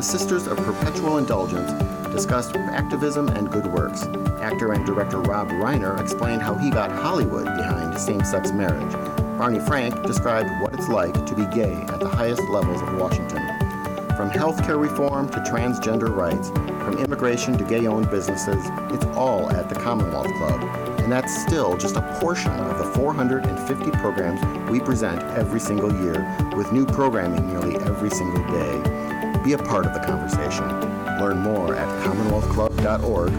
The 0.00 0.06
Sisters 0.06 0.46
of 0.46 0.56
Perpetual 0.56 1.18
Indulgence 1.18 1.70
discussed 2.10 2.56
activism 2.56 3.28
and 3.28 3.52
good 3.52 3.66
works. 3.66 4.04
Actor 4.40 4.72
and 4.72 4.86
director 4.86 5.20
Rob 5.20 5.48
Reiner 5.48 6.00
explained 6.00 6.40
how 6.40 6.54
he 6.54 6.70
got 6.70 6.90
Hollywood 6.90 7.44
behind 7.44 8.00
same 8.00 8.24
sex 8.24 8.50
marriage. 8.50 8.94
Barney 9.36 9.60
Frank 9.60 10.02
described 10.06 10.48
what 10.62 10.72
it's 10.72 10.88
like 10.88 11.26
to 11.26 11.34
be 11.34 11.44
gay 11.54 11.74
at 11.74 12.00
the 12.00 12.08
highest 12.08 12.40
levels 12.48 12.80
of 12.80 12.96
Washington. 12.96 13.46
From 14.16 14.30
healthcare 14.30 14.80
reform 14.80 15.28
to 15.32 15.38
transgender 15.40 16.08
rights, 16.08 16.48
from 16.82 16.96
immigration 16.96 17.58
to 17.58 17.64
gay 17.64 17.86
owned 17.86 18.10
businesses, 18.10 18.64
it's 18.94 19.04
all 19.18 19.50
at 19.50 19.68
the 19.68 19.74
Commonwealth 19.74 20.32
Club. 20.38 20.62
And 21.00 21.12
that's 21.12 21.42
still 21.42 21.76
just 21.76 21.96
a 21.96 22.18
portion 22.22 22.52
of 22.52 22.78
the 22.78 22.84
450 22.84 23.90
programs 23.98 24.40
we 24.70 24.80
present 24.80 25.20
every 25.36 25.60
single 25.60 25.92
year, 25.92 26.26
with 26.56 26.72
new 26.72 26.86
programming 26.86 27.46
nearly 27.48 27.76
every 27.76 28.08
single 28.08 28.42
day. 28.46 29.09
Be 29.44 29.54
a 29.54 29.58
part 29.58 29.86
of 29.86 29.94
the 29.94 30.00
conversation. 30.00 30.68
Learn 31.18 31.38
more 31.38 31.74
at 31.74 31.88
commonwealthclub.org, 32.04 33.32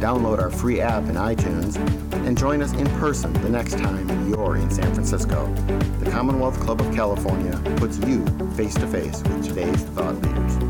download 0.00 0.40
our 0.40 0.50
free 0.50 0.80
app 0.80 1.04
in 1.04 1.14
iTunes, 1.14 1.76
and 2.26 2.36
join 2.36 2.60
us 2.60 2.72
in 2.72 2.86
person 2.98 3.32
the 3.34 3.48
next 3.48 3.78
time 3.78 4.28
you're 4.28 4.56
in 4.56 4.68
San 4.68 4.92
Francisco. 4.92 5.46
The 6.00 6.10
Commonwealth 6.10 6.58
Club 6.58 6.80
of 6.80 6.92
California 6.92 7.60
puts 7.76 7.98
you 7.98 8.26
face 8.56 8.74
to 8.74 8.86
face 8.88 9.22
with 9.22 9.46
today's 9.46 9.82
thought 9.84 10.20
leaders. 10.22 10.63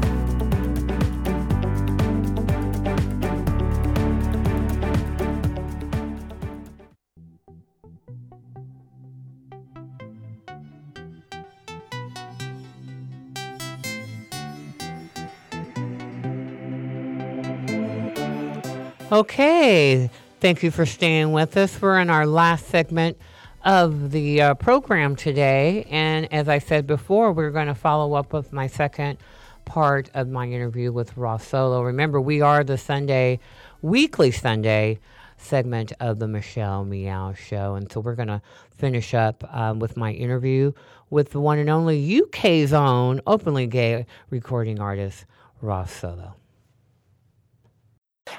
Okay, 19.13 20.09
thank 20.41 20.63
you 20.63 20.71
for 20.71 20.87
staying 20.87 21.33
with 21.33 21.59
us. 21.59 21.81
We're 21.81 22.01
in 22.01 22.09
our 22.09 22.27
last 22.27 22.69
segment 22.69 23.19
of 23.63 24.11
the 24.13 24.41
uh, 24.41 24.55
program 24.55 25.15
today. 25.15 25.87
And 25.91 26.33
as 26.33 26.49
I 26.49 26.59
said 26.59 26.87
before, 26.87 27.31
we're 27.33 27.51
going 27.51 27.67
to 27.67 27.75
follow 27.75 28.15
up 28.15 28.33
with 28.33 28.51
my 28.51 28.67
second 28.67 29.19
part 29.67 30.11
of 30.15 30.29
my 30.29 30.47
interview 30.47 30.91
with 30.91 31.19
Ralph 31.19 31.47
Solo. 31.47 31.83
Remember, 31.83 32.19
we 32.19 32.41
are 32.41 32.65
the 32.65 32.79
Sunday, 32.79 33.41
weekly 33.83 34.31
Sunday 34.31 34.99
segment 35.37 35.93
of 36.01 36.19
the 36.19 36.27
Michelle 36.27 36.87
Meow 36.87 37.35
Show. 37.35 37.75
And 37.75 37.93
so 37.93 38.01
we're 38.01 38.15
going 38.15 38.29
to 38.29 38.41
finish 38.79 39.13
up 39.13 39.45
um, 39.55 39.81
with 39.81 39.99
my 39.99 40.13
interview 40.13 40.73
with 41.11 41.33
the 41.33 41.41
one 41.41 41.59
and 41.59 41.69
only 41.69 42.23
UK's 42.23 42.73
own 42.73 43.21
openly 43.27 43.67
gay 43.67 44.07
recording 44.31 44.81
artist, 44.81 45.27
Ralph 45.61 45.95
Solo. 45.95 46.37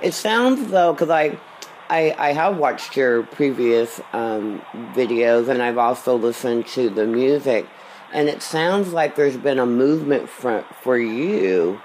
It 0.02 0.14
sounds 0.14 0.72
though, 0.72 0.94
because 0.94 1.10
I, 1.10 1.40
I, 1.90 2.16
I 2.18 2.34
have 2.34 2.58
watched 2.58 2.98
your 2.98 3.24
previous 3.24 4.02
um, 4.14 4.62
videos 4.94 5.48
and 5.48 5.62
I've 5.62 5.78
also 5.78 6.16
listened 6.16 6.68
to 6.70 6.90
the 6.90 7.06
music, 7.06 7.68
and 8.14 8.28
it 8.28 8.42
sounds 8.42 8.94
like 8.94 9.16
there's 9.16 9.38
been 9.38 9.60
a 9.60 9.66
movement 9.66 10.30
for 10.30 10.64
for 10.82 10.98
you 10.98 11.80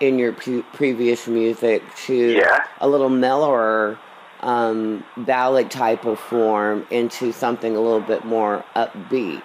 in 0.00 0.18
your 0.18 0.32
pre- 0.32 0.62
previous 0.72 1.26
music 1.26 1.82
to 2.06 2.14
Yeah. 2.36 2.64
a 2.80 2.88
little 2.88 3.10
mellower 3.10 3.98
um, 4.40 5.04
ballad 5.18 5.70
type 5.70 6.06
of 6.06 6.18
form 6.18 6.86
into 6.90 7.32
something 7.32 7.76
a 7.76 7.80
little 7.80 8.00
bit 8.00 8.24
more 8.24 8.64
upbeat. 8.74 9.42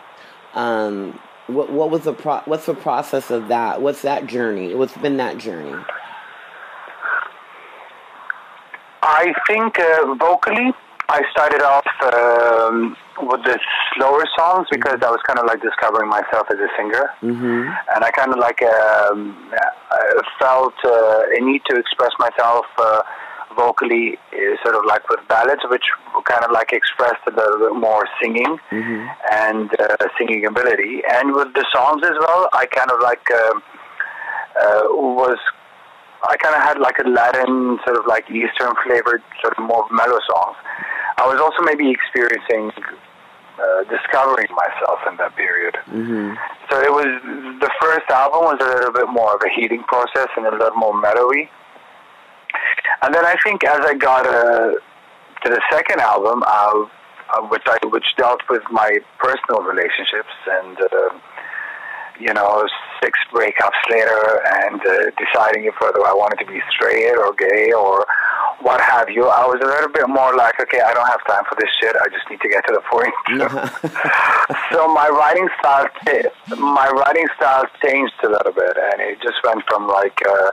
Um, 0.54 1.20
what 1.48 1.70
what 1.72 1.90
was 1.90 2.04
the 2.04 2.14
pro- 2.14 2.42
what's 2.46 2.66
the 2.68 2.74
process 2.76 3.30
of 3.32 3.50
that? 3.50 3.82
What's 3.82 4.04
that 4.04 4.28
journey? 4.28 4.74
What's 4.76 4.96
been 4.98 5.18
that 5.18 5.38
journey? 5.38 5.84
I 9.08 9.34
think 9.48 9.78
uh, 9.80 10.16
vocally, 10.16 10.74
I 11.10 11.22
started 11.32 11.62
off 11.62 11.86
um, 12.12 12.98
with 13.22 13.44
the 13.44 13.60
slower 13.96 14.26
songs 14.36 14.68
because 14.72 14.98
I 15.02 15.10
was 15.12 15.20
kind 15.28 15.38
of 15.40 15.46
like 15.46 15.62
discovering 15.62 16.10
myself 16.10 16.48
as 16.50 16.58
a 16.58 16.68
singer, 16.78 17.12
Mm-hmm. 17.22 17.70
and 17.96 18.04
I 18.04 18.10
kind 18.12 18.32
of 18.34 18.40
like 18.40 18.62
um, 18.64 19.38
felt 20.40 20.74
uh, 20.84 21.22
a 21.38 21.40
need 21.42 21.62
to 21.70 21.78
express 21.78 22.12
myself 22.20 22.66
uh, 22.80 23.02
vocally, 23.56 24.18
uh, 24.34 24.58
sort 24.64 24.76
of 24.76 24.84
like 24.88 25.08
with 25.10 25.20
ballads, 25.30 25.62
which 25.70 25.86
kind 26.26 26.44
of 26.44 26.52
like 26.52 26.74
expressed 26.74 27.22
a 27.28 27.32
little 27.32 27.60
bit 27.70 27.76
more 27.80 28.04
singing 28.22 28.58
Mm-hmm. 28.72 29.06
and 29.32 29.70
uh, 29.80 29.96
singing 30.18 30.46
ability, 30.46 31.04
and 31.12 31.34
with 31.34 31.54
the 31.54 31.66
songs 31.74 32.02
as 32.04 32.18
well, 32.20 32.50
I 32.54 32.66
kind 32.66 32.90
of 32.92 33.00
like 33.02 33.26
um 33.32 33.62
uh, 34.60 34.82
was 34.90 35.38
I 36.30 36.38
kind 36.38 36.56
of 36.56 36.62
had 36.62 36.80
like 36.80 36.98
a 37.00 37.08
Latin 37.08 37.80
sort 37.86 37.98
of 37.98 38.06
like 38.08 38.30
Eastern 38.30 38.74
flavored 38.84 39.24
sort 39.42 39.58
of 39.58 39.64
more 39.64 39.86
mellow 39.92 40.20
songs. 40.28 40.58
I 41.18 41.28
was 41.28 41.40
also 41.40 41.64
maybe 41.64 41.90
experiencing 41.92 42.72
uh, 43.56 43.84
discovering 43.88 44.48
myself 44.52 45.00
in 45.10 45.18
that 45.18 45.36
period. 45.36 45.76
Mm-hmm. 45.88 46.36
So 46.70 46.82
it 46.82 46.92
was 46.92 47.08
the 47.62 47.72
first 47.80 48.10
album 48.10 48.52
was 48.52 48.60
a 48.60 48.68
little 48.68 48.92
bit 48.92 49.08
more 49.08 49.36
of 49.36 49.42
a 49.42 49.50
healing 49.56 49.84
process 49.84 50.28
and 50.36 50.46
a 50.46 50.52
little 50.52 50.76
more 50.76 50.94
mellowy. 50.94 51.48
And 53.02 53.14
then 53.14 53.26
I 53.26 53.36
think 53.44 53.64
as 53.64 53.80
I 53.86 53.94
got 53.94 54.28
uh, 54.28 54.74
to 55.44 55.48
the 55.50 55.62
second 55.72 56.02
album, 56.02 56.44
uh, 56.46 56.86
uh, 57.34 57.42
which 57.48 57.64
I 57.66 57.78
which 57.88 58.06
dealt 58.18 58.42
with 58.50 58.64
my 58.72 59.00
personal 59.20 59.62
relationships 59.62 60.36
and 60.48 60.78
uh, 60.78 61.10
you 62.20 62.34
know 62.34 62.66
six 63.04 63.20
breakups 63.32 63.82
later 63.90 64.42
and 64.64 64.82
uh, 64.82 65.12
deciding 65.18 65.66
if 65.66 65.76
whether 65.80 66.04
I 66.06 66.14
wanted 66.14 66.40
to 66.40 66.46
be 66.46 66.62
straight 66.72 67.16
or 67.18 67.34
gay 67.34 67.72
or 67.74 68.06
what 68.62 68.82
have 68.82 69.10
you, 69.10 69.28
I 69.28 69.46
was 69.46 69.60
a 69.62 69.68
little 69.68 69.92
bit 69.92 70.08
more 70.08 70.36
like, 70.36 70.60
okay, 70.60 70.82
I 70.82 70.94
don't 70.94 71.06
have 71.06 71.22
time 71.28 71.44
for 71.46 71.56
this 71.60 71.70
shit. 71.80 71.96
I 72.02 72.08
just 72.10 72.26
need 72.30 72.42
to 72.42 72.50
get 72.50 72.66
to 72.66 72.74
the 72.74 72.82
point. 72.90 73.14
so 74.72 74.88
my 74.90 75.06
writing 75.06 75.48
style, 75.60 75.86
my 76.58 76.90
writing 76.90 77.28
style 77.36 77.66
changed 77.84 78.16
a 78.24 78.30
little 78.30 78.54
bit, 78.54 78.74
and 78.74 79.02
it 79.02 79.22
just 79.22 79.38
went 79.44 79.62
from 79.68 79.88
like 79.88 80.18
uh, 80.26 80.50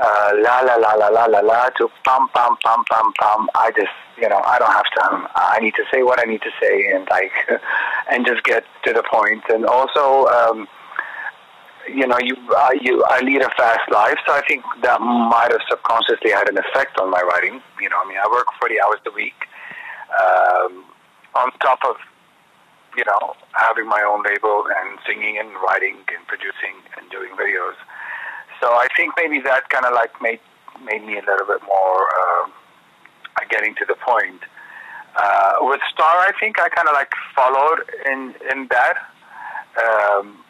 uh, 0.00 0.30
la 0.40 0.60
la 0.60 0.76
la 0.76 0.94
la 0.94 1.08
la 1.08 1.26
la 1.26 1.40
la 1.40 1.68
to 1.76 1.90
pam 2.04 2.28
pam 2.34 2.56
pam 2.64 2.84
pam 2.88 3.12
pam. 3.18 3.48
I 3.54 3.70
just, 3.76 3.92
you 4.16 4.28
know, 4.28 4.40
I 4.40 4.58
don't 4.58 4.72
have 4.72 4.88
time. 4.96 5.28
I 5.34 5.58
need 5.60 5.74
to 5.74 5.84
say 5.92 6.02
what 6.02 6.20
I 6.20 6.30
need 6.30 6.42
to 6.42 6.52
say, 6.62 6.92
and 6.94 7.06
like, 7.10 7.32
and 8.10 8.24
just 8.24 8.42
get 8.44 8.64
to 8.86 8.92
the 8.92 9.02
point. 9.02 9.44
And 9.50 9.66
also. 9.66 10.26
Um, 10.26 10.68
you 11.88 12.06
know, 12.06 12.18
you, 12.18 12.36
uh, 12.54 12.70
you, 12.80 13.04
I 13.04 13.20
lead 13.20 13.42
a 13.42 13.50
fast 13.56 13.90
life, 13.90 14.18
so 14.26 14.32
I 14.32 14.42
think 14.46 14.64
that 14.82 15.00
might 15.00 15.50
have 15.50 15.60
subconsciously 15.68 16.30
had 16.30 16.48
an 16.48 16.58
effect 16.58 16.98
on 16.98 17.10
my 17.10 17.20
writing. 17.20 17.60
You 17.80 17.88
know, 17.88 18.00
I 18.02 18.08
mean, 18.08 18.18
I 18.18 18.28
work 18.30 18.46
40 18.58 18.74
hours 18.80 19.00
a 19.06 19.10
week, 19.10 19.36
um, 20.20 20.84
on 21.34 21.50
top 21.60 21.80
of, 21.84 21.96
you 22.96 23.04
know, 23.04 23.34
having 23.52 23.88
my 23.88 24.02
own 24.06 24.22
label 24.22 24.64
and 24.68 24.98
singing 25.06 25.38
and 25.38 25.50
writing 25.66 25.96
and 26.14 26.26
producing 26.26 26.78
and 26.96 27.10
doing 27.10 27.30
videos. 27.36 27.74
So 28.60 28.68
I 28.72 28.88
think 28.96 29.14
maybe 29.16 29.40
that 29.40 29.68
kind 29.68 29.84
of 29.84 29.92
like 29.92 30.10
made 30.22 30.40
made 30.82 31.04
me 31.04 31.14
a 31.18 31.22
little 31.22 31.46
bit 31.46 31.62
more 31.66 32.08
uh, 32.20 32.48
getting 33.50 33.74
to 33.76 33.84
the 33.86 33.94
point. 33.94 34.40
Uh, 35.16 35.52
with 35.60 35.80
Star, 35.92 36.06
I 36.06 36.32
think 36.40 36.58
I 36.58 36.68
kind 36.68 36.88
of 36.88 36.94
like 36.94 37.12
followed 37.34 37.82
in 38.06 38.34
in 38.50 38.68
that. 38.70 38.96
Um, 39.76 40.43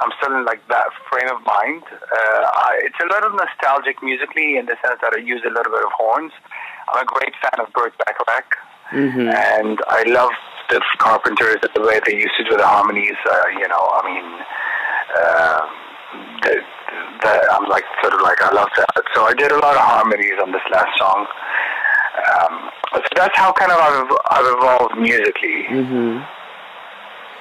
I'm 0.00 0.12
still 0.20 0.36
in 0.36 0.44
like 0.44 0.60
that 0.68 0.88
frame 1.08 1.28
of 1.32 1.40
mind. 1.46 1.82
Uh, 1.88 2.42
I, 2.68 2.80
it's 2.84 2.98
a 3.00 3.08
little 3.08 3.32
nostalgic 3.36 4.02
musically 4.02 4.56
in 4.56 4.66
the 4.66 4.76
sense 4.84 5.00
that 5.00 5.12
I 5.16 5.20
use 5.20 5.42
a 5.44 5.48
little 5.48 5.72
bit 5.72 5.84
of 5.84 5.92
horns. 5.96 6.32
I'm 6.92 7.02
a 7.02 7.06
great 7.06 7.32
fan 7.42 7.58
of 7.64 7.72
Burt 7.72 7.92
Bacharach, 7.98 8.56
Mm-hmm. 8.92 9.26
and 9.34 9.80
I 9.88 10.04
love 10.06 10.30
the 10.70 10.80
Carpenters 10.98 11.58
and 11.58 11.70
the 11.74 11.82
way 11.82 11.98
they 12.06 12.14
used 12.14 12.36
to 12.38 12.44
do 12.44 12.56
the 12.56 12.66
harmonies. 12.66 13.18
Uh, 13.26 13.42
you 13.58 13.66
know, 13.66 13.82
I 13.82 14.00
mean, 14.06 14.26
uh, 15.18 15.60
the, 16.46 16.54
the, 17.22 17.32
I'm 17.50 17.66
like 17.68 17.82
sort 18.00 18.14
of 18.14 18.20
like 18.22 18.40
I 18.42 18.52
love 18.54 18.68
that. 18.76 18.94
So 19.14 19.24
I 19.26 19.34
did 19.34 19.50
a 19.50 19.58
lot 19.58 19.74
of 19.74 19.82
harmonies 19.82 20.38
on 20.40 20.52
this 20.52 20.62
last 20.70 20.94
song. 20.98 21.26
Um, 22.30 22.70
so 22.94 23.02
that's 23.16 23.36
how 23.36 23.50
kind 23.52 23.72
of 23.72 23.78
I've, 23.78 24.12
I've 24.30 24.48
evolved 24.56 24.94
musically. 24.98 25.66
Mm-hmm. 25.66 26.22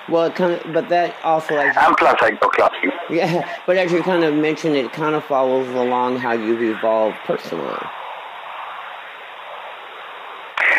Well, 0.07 0.25
it 0.25 0.35
kind 0.35 0.53
of, 0.53 0.73
but 0.73 0.89
that 0.89 1.15
also 1.23 1.55
like 1.55 1.75
And 1.75 1.97
plus, 1.97 2.15
I 2.21 2.31
go 2.31 2.47
clubbing. 2.49 2.91
Yeah, 3.09 3.49
but 3.65 3.77
as 3.77 3.91
you 3.91 4.03
kind 4.03 4.23
of 4.23 4.35
mentioned, 4.35 4.75
it 4.75 4.91
kind 4.93 5.15
of 5.15 5.23
follows 5.25 5.67
along 5.69 6.17
how 6.17 6.33
you've 6.33 6.61
evolved 6.61 7.17
personally. 7.25 7.77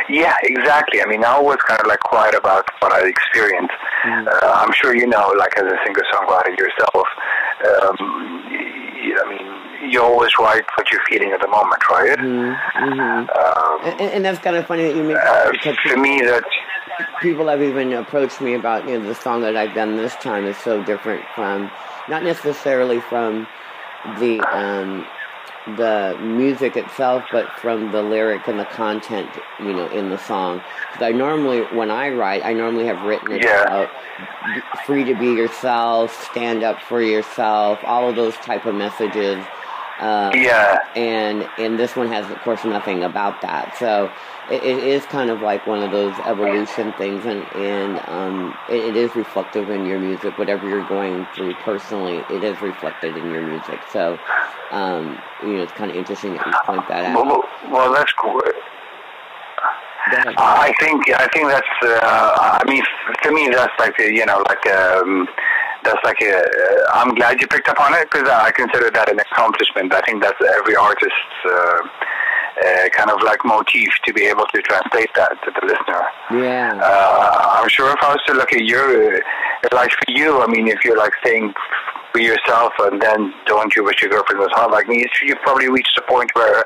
Yeah, 0.08 0.36
exactly. 0.44 1.02
I 1.02 1.06
mean, 1.06 1.24
I 1.24 1.40
was 1.40 1.56
kind 1.66 1.80
of 1.80 1.86
like 1.88 1.98
quiet 2.00 2.34
about 2.34 2.64
what 2.78 2.92
I 2.92 3.06
experienced. 3.08 3.74
Mm-hmm. 4.04 4.28
Uh, 4.28 4.52
I'm 4.54 4.72
sure 4.72 4.94
you 4.94 5.06
know, 5.06 5.34
like 5.36 5.56
as 5.58 5.64
a 5.64 5.76
singer-songwriter 5.84 6.56
yourself, 6.56 7.06
um, 7.66 7.96
I 9.18 9.24
mean, 9.28 9.65
you 9.82 10.02
always 10.02 10.32
write 10.38 10.64
what 10.76 10.90
you're 10.92 11.04
feeling 11.08 11.32
at 11.32 11.40
the 11.40 11.48
moment, 11.48 11.88
right? 11.90 12.18
Mm-hmm. 12.18 13.30
Um, 13.30 14.00
and, 14.00 14.12
and, 14.12 14.24
that's 14.24 14.38
kind 14.38 14.56
of 14.56 14.66
funny 14.66 14.84
that 14.84 14.96
you 14.96 15.02
make 15.02 15.16
uh, 15.16 15.52
For 15.88 15.96
me, 15.96 16.20
that 16.20 16.44
people 17.20 17.48
have 17.48 17.62
even 17.62 17.92
approached 17.92 18.40
me 18.40 18.54
about 18.54 18.88
you 18.88 18.98
know 18.98 19.06
the 19.06 19.14
song 19.14 19.42
that 19.42 19.56
I've 19.56 19.74
done 19.74 19.96
this 19.96 20.14
time 20.16 20.44
is 20.46 20.56
so 20.58 20.82
different 20.82 21.24
from 21.34 21.70
not 22.08 22.22
necessarily 22.22 23.00
from 23.00 23.46
the 24.18 24.40
um, 24.54 25.06
the 25.76 26.16
music 26.20 26.76
itself, 26.76 27.24
but 27.32 27.50
from 27.58 27.90
the 27.90 28.00
lyric 28.00 28.46
and 28.46 28.58
the 28.58 28.64
content, 28.66 29.28
you 29.58 29.72
know, 29.72 29.88
in 29.88 30.10
the 30.10 30.18
song. 30.18 30.62
Because 30.92 31.02
I 31.02 31.10
normally, 31.10 31.62
when 31.76 31.90
I 31.90 32.10
write, 32.10 32.44
I 32.44 32.52
normally 32.52 32.86
have 32.86 33.02
written 33.02 33.32
it 33.32 33.42
yeah. 33.42 33.62
about 33.62 33.90
free 34.86 35.02
to 35.04 35.14
be 35.14 35.26
yourself, 35.26 36.30
stand 36.30 36.62
up 36.62 36.80
for 36.80 37.02
yourself, 37.02 37.80
all 37.82 38.08
of 38.08 38.14
those 38.14 38.36
type 38.36 38.64
of 38.64 38.76
messages. 38.76 39.44
Uh, 39.98 40.30
yeah. 40.34 40.78
And 40.94 41.48
and 41.58 41.78
this 41.78 41.96
one 41.96 42.08
has, 42.08 42.30
of 42.30 42.38
course, 42.40 42.64
nothing 42.64 43.02
about 43.02 43.40
that. 43.42 43.76
So 43.78 44.12
it, 44.50 44.62
it 44.62 44.78
is 44.78 45.06
kind 45.06 45.30
of 45.30 45.40
like 45.40 45.66
one 45.66 45.82
of 45.82 45.90
those 45.90 46.14
evolution 46.26 46.92
things, 46.94 47.24
and 47.24 47.44
and 47.54 48.00
um, 48.08 48.56
it, 48.68 48.84
it 48.84 48.96
is 48.96 49.14
reflective 49.16 49.70
in 49.70 49.86
your 49.86 49.98
music. 49.98 50.38
Whatever 50.38 50.68
you're 50.68 50.86
going 50.86 51.26
through 51.34 51.54
personally, 51.54 52.22
it 52.30 52.44
is 52.44 52.60
reflected 52.60 53.16
in 53.16 53.30
your 53.30 53.46
music. 53.46 53.80
So, 53.90 54.18
um, 54.70 55.18
you 55.42 55.54
know, 55.54 55.62
it's 55.62 55.72
kind 55.72 55.90
of 55.90 55.96
interesting 55.96 56.34
that 56.34 56.46
you 56.46 56.52
point 56.64 56.86
that 56.88 57.06
out. 57.06 57.26
Well, 57.26 57.44
well 57.70 57.92
that's 57.92 58.12
cool. 58.12 58.40
I 60.08 60.72
think 60.78 61.08
I 61.10 61.26
think 61.32 61.48
that's. 61.48 61.66
Uh, 61.82 62.60
I 62.62 62.64
mean, 62.68 62.82
to 63.22 63.32
me, 63.32 63.48
that's 63.48 63.72
like 63.78 63.98
a, 63.98 64.12
you 64.12 64.24
know, 64.24 64.44
like 64.46 64.66
um, 64.68 65.26
that's 65.86 66.02
like 66.04 66.20
a. 66.20 66.42
Uh, 66.42 66.98
I'm 66.98 67.14
glad 67.14 67.40
you 67.40 67.46
picked 67.46 67.68
up 67.68 67.80
on 67.80 67.94
it 67.94 68.10
because 68.10 68.28
I 68.28 68.50
consider 68.50 68.90
that 68.90 69.10
an 69.10 69.20
accomplishment. 69.20 69.94
I 69.94 70.00
think 70.02 70.22
that's 70.22 70.40
every 70.58 70.76
artist's. 70.76 71.36
Uh, 71.44 71.80
uh, 72.56 72.88
kind 72.88 73.10
of 73.10 73.20
like 73.22 73.44
motif 73.44 73.90
to 74.04 74.14
be 74.14 74.24
able 74.24 74.46
to 74.46 74.62
translate 74.62 75.10
that 75.14 75.30
to 75.44 75.52
the 75.60 75.66
listener. 75.66 76.42
Yeah. 76.42 76.80
Uh, 76.82 77.60
I'm 77.60 77.68
sure 77.68 77.92
if 77.92 78.02
I 78.02 78.12
was 78.12 78.22
to 78.28 78.32
look 78.32 78.52
at 78.52 78.64
your, 78.64 79.20
like 79.72 79.90
for 79.90 80.08
you, 80.08 80.40
I 80.40 80.46
mean, 80.46 80.68
if 80.68 80.82
you're 80.82 80.96
like 80.96 81.12
saying 81.22 81.52
for 82.12 82.20
yourself 82.20 82.72
and 82.78 83.00
then 83.02 83.34
don't 83.44 83.76
you 83.76 83.84
wish 83.84 84.00
your 84.00 84.10
girlfriend 84.10 84.40
was 84.40 84.48
hot 84.52 84.70
like 84.70 84.88
me, 84.88 85.04
you've 85.22 85.40
probably 85.42 85.68
reached 85.68 85.98
a 85.98 86.02
point 86.10 86.30
where 86.34 86.64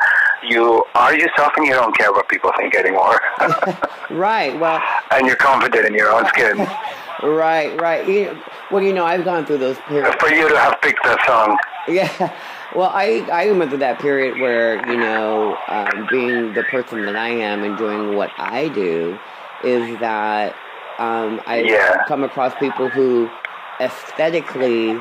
you 0.48 0.84
are 0.94 1.14
yourself 1.14 1.52
and 1.56 1.66
you 1.66 1.72
don't 1.72 1.96
care 1.96 2.12
what 2.12 2.28
people 2.28 2.52
think 2.56 2.74
anymore. 2.76 3.20
right. 4.10 4.58
Well. 4.60 4.80
And 5.10 5.26
you're 5.26 5.36
confident 5.36 5.86
in 5.86 5.94
your 5.94 6.12
own 6.12 6.26
skin. 6.28 6.68
right. 7.22 7.80
Right. 7.80 8.08
You, 8.08 8.44
well, 8.70 8.82
you 8.82 8.92
know, 8.92 9.04
I've 9.04 9.24
gone 9.24 9.46
through 9.46 9.58
those 9.58 9.80
periods. 9.80 10.16
For 10.20 10.32
you 10.32 10.48
to 10.48 10.58
have 10.58 10.80
picked 10.80 11.02
that 11.04 11.24
song. 11.26 11.56
Yeah. 11.88 12.36
Well, 12.72 12.90
I 12.92 13.26
I 13.32 13.50
went 13.50 13.70
through 13.70 13.78
that 13.78 13.98
period 13.98 14.38
where 14.38 14.76
you 14.88 14.96
know, 14.96 15.56
um, 15.68 16.06
being 16.10 16.54
the 16.54 16.62
person 16.62 17.04
that 17.06 17.16
I 17.16 17.30
am 17.30 17.64
and 17.64 17.76
doing 17.76 18.14
what 18.14 18.30
I 18.38 18.68
do, 18.68 19.18
is 19.64 19.98
that 19.98 20.54
um, 20.98 21.40
I 21.46 21.62
yeah. 21.62 21.96
come 22.06 22.22
across 22.22 22.54
people 22.56 22.88
who 22.90 23.32
aesthetically 23.80 24.94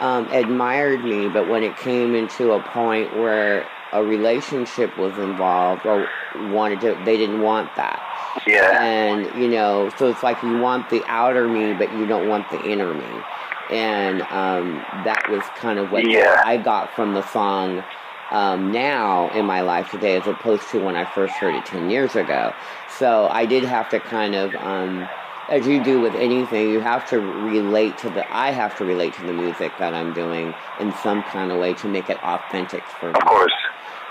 um, 0.00 0.28
admired 0.30 1.04
me, 1.04 1.28
but 1.28 1.48
when 1.48 1.62
it 1.62 1.76
came 1.76 2.14
into 2.14 2.52
a 2.52 2.60
point 2.60 3.16
where 3.16 3.70
a 3.92 4.04
relationship 4.04 4.96
was 4.96 5.16
involved 5.18 5.86
or 5.86 6.08
wanted 6.34 6.80
to, 6.80 6.94
they 7.04 7.16
didn't 7.16 7.40
want 7.40 7.76
that. 7.76 8.02
Yeah. 8.46 8.82
And 8.82 9.34
you 9.34 9.48
know, 9.48 9.90
so 9.96 10.08
it's 10.08 10.22
like 10.22 10.42
you 10.42 10.58
want 10.58 10.90
the 10.90 11.04
outer 11.06 11.48
me, 11.48 11.72
but 11.72 11.92
you 11.92 12.06
don't 12.06 12.28
want 12.28 12.50
the 12.50 12.60
inner 12.60 12.92
me 12.94 13.26
and 13.70 14.22
um, 14.30 14.84
that 15.04 15.28
was 15.30 15.42
kind 15.56 15.78
of 15.78 15.90
what 15.90 16.08
yeah. 16.08 16.42
I 16.44 16.56
got 16.58 16.94
from 16.94 17.14
the 17.14 17.22
song 17.22 17.82
um, 18.30 18.70
now 18.70 19.28
in 19.28 19.46
my 19.46 19.60
life 19.60 19.90
today, 19.90 20.16
as 20.16 20.26
opposed 20.26 20.68
to 20.70 20.80
when 20.80 20.96
I 20.96 21.04
first 21.04 21.34
heard 21.36 21.54
it 21.54 21.64
ten 21.64 21.88
years 21.88 22.16
ago. 22.16 22.54
So 22.88 23.28
I 23.30 23.46
did 23.46 23.64
have 23.64 23.88
to 23.90 24.00
kind 24.00 24.34
of, 24.34 24.54
um, 24.56 25.08
as 25.48 25.66
you 25.66 25.82
do 25.82 26.00
with 26.00 26.14
anything, 26.14 26.68
you 26.68 26.80
have 26.80 27.08
to 27.10 27.20
relate 27.20 27.98
to 27.98 28.10
the. 28.10 28.24
I 28.34 28.50
have 28.50 28.76
to 28.78 28.84
relate 28.84 29.14
to 29.14 29.22
the 29.22 29.32
music 29.32 29.78
that 29.78 29.94
I'm 29.94 30.12
doing 30.12 30.54
in 30.80 30.92
some 30.92 31.22
kind 31.22 31.50
of 31.50 31.58
way 31.58 31.74
to 31.74 31.88
make 31.88 32.10
it 32.10 32.22
authentic 32.22 32.86
for 32.86 33.08
me. 33.08 33.18
Of 33.20 33.26
course. 33.26 33.52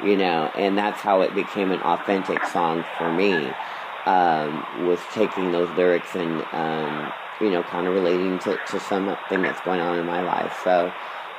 You 0.02 0.18
know, 0.18 0.52
and 0.56 0.78
that's 0.78 1.02
how 1.02 1.22
it 1.22 1.34
became 1.34 1.72
an 1.72 1.82
authentic 1.82 2.44
song 2.48 2.84
for 2.98 3.10
me. 3.12 3.54
Um, 4.06 4.86
was 4.86 5.00
taking 5.14 5.54
those 5.54 5.70
lyrics 5.78 6.14
and 6.14 6.44
um, 6.52 7.14
you 7.40 7.50
know, 7.50 7.64
kind 7.64 7.88
of 7.88 7.94
relating 7.94 8.40
to, 8.40 8.58
to 8.68 8.80
something 8.80 9.42
that's 9.42 9.62
going 9.62 9.80
on 9.82 10.00
in 10.00 10.06
my 10.06 10.22
life. 10.22 10.60
So, 10.64 10.92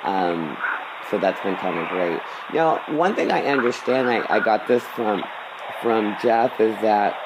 um, 0.03 0.57
so 1.11 1.19
that's 1.19 1.41
been 1.43 1.57
kind 1.57 1.79
of 1.79 1.89
great. 1.89 2.21
Now, 2.53 2.81
one 2.89 3.15
thing 3.15 3.31
I 3.31 3.45
understand, 3.45 4.09
I, 4.09 4.25
I 4.29 4.41
got 4.41 4.67
this 4.67 4.83
from 4.83 5.25
from 5.83 6.17
Jeff, 6.23 6.61
is 6.61 6.75
that 6.81 7.17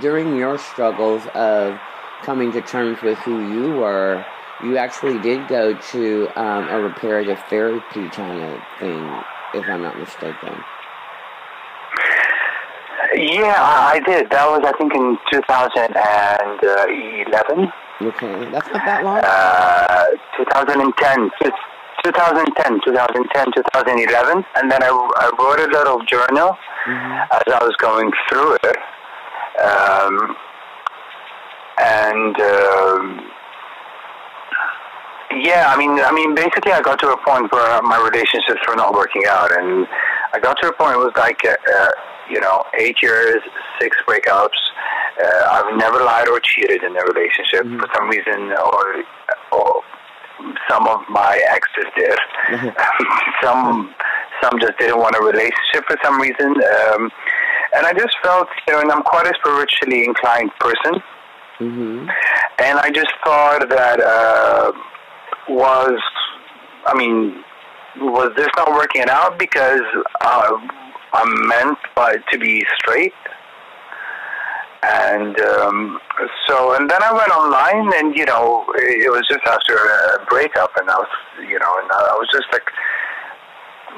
during 0.00 0.36
your 0.36 0.58
struggles 0.58 1.22
of 1.34 1.78
coming 2.22 2.52
to 2.52 2.60
terms 2.60 3.00
with 3.02 3.18
who 3.18 3.52
you 3.52 3.72
were, 3.74 4.24
you 4.62 4.76
actually 4.76 5.18
did 5.20 5.46
go 5.48 5.74
to 5.74 6.28
um, 6.36 6.68
a 6.68 6.80
reparative 6.80 7.38
therapy 7.48 8.08
kind 8.08 8.42
of 8.42 8.60
thing, 8.78 9.22
if 9.54 9.68
I'm 9.68 9.82
not 9.82 9.98
mistaken. 9.98 10.64
Yeah, 13.14 13.54
I 13.56 14.00
did. 14.04 14.28
That 14.30 14.46
was, 14.48 14.62
I 14.64 14.72
think, 14.76 14.94
in 14.94 15.16
2011. 15.32 17.72
Okay, 18.00 18.48
that's 18.50 18.68
not 18.68 18.84
that 18.84 19.02
long. 19.04 19.20
Uh, 19.24 20.04
2010, 20.36 21.30
2010, 22.04 22.80
2010, 22.84 23.52
2011, 23.52 24.44
and 24.56 24.70
then 24.70 24.82
I, 24.82 24.88
I 24.88 25.30
wrote 25.40 25.60
a 25.60 25.68
little 25.72 26.04
journal 26.04 26.58
mm-hmm. 26.86 27.32
as 27.32 27.42
I 27.48 27.64
was 27.64 27.74
going 27.78 28.12
through 28.28 28.58
it, 28.62 28.76
um, 29.62 30.36
and. 31.78 32.40
Um, 32.40 33.30
yeah, 35.42 35.66
I 35.68 35.76
mean, 35.76 36.00
I 36.00 36.10
mean, 36.10 36.34
basically, 36.34 36.72
I 36.72 36.80
got 36.80 36.98
to 37.00 37.12
a 37.12 37.16
point 37.22 37.52
where 37.52 37.82
my 37.82 37.98
relationships 38.00 38.62
were 38.66 38.76
not 38.76 38.94
working 38.94 39.26
out, 39.28 39.52
and 39.52 39.86
I 40.32 40.38
got 40.40 40.56
to 40.62 40.68
a 40.68 40.72
point 40.72 40.94
it 40.94 40.98
was 40.98 41.12
like, 41.16 41.44
uh, 41.44 41.52
uh, 41.52 41.90
you 42.30 42.40
know, 42.40 42.64
eight 42.78 42.96
years, 43.02 43.36
six 43.80 43.96
breakups. 44.06 44.58
Uh, 45.22 45.48
I've 45.50 45.76
never 45.76 45.98
lied 46.04 46.28
or 46.28 46.40
cheated 46.40 46.82
in 46.82 46.96
a 46.96 47.02
relationship 47.02 47.64
mm-hmm. 47.64 47.78
for 47.78 47.88
some 47.94 48.08
reason, 48.08 48.52
or, 48.52 49.02
or 49.52 49.82
some 50.70 50.86
of 50.86 51.00
my 51.08 51.40
exes 51.50 51.90
did. 51.96 52.18
some, 53.42 53.94
some 54.42 54.58
just 54.60 54.78
didn't 54.78 54.98
want 54.98 55.16
a 55.16 55.24
relationship 55.24 55.84
for 55.86 55.96
some 56.04 56.20
reason, 56.20 56.48
um, 56.48 57.10
and 57.74 57.86
I 57.86 57.92
just 57.92 58.16
felt, 58.22 58.48
you 58.66 58.74
know, 58.74 58.80
and 58.80 58.92
I'm 58.92 59.02
quite 59.02 59.26
a 59.26 59.34
spiritually 59.40 60.04
inclined 60.04 60.50
person. 60.60 61.02
Mm-hmm. 61.60 62.08
And 62.60 62.78
I 62.78 62.90
just 62.90 63.12
thought 63.24 63.68
that 63.68 64.00
uh, 64.00 64.72
was, 65.48 66.00
I 66.86 66.96
mean, 66.96 67.42
was 68.00 68.30
this 68.36 68.48
not 68.56 68.72
working 68.72 69.04
out 69.08 69.38
because 69.38 69.82
uh, 70.20 70.52
I'm 71.12 71.48
meant 71.48 71.78
by, 71.94 72.16
to 72.32 72.38
be 72.38 72.64
straight? 72.80 73.12
And 74.82 75.38
um, 75.40 75.98
so, 76.46 76.74
and 76.74 76.88
then 76.88 77.02
I 77.02 77.12
went 77.12 77.30
online, 77.30 77.90
and 77.98 78.16
you 78.16 78.24
know, 78.24 78.64
it 78.78 79.10
was 79.10 79.26
just 79.28 79.44
after 79.44 79.74
a 79.74 80.24
breakup, 80.30 80.70
and 80.78 80.88
I 80.88 80.94
was, 80.94 81.08
you 81.40 81.58
know, 81.58 81.72
and 81.82 81.90
I 81.90 82.14
was 82.14 82.28
just 82.32 82.46
like 82.52 82.62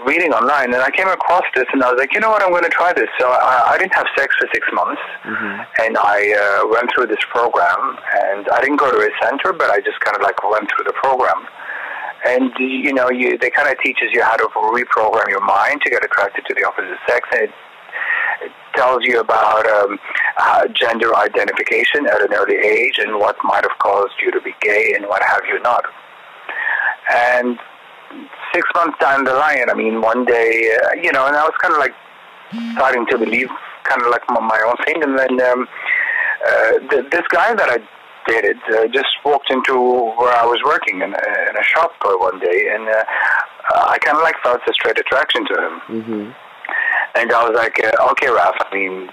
reading 0.07 0.33
online, 0.33 0.73
and 0.73 0.83
I 0.83 0.91
came 0.91 1.09
across 1.09 1.45
this, 1.55 1.67
and 1.73 1.83
I 1.83 1.93
was 1.93 1.99
like, 1.99 2.15
you 2.15 2.21
know 2.21 2.31
what, 2.31 2.43
I'm 2.43 2.51
going 2.51 2.65
to 2.65 2.73
try 2.73 2.93
this. 2.93 3.09
So 3.19 3.29
I, 3.29 3.77
I 3.77 3.79
didn't 3.79 3.95
have 3.95 4.07
sex 4.17 4.35
for 4.41 4.49
six 4.55 4.67
months, 4.73 5.03
mm-hmm. 5.25 5.85
and 5.85 5.99
I 5.99 6.33
uh, 6.33 6.73
went 6.73 6.89
through 6.95 7.13
this 7.13 7.23
program, 7.29 7.99
and 8.33 8.49
I 8.49 8.61
didn't 8.61 8.81
go 8.81 8.91
to 8.91 8.99
a 9.05 9.11
center, 9.21 9.53
but 9.53 9.69
I 9.69 9.81
just 9.81 10.01
kind 10.01 10.17
of 10.17 10.23
like 10.23 10.41
went 10.49 10.65
through 10.73 10.89
the 10.89 10.97
program. 10.97 11.45
And 12.27 12.53
you 12.59 12.93
know, 12.93 13.11
you 13.11 13.39
they 13.39 13.51
kind 13.51 13.69
of 13.69 13.79
teaches 13.83 14.11
you 14.13 14.23
how 14.23 14.37
to 14.37 14.45
reprogram 14.45 15.29
your 15.29 15.45
mind 15.45 15.81
to 15.85 15.91
get 15.91 16.05
attracted 16.05 16.45
to 16.47 16.55
the 16.55 16.67
opposite 16.67 16.99
sex, 17.09 17.29
and 17.33 17.43
it, 17.45 17.51
it 18.43 18.53
tells 18.75 19.05
you 19.05 19.21
about 19.21 19.67
um, 19.67 19.99
uh, 20.37 20.67
gender 20.69 21.15
identification 21.17 22.07
at 22.07 22.21
an 22.21 22.33
early 22.35 22.57
age 22.57 22.99
and 22.99 23.19
what 23.19 23.37
might 23.43 23.63
have 23.63 23.79
caused 23.79 24.15
you 24.23 24.31
to 24.33 24.41
be 24.41 24.55
gay 24.61 24.93
and 24.95 25.07
what 25.07 25.23
have 25.23 25.41
you 25.49 25.61
not. 25.63 25.85
And 27.13 27.59
six 28.55 28.69
months 28.75 28.99
down 29.01 29.25
the 29.25 29.35
line, 29.35 29.71
I 29.71 29.75
mean, 29.75 30.01
one 30.01 30.25
day, 30.25 30.77
uh, 30.83 30.95
you 31.01 31.13
know, 31.13 31.27
and 31.27 31.37
I 31.37 31.45
was 31.45 31.55
kind 31.61 31.75
of 31.75 31.81
like 31.81 31.95
starting 32.73 33.07
to 33.07 33.19
believe 33.19 33.49
kind 33.85 34.03
of 34.03 34.11
like 34.11 34.23
my, 34.29 34.63
own 34.67 34.77
thing, 34.85 35.03
and 35.03 35.19
then 35.19 35.41
um, 35.41 35.69
uh, 36.47 36.79
th- 36.91 37.11
this 37.11 37.27
guy 37.31 37.55
that 37.55 37.69
I 37.71 37.79
dated 38.27 38.57
uh, 38.73 38.87
just 38.89 39.09
walked 39.25 39.51
into 39.51 39.75
where 40.19 40.33
I 40.33 40.45
was 40.45 40.61
working 40.65 40.97
in, 41.03 41.11
in 41.11 41.55
a 41.57 41.65
shop 41.65 41.93
one 42.05 42.39
day, 42.41 42.69
and 42.73 42.89
uh, 42.89 43.05
I 43.89 43.99
kind 43.99 44.17
of 44.17 44.23
like 44.23 44.37
felt 44.43 44.61
a 44.69 44.73
straight 44.73 44.99
attraction 44.99 45.47
to 45.47 45.55
him. 45.55 45.81
Mm-hmm. 45.89 46.31
And 47.17 47.33
I 47.33 47.49
was 47.49 47.57
like, 47.57 47.83
uh, 47.83 48.11
okay, 48.13 48.29
Ralph, 48.29 48.57
I 48.61 48.75
mean, 48.75 49.11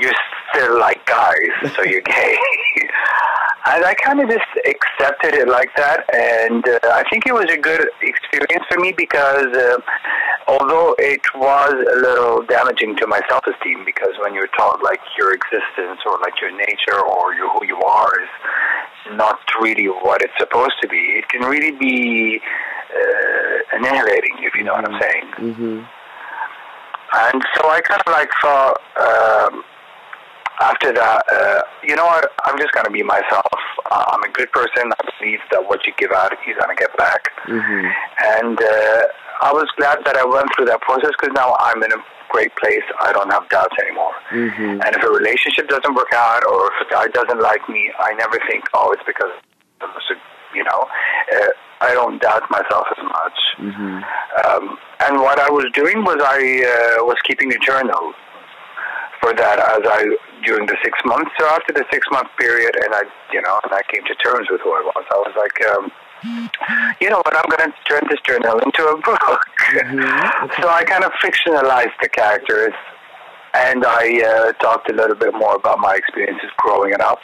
you 0.00 0.10
still 0.50 0.78
like 0.78 1.04
guys, 1.06 1.74
so 1.76 1.82
you're 1.82 2.02
gay. 2.02 2.36
and 3.66 3.84
I 3.84 3.94
kind 3.94 4.20
of 4.20 4.28
just 4.28 4.50
accepted 4.66 5.34
it 5.34 5.48
like 5.48 5.70
that, 5.76 6.04
and 6.14 6.66
uh, 6.66 6.78
I 6.92 7.04
think 7.10 7.26
it 7.26 7.32
was 7.32 7.46
a 7.50 7.56
good 7.56 7.88
experience 8.02 8.64
for 8.70 8.78
me 8.80 8.92
because 8.96 9.46
uh, 9.46 9.78
although 10.52 10.94
it 10.98 11.24
was 11.34 11.72
a 11.72 11.98
little 12.06 12.42
damaging 12.42 12.96
to 12.96 13.06
my 13.06 13.20
self-esteem, 13.28 13.84
because 13.84 14.14
when 14.22 14.34
you're 14.34 14.52
taught 14.58 14.82
like 14.82 15.00
your 15.18 15.32
existence 15.32 16.00
or 16.06 16.18
like 16.20 16.36
your 16.40 16.52
nature 16.66 17.00
or 17.00 17.34
you, 17.34 17.48
who 17.54 17.64
you 17.66 17.78
are 17.80 18.12
is 18.20 18.32
not 19.16 19.38
really 19.60 19.86
what 19.86 20.22
it's 20.22 20.36
supposed 20.38 20.76
to 20.82 20.88
be, 20.88 21.02
it 21.20 21.28
can 21.28 21.42
really 21.42 21.72
be 21.72 22.40
uh, 22.92 23.76
annihilating, 23.76 24.36
if 24.40 24.54
you 24.54 24.64
know 24.64 24.74
what 24.74 24.88
I'm 24.88 25.00
saying. 25.00 25.26
Mm-hmm. 25.38 25.78
And 27.14 27.42
so 27.54 27.68
I 27.68 27.80
kind 27.80 28.02
of 28.06 28.12
like 28.12 28.30
thought 28.42 28.80
um, 28.96 29.64
after 30.60 30.92
that, 30.92 31.22
uh, 31.30 31.62
you 31.82 31.96
know 31.96 32.06
what? 32.06 32.30
I'm 32.44 32.58
just 32.58 32.72
going 32.72 32.86
to 32.86 32.90
be 32.90 33.02
myself. 33.02 33.52
Uh, 33.90 34.04
I'm 34.08 34.22
a 34.22 34.32
good 34.32 34.50
person. 34.52 34.84
I 34.92 35.00
believe 35.18 35.40
that 35.50 35.62
what 35.68 35.86
you 35.86 35.92
give 35.98 36.12
out, 36.12 36.32
you're 36.46 36.58
going 36.58 36.74
to 36.74 36.80
get 36.80 36.96
back. 36.96 37.28
Mm-hmm. 37.46 37.86
And 38.40 38.56
uh, 38.62 39.02
I 39.42 39.50
was 39.50 39.66
glad 39.76 39.98
that 40.06 40.16
I 40.16 40.24
went 40.24 40.46
through 40.54 40.66
that 40.66 40.80
process 40.82 41.10
because 41.18 41.34
now 41.34 41.58
I'm 41.58 41.82
in 41.82 41.90
a 41.90 42.00
great 42.30 42.54
place. 42.56 42.86
I 43.02 43.12
don't 43.12 43.30
have 43.30 43.48
doubts 43.50 43.74
anymore. 43.82 44.14
Mm-hmm. 44.30 44.80
And 44.80 44.90
if 44.94 45.02
a 45.02 45.10
relationship 45.10 45.68
doesn't 45.68 45.94
work 45.94 46.14
out 46.14 46.46
or 46.46 46.70
if 46.70 46.86
a 46.86 46.90
guy 46.90 47.06
doesn't 47.10 47.42
like 47.42 47.66
me, 47.68 47.90
I 47.98 48.14
never 48.14 48.38
think, 48.48 48.64
oh, 48.72 48.94
it's 48.94 49.02
because, 49.02 49.34
you 50.54 50.62
know, 50.62 50.86
uh, 51.34 51.50
I 51.82 51.92
don't 51.92 52.22
doubt 52.22 52.46
myself 52.54 52.86
as 52.94 53.02
much. 53.02 53.38
Mm-hmm. 53.58 53.98
Um, 54.46 54.78
and 55.02 55.18
what 55.18 55.42
I 55.42 55.50
was 55.50 55.66
doing 55.74 56.06
was 56.06 56.22
I 56.22 56.38
uh, 56.38 57.04
was 57.04 57.18
keeping 57.26 57.52
a 57.52 57.58
journal 57.58 58.14
for 59.20 59.34
that 59.34 59.58
as 59.58 59.82
I 59.82 60.06
during 60.46 60.66
the 60.66 60.78
six 60.82 60.98
months. 61.04 61.30
So 61.38 61.46
after 61.46 61.72
the 61.72 61.84
six 61.90 62.06
month 62.10 62.28
period, 62.38 62.74
and 62.78 62.94
I, 62.94 63.02
you 63.34 63.42
know, 63.42 63.58
and 63.62 63.72
I 63.74 63.82
came 63.90 64.06
to 64.06 64.14
terms 64.22 64.46
with 64.50 64.60
who 64.62 64.70
I 64.70 64.82
was. 64.86 65.04
I 65.10 65.18
was 65.18 65.34
like, 65.34 65.58
um, 65.74 65.90
you 67.00 67.10
know 67.10 67.22
what? 67.24 67.36
I'm 67.36 67.48
going 67.48 67.70
to 67.70 67.76
turn 67.88 68.02
this 68.10 68.20
journal 68.26 68.58
into 68.58 68.86
a 68.86 68.96
book. 69.04 69.46
so 70.60 70.68
I 70.68 70.84
kind 70.86 71.04
of 71.04 71.12
fictionalized 71.22 71.98
the 72.00 72.08
characters, 72.08 72.74
and 73.54 73.84
I 73.84 74.22
uh, 74.22 74.52
talked 74.54 74.90
a 74.90 74.94
little 74.94 75.16
bit 75.16 75.34
more 75.34 75.56
about 75.56 75.78
my 75.78 75.94
experiences 75.94 76.50
growing 76.58 76.94
up, 77.00 77.18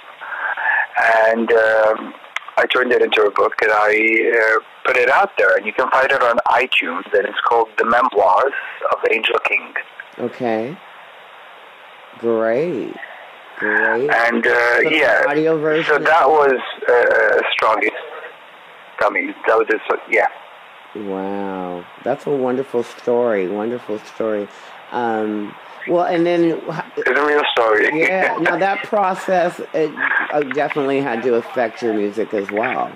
and. 0.98 1.52
Um, 1.52 2.14
I 2.58 2.66
turned 2.66 2.90
it 2.90 3.00
into 3.00 3.22
a 3.22 3.30
book 3.30 3.54
and 3.62 3.70
I 3.70 3.94
uh, 4.34 4.60
put 4.84 4.96
it 4.96 5.08
out 5.08 5.30
there, 5.38 5.56
and 5.56 5.64
you 5.64 5.72
can 5.72 5.88
find 5.90 6.10
it 6.10 6.20
on 6.20 6.38
iTunes, 6.48 7.04
and 7.16 7.24
it's 7.24 7.38
called 7.48 7.68
The 7.78 7.84
Memoirs 7.84 8.52
of 8.90 8.98
Angel 9.12 9.38
King. 9.48 9.74
Okay. 10.18 10.76
Great. 12.18 12.96
Great. 13.58 14.10
And 14.10 14.44
uh, 14.44 14.82
So 14.82 14.90
yeah, 14.90 15.24
audio 15.28 15.56
version 15.60 15.84
so 15.84 15.98
that 16.02 16.28
was 16.28 16.58
uh, 16.88 17.40
strongest. 17.52 17.92
I 19.00 19.10
mean, 19.10 19.34
that 19.46 19.56
was 19.58 19.66
just 19.70 19.84
yeah. 20.10 20.26
Wow, 20.94 21.84
that's 22.02 22.26
a 22.26 22.30
wonderful 22.30 22.82
story. 22.82 23.46
Wonderful 23.48 23.98
story. 24.00 24.48
Um, 24.90 25.54
well, 25.86 26.04
and 26.06 26.26
then 26.26 26.60
It's 26.96 27.08
a 27.20 27.26
real 27.26 27.42
story. 27.52 27.88
yeah, 28.00 28.36
now 28.40 28.56
that 28.58 28.82
process 28.84 29.60
it 29.74 29.92
uh, 30.32 30.40
definitely 30.54 31.00
had 31.00 31.22
to 31.24 31.34
affect 31.34 31.82
your 31.82 31.94
music 31.94 32.32
as 32.34 32.50
well. 32.50 32.90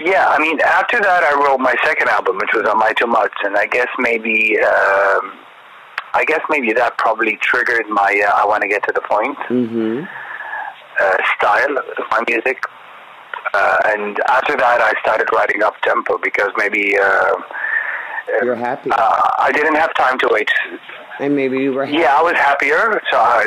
Yeah, 0.00 0.26
I 0.28 0.38
mean, 0.38 0.60
after 0.60 1.00
that, 1.00 1.22
I 1.22 1.34
wrote 1.40 1.58
my 1.60 1.74
second 1.84 2.08
album, 2.08 2.36
which 2.36 2.50
was 2.52 2.64
on 2.68 2.78
My 2.78 2.92
Too 2.92 3.06
Much, 3.06 3.32
and 3.44 3.56
I 3.56 3.66
guess 3.66 3.86
maybe, 3.98 4.58
um, 4.60 5.32
I 6.12 6.24
guess 6.26 6.40
maybe 6.50 6.72
that 6.72 6.98
probably 6.98 7.36
triggered 7.40 7.86
my 7.88 8.20
uh, 8.26 8.32
I 8.34 8.44
want 8.44 8.62
to 8.62 8.68
get 8.68 8.82
to 8.86 8.92
the 8.92 9.00
point 9.02 9.38
Mm-hmm. 9.48 10.02
uh, 11.00 11.16
style 11.36 11.78
of 11.78 12.04
my 12.10 12.22
music. 12.28 12.62
Uh, 13.52 13.76
and 13.86 14.18
after 14.28 14.56
that, 14.56 14.80
I 14.80 14.92
started 15.00 15.28
writing 15.32 15.62
up 15.62 15.74
tempo 15.82 16.18
because 16.18 16.50
maybe 16.56 16.96
uh, 16.98 17.34
You're 18.42 18.56
happy, 18.56 18.90
uh, 18.90 19.20
I 19.38 19.52
didn't 19.52 19.76
have 19.76 19.94
time 19.94 20.18
to 20.20 20.28
wait. 20.30 20.48
and 21.20 21.36
maybe 21.36 21.58
you 21.58 21.72
were. 21.72 21.84
Yeah, 21.84 22.16
I 22.18 22.22
was 22.22 22.34
happier, 22.34 23.00
so 23.10 23.18
I, 23.18 23.44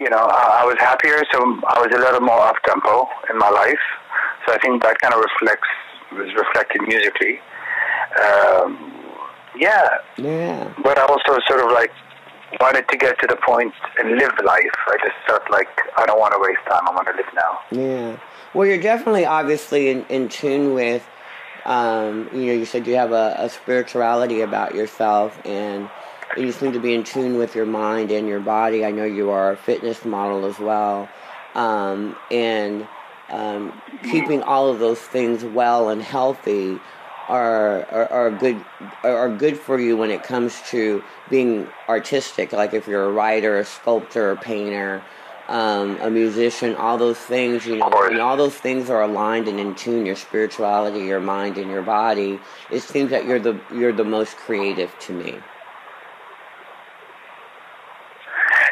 you 0.00 0.08
know, 0.10 0.18
I, 0.30 0.62
I 0.62 0.64
was 0.64 0.76
happier, 0.78 1.22
so 1.32 1.38
I 1.68 1.78
was 1.80 1.88
a 1.94 1.98
little 1.98 2.20
more 2.20 2.40
up 2.40 2.56
tempo 2.64 3.08
in 3.30 3.38
my 3.38 3.50
life. 3.50 3.84
So 4.46 4.54
I 4.54 4.58
think 4.58 4.82
that 4.82 4.98
kind 5.00 5.14
of 5.14 5.20
reflects 5.20 5.68
was 6.12 6.32
reflected 6.34 6.80
musically. 6.88 7.38
Um, 8.24 8.94
yeah, 9.56 9.86
Yeah. 10.16 10.72
but 10.82 10.98
I 10.98 11.02
also 11.02 11.38
sort 11.48 11.60
of 11.60 11.70
like 11.72 11.90
wanted 12.60 12.88
to 12.88 12.96
get 12.96 13.18
to 13.20 13.26
the 13.26 13.36
point 13.36 13.74
and 13.98 14.16
live 14.16 14.32
life. 14.44 14.70
I 14.86 14.96
just 15.02 15.16
felt 15.26 15.42
like 15.50 15.68
I 15.96 16.06
don't 16.06 16.18
want 16.18 16.32
to 16.34 16.40
waste 16.40 16.60
time. 16.68 16.86
I 16.88 16.92
want 16.92 17.06
to 17.08 17.14
live 17.14 17.26
now. 17.34 17.60
Yeah. 17.70 18.18
Well, 18.54 18.66
you're 18.66 18.80
definitely 18.80 19.26
obviously 19.26 19.88
in, 19.88 20.06
in 20.06 20.28
tune 20.28 20.74
with, 20.74 21.06
um, 21.64 22.30
you 22.32 22.46
know, 22.46 22.52
you 22.52 22.64
said 22.64 22.86
you 22.86 22.94
have 22.94 23.12
a, 23.12 23.36
a 23.38 23.48
spirituality 23.50 24.40
about 24.40 24.74
yourself 24.74 25.38
and 25.44 25.90
you 26.36 26.52
seem 26.52 26.72
to 26.72 26.80
be 26.80 26.94
in 26.94 27.04
tune 27.04 27.36
with 27.36 27.54
your 27.54 27.66
mind 27.66 28.10
and 28.10 28.26
your 28.26 28.40
body. 28.40 28.84
I 28.84 28.90
know 28.90 29.04
you 29.04 29.30
are 29.30 29.52
a 29.52 29.56
fitness 29.56 30.04
model 30.04 30.46
as 30.46 30.58
well. 30.58 31.08
Um, 31.54 32.16
and 32.30 32.86
um, 33.28 33.80
keeping 34.04 34.42
all 34.42 34.68
of 34.68 34.78
those 34.78 35.00
things 35.00 35.44
well 35.44 35.90
and 35.90 36.00
healthy 36.02 36.78
are, 37.28 37.84
are, 37.90 38.08
are 38.12 38.30
good 38.30 38.64
are 39.04 39.28
good 39.28 39.58
for 39.58 39.78
you 39.78 39.96
when 39.96 40.10
it 40.10 40.22
comes 40.22 40.60
to 40.70 41.02
being 41.30 41.68
artistic. 41.88 42.52
Like 42.52 42.74
if 42.74 42.86
you're 42.86 43.04
a 43.04 43.12
writer, 43.12 43.58
a 43.58 43.64
sculptor, 43.64 44.32
a 44.32 44.36
painter, 44.36 45.02
um, 45.48 45.98
a 46.00 46.10
musician, 46.10 46.74
all 46.76 46.98
those 46.98 47.18
things, 47.18 47.66
you 47.66 47.76
know, 47.76 47.90
and 47.92 48.20
all 48.20 48.36
those 48.36 48.54
things 48.54 48.90
are 48.90 49.02
aligned 49.02 49.48
and 49.48 49.60
in 49.60 49.74
tune. 49.74 50.06
Your 50.06 50.16
spirituality, 50.16 51.00
your 51.00 51.20
mind, 51.20 51.58
and 51.58 51.70
your 51.70 51.82
body. 51.82 52.38
It 52.70 52.80
seems 52.82 53.10
that 53.10 53.26
you're 53.26 53.38
the 53.38 53.60
you're 53.74 53.92
the 53.92 54.04
most 54.04 54.36
creative 54.36 54.96
to 55.00 55.12
me. 55.12 55.38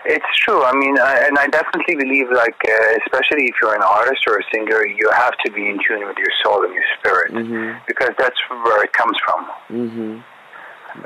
It's 0.09 0.32
true. 0.38 0.62
I 0.62 0.72
mean, 0.72 0.98
I, 0.98 1.26
and 1.26 1.38
I 1.38 1.46
definitely 1.48 1.96
believe, 1.96 2.26
like, 2.32 2.57
uh, 2.64 2.98
especially 3.04 3.46
if 3.46 3.54
you're 3.61 3.74
an 3.74 3.82
artist 3.82 4.22
or 4.28 4.38
a 4.38 4.44
singer, 4.54 4.86
you 4.86 5.11
have 5.11 5.34
to 5.44 5.50
be 5.52 5.68
in 5.68 5.78
tune 5.86 6.07
with 6.07 6.16
your 6.16 6.30
soul 6.44 6.64
and 6.64 6.72
your 6.72 6.84
spirit 6.98 7.32
Mm-hmm. 7.32 7.78
because 7.88 8.11
that's 8.18 8.38
where 8.48 8.84
it 8.84 8.92
comes 8.92 9.16
from. 9.24 9.46
Mm-hmm. 9.68 10.12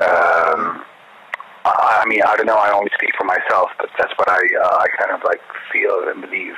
Um, 0.01 0.85
I 1.65 2.03
mean, 2.07 2.21
I 2.23 2.35
don't 2.37 2.45
know. 2.45 2.57
I 2.57 2.71
only 2.71 2.91
speak 2.95 3.11
for 3.17 3.25
myself, 3.25 3.69
but 3.77 3.89
that's 3.97 4.13
what 4.17 4.29
I 4.29 4.37
uh, 4.37 4.77
I 4.81 4.87
kind 4.99 5.11
of 5.11 5.21
like 5.25 5.41
feel 5.71 6.07
and 6.09 6.21
believe. 6.21 6.55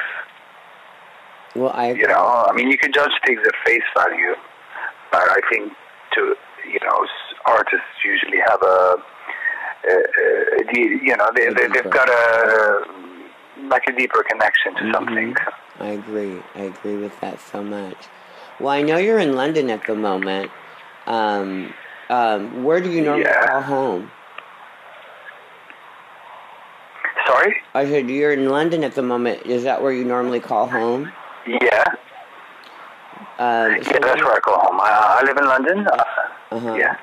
Well, 1.55 1.71
I 1.73 1.91
You 1.91 2.07
know, 2.07 2.45
I 2.47 2.53
mean, 2.53 2.69
you 2.69 2.77
can 2.77 2.91
judge 2.91 3.11
things 3.25 3.41
at 3.45 3.53
face 3.65 3.83
value, 3.95 4.35
but 5.11 5.23
I 5.29 5.39
think 5.51 5.73
to 6.15 6.35
you 6.71 6.79
know, 6.83 7.07
artists 7.45 7.93
usually 8.05 8.39
have 8.47 8.61
a, 8.61 8.95
a, 9.89 9.93
a, 9.93 10.61
a 10.61 10.79
you 10.79 11.15
know, 11.17 11.29
they, 11.36 11.47
they 11.47 11.67
they've 11.67 11.91
got 11.91 12.09
a 12.09 12.84
like 13.69 13.84
a 13.88 13.93
deeper 13.93 14.23
connection 14.29 14.75
to 14.75 14.91
something. 14.93 15.36
I 15.79 15.88
agree. 15.89 16.39
I 16.55 16.61
agree 16.63 16.97
with 16.97 17.19
that 17.21 17.39
so 17.39 17.63
much. 17.63 17.97
Well, 18.59 18.69
I 18.69 18.81
know 18.81 18.97
you're 18.97 19.19
in 19.19 19.36
London 19.36 19.69
at 19.69 19.86
the 19.88 19.95
moment. 19.95 20.51
Um, 21.07 21.73
um, 22.09 22.63
where 22.63 22.79
do 22.81 22.89
you 22.91 23.01
normally 23.03 23.23
Yeah. 23.25 23.47
call 23.47 23.61
home? 23.61 24.11
Sorry? 27.25 27.55
I 27.73 27.86
said 27.86 28.09
you're 28.09 28.34
in 28.34 28.49
London 28.49 28.84
at 28.84 28.95
the 28.95 29.01
moment. 29.01 29.45
Is 29.45 29.63
that 29.63 29.81
where 29.81 29.91
you 29.91 30.03
normally 30.05 30.39
call 30.39 30.67
home? 30.67 31.11
Yeah, 31.47 31.84
Um, 33.39 33.71
yeah, 33.75 33.99
that's 33.99 34.23
where 34.23 34.34
I 34.34 34.39
call 34.39 34.59
home. 34.59 34.79
I, 34.79 35.19
I 35.19 35.25
live 35.25 35.38
in 35.38 35.45
London. 35.45 35.88
Uh, 35.88 36.03
uh-huh. 36.51 36.75
Yeah. 36.75 36.95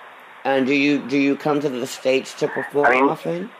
And 0.45 0.67
do 0.67 0.75
you 0.75 1.07
do 1.07 1.19
you 1.19 1.37
come 1.37 1.61
to 1.61 1.69
the 1.69 1.87
states 1.87 2.35
to 2.41 2.49
perform 2.49 2.87
I 2.87 2.91
mean- 2.91 3.09
often? 3.09 3.51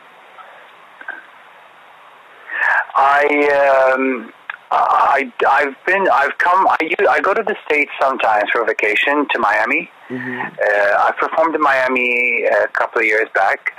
I 2.93 3.93
um, 3.93 4.33
I 4.71 5.31
I've 5.47 5.75
been 5.85 6.07
I've 6.11 6.37
come 6.37 6.67
I 6.67 6.77
I 7.09 7.21
go 7.21 7.33
to 7.33 7.43
the 7.43 7.55
states 7.65 7.91
sometimes 7.99 8.49
for 8.51 8.65
vacation 8.65 9.27
to 9.31 9.39
Miami. 9.39 9.89
Mm-hmm. 10.09 10.39
Uh, 10.39 11.07
I 11.07 11.11
performed 11.17 11.55
in 11.55 11.61
Miami 11.61 12.43
a 12.45 12.67
couple 12.67 12.99
of 12.99 13.05
years 13.05 13.29
back, 13.33 13.71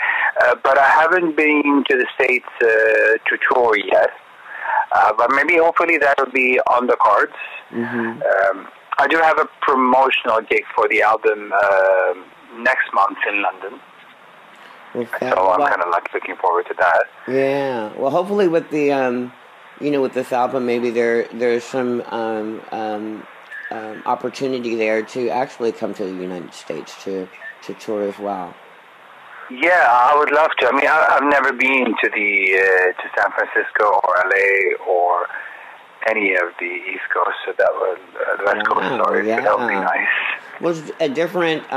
uh, 0.43 0.55
but 0.63 0.79
I 0.79 0.89
haven't 0.89 1.37
been 1.37 1.85
to 1.89 1.97
the 1.97 2.07
states 2.15 2.49
uh, 2.63 2.67
to 3.29 3.39
tour 3.51 3.77
yet. 3.77 4.11
Uh, 4.95 5.13
but 5.17 5.31
maybe 5.35 5.57
hopefully 5.57 5.99
that 5.99 6.15
will 6.19 6.33
be 6.33 6.61
on 6.71 6.87
the 6.87 6.97
cards. 7.01 7.33
Mm-hmm. 7.71 8.23
Um, 8.23 8.69
I 8.99 9.07
do 9.09 9.17
have 9.17 9.39
a 9.39 9.49
promotional 9.63 10.41
gig 10.43 10.65
for 10.75 10.87
the 10.89 11.03
album 11.03 11.53
uh, 11.53 12.15
next 12.59 12.93
month 12.95 13.19
in 13.29 13.43
London. 13.43 13.81
Well, 14.95 15.07
so 15.21 15.51
I'm 15.51 15.67
kind 15.69 15.83
of 15.83 15.91
like 15.91 16.13
looking 16.13 16.37
forward 16.37 16.67
to 16.67 16.75
that. 16.79 17.05
Yeah. 17.27 17.93
Well, 17.97 18.11
hopefully 18.11 18.49
with 18.49 18.69
the 18.71 18.93
um, 18.93 19.33
you 19.81 19.91
know, 19.91 20.01
with 20.01 20.13
this 20.13 20.33
album, 20.33 20.67
maybe 20.67 20.91
there 20.91 21.29
there's 21.33 21.65
some 21.65 22.03
um, 22.09 22.61
um, 22.71 23.27
um, 23.71 24.03
opportunity 24.05 24.75
there 24.77 25.03
to 25.03 25.29
actually 25.29 25.73
come 25.73 25.95
to 25.95 26.05
the 26.05 26.13
United 26.13 26.53
States 26.55 27.03
to 27.05 27.29
to 27.63 27.75
tour 27.75 28.09
as 28.09 28.19
well. 28.19 28.55
Yeah, 29.51 29.87
I 29.89 30.17
would 30.17 30.31
love 30.31 30.51
to. 30.61 30.69
I 30.69 30.73
mean, 30.73 30.87
I, 30.87 31.09
I've 31.11 31.25
never 31.25 31.53
been 31.53 31.95
to 32.03 32.11
the 32.11 32.55
uh, 32.55 33.03
to 33.03 33.11
San 33.17 33.31
Francisco 33.33 34.01
or 34.05 34.15
LA 34.25 34.85
or 34.87 35.27
any 36.09 36.35
of 36.35 36.53
the 36.59 36.65
East 36.65 37.09
Coast, 37.13 37.37
so 37.45 37.53
that 37.59 37.71
would 37.81 37.99
uh, 37.99 38.37
the 38.37 38.45
West 38.45 38.67
Coast. 38.67 39.05
Sorry, 39.05 39.29
yeah. 39.29 39.37
so 39.37 39.43
that 39.43 39.59
would 39.59 39.69
be 39.69 39.75
nice. 39.75 40.09
Was 40.61 40.93
a 41.01 41.09
different. 41.09 41.71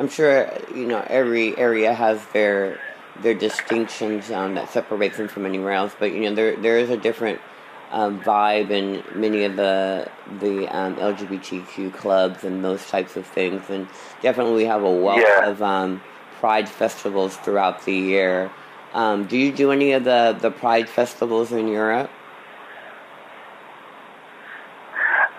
I'm 0.00 0.08
sure 0.08 0.50
you 0.74 0.86
know 0.86 1.04
every 1.06 1.56
area 1.58 1.92
has 1.92 2.24
their 2.28 2.80
their 3.20 3.34
distinctions 3.34 4.30
um, 4.30 4.54
that 4.54 4.70
separates 4.70 5.18
them 5.18 5.28
from 5.28 5.44
anywhere 5.44 5.72
else. 5.74 5.94
But 5.98 6.12
you 6.12 6.22
know 6.22 6.34
there 6.34 6.56
there 6.56 6.78
is 6.78 6.88
a 6.88 6.96
different 6.96 7.38
um, 7.90 8.18
vibe 8.22 8.70
in 8.70 9.04
many 9.14 9.44
of 9.44 9.56
the 9.56 10.08
the 10.40 10.66
um, 10.74 10.96
LGBTQ 10.96 11.92
clubs 11.92 12.44
and 12.44 12.64
those 12.64 12.88
types 12.88 13.16
of 13.16 13.26
things, 13.26 13.68
and 13.68 13.86
definitely 14.22 14.54
we 14.54 14.64
have 14.64 14.82
a 14.82 14.90
wealth 14.90 15.20
Yeah. 15.20 15.50
of 15.50 15.62
um, 15.62 16.00
pride 16.40 16.66
festivals 16.68 17.36
throughout 17.36 17.84
the 17.84 17.92
year. 17.92 18.50
Um, 18.94 19.26
do 19.26 19.36
you 19.36 19.52
do 19.52 19.70
any 19.70 19.92
of 19.92 20.04
the 20.04 20.34
the 20.40 20.50
pride 20.50 20.88
festivals 20.88 21.52
in 21.52 21.68
Europe? 21.68 22.10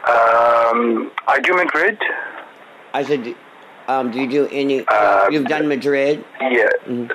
Um, 0.08 1.12
I 1.28 1.40
do 1.42 1.54
Madrid. 1.54 1.98
I 2.94 3.04
said, 3.04 3.36
um, 3.88 4.12
do 4.12 4.20
you 4.20 4.28
do 4.30 4.48
any? 4.52 4.86
Uh, 4.88 5.28
you've 5.30 5.46
done 5.48 5.68
Madrid. 5.68 6.24
Yeah, 6.40 6.68
Mm-hmm. 6.88 7.12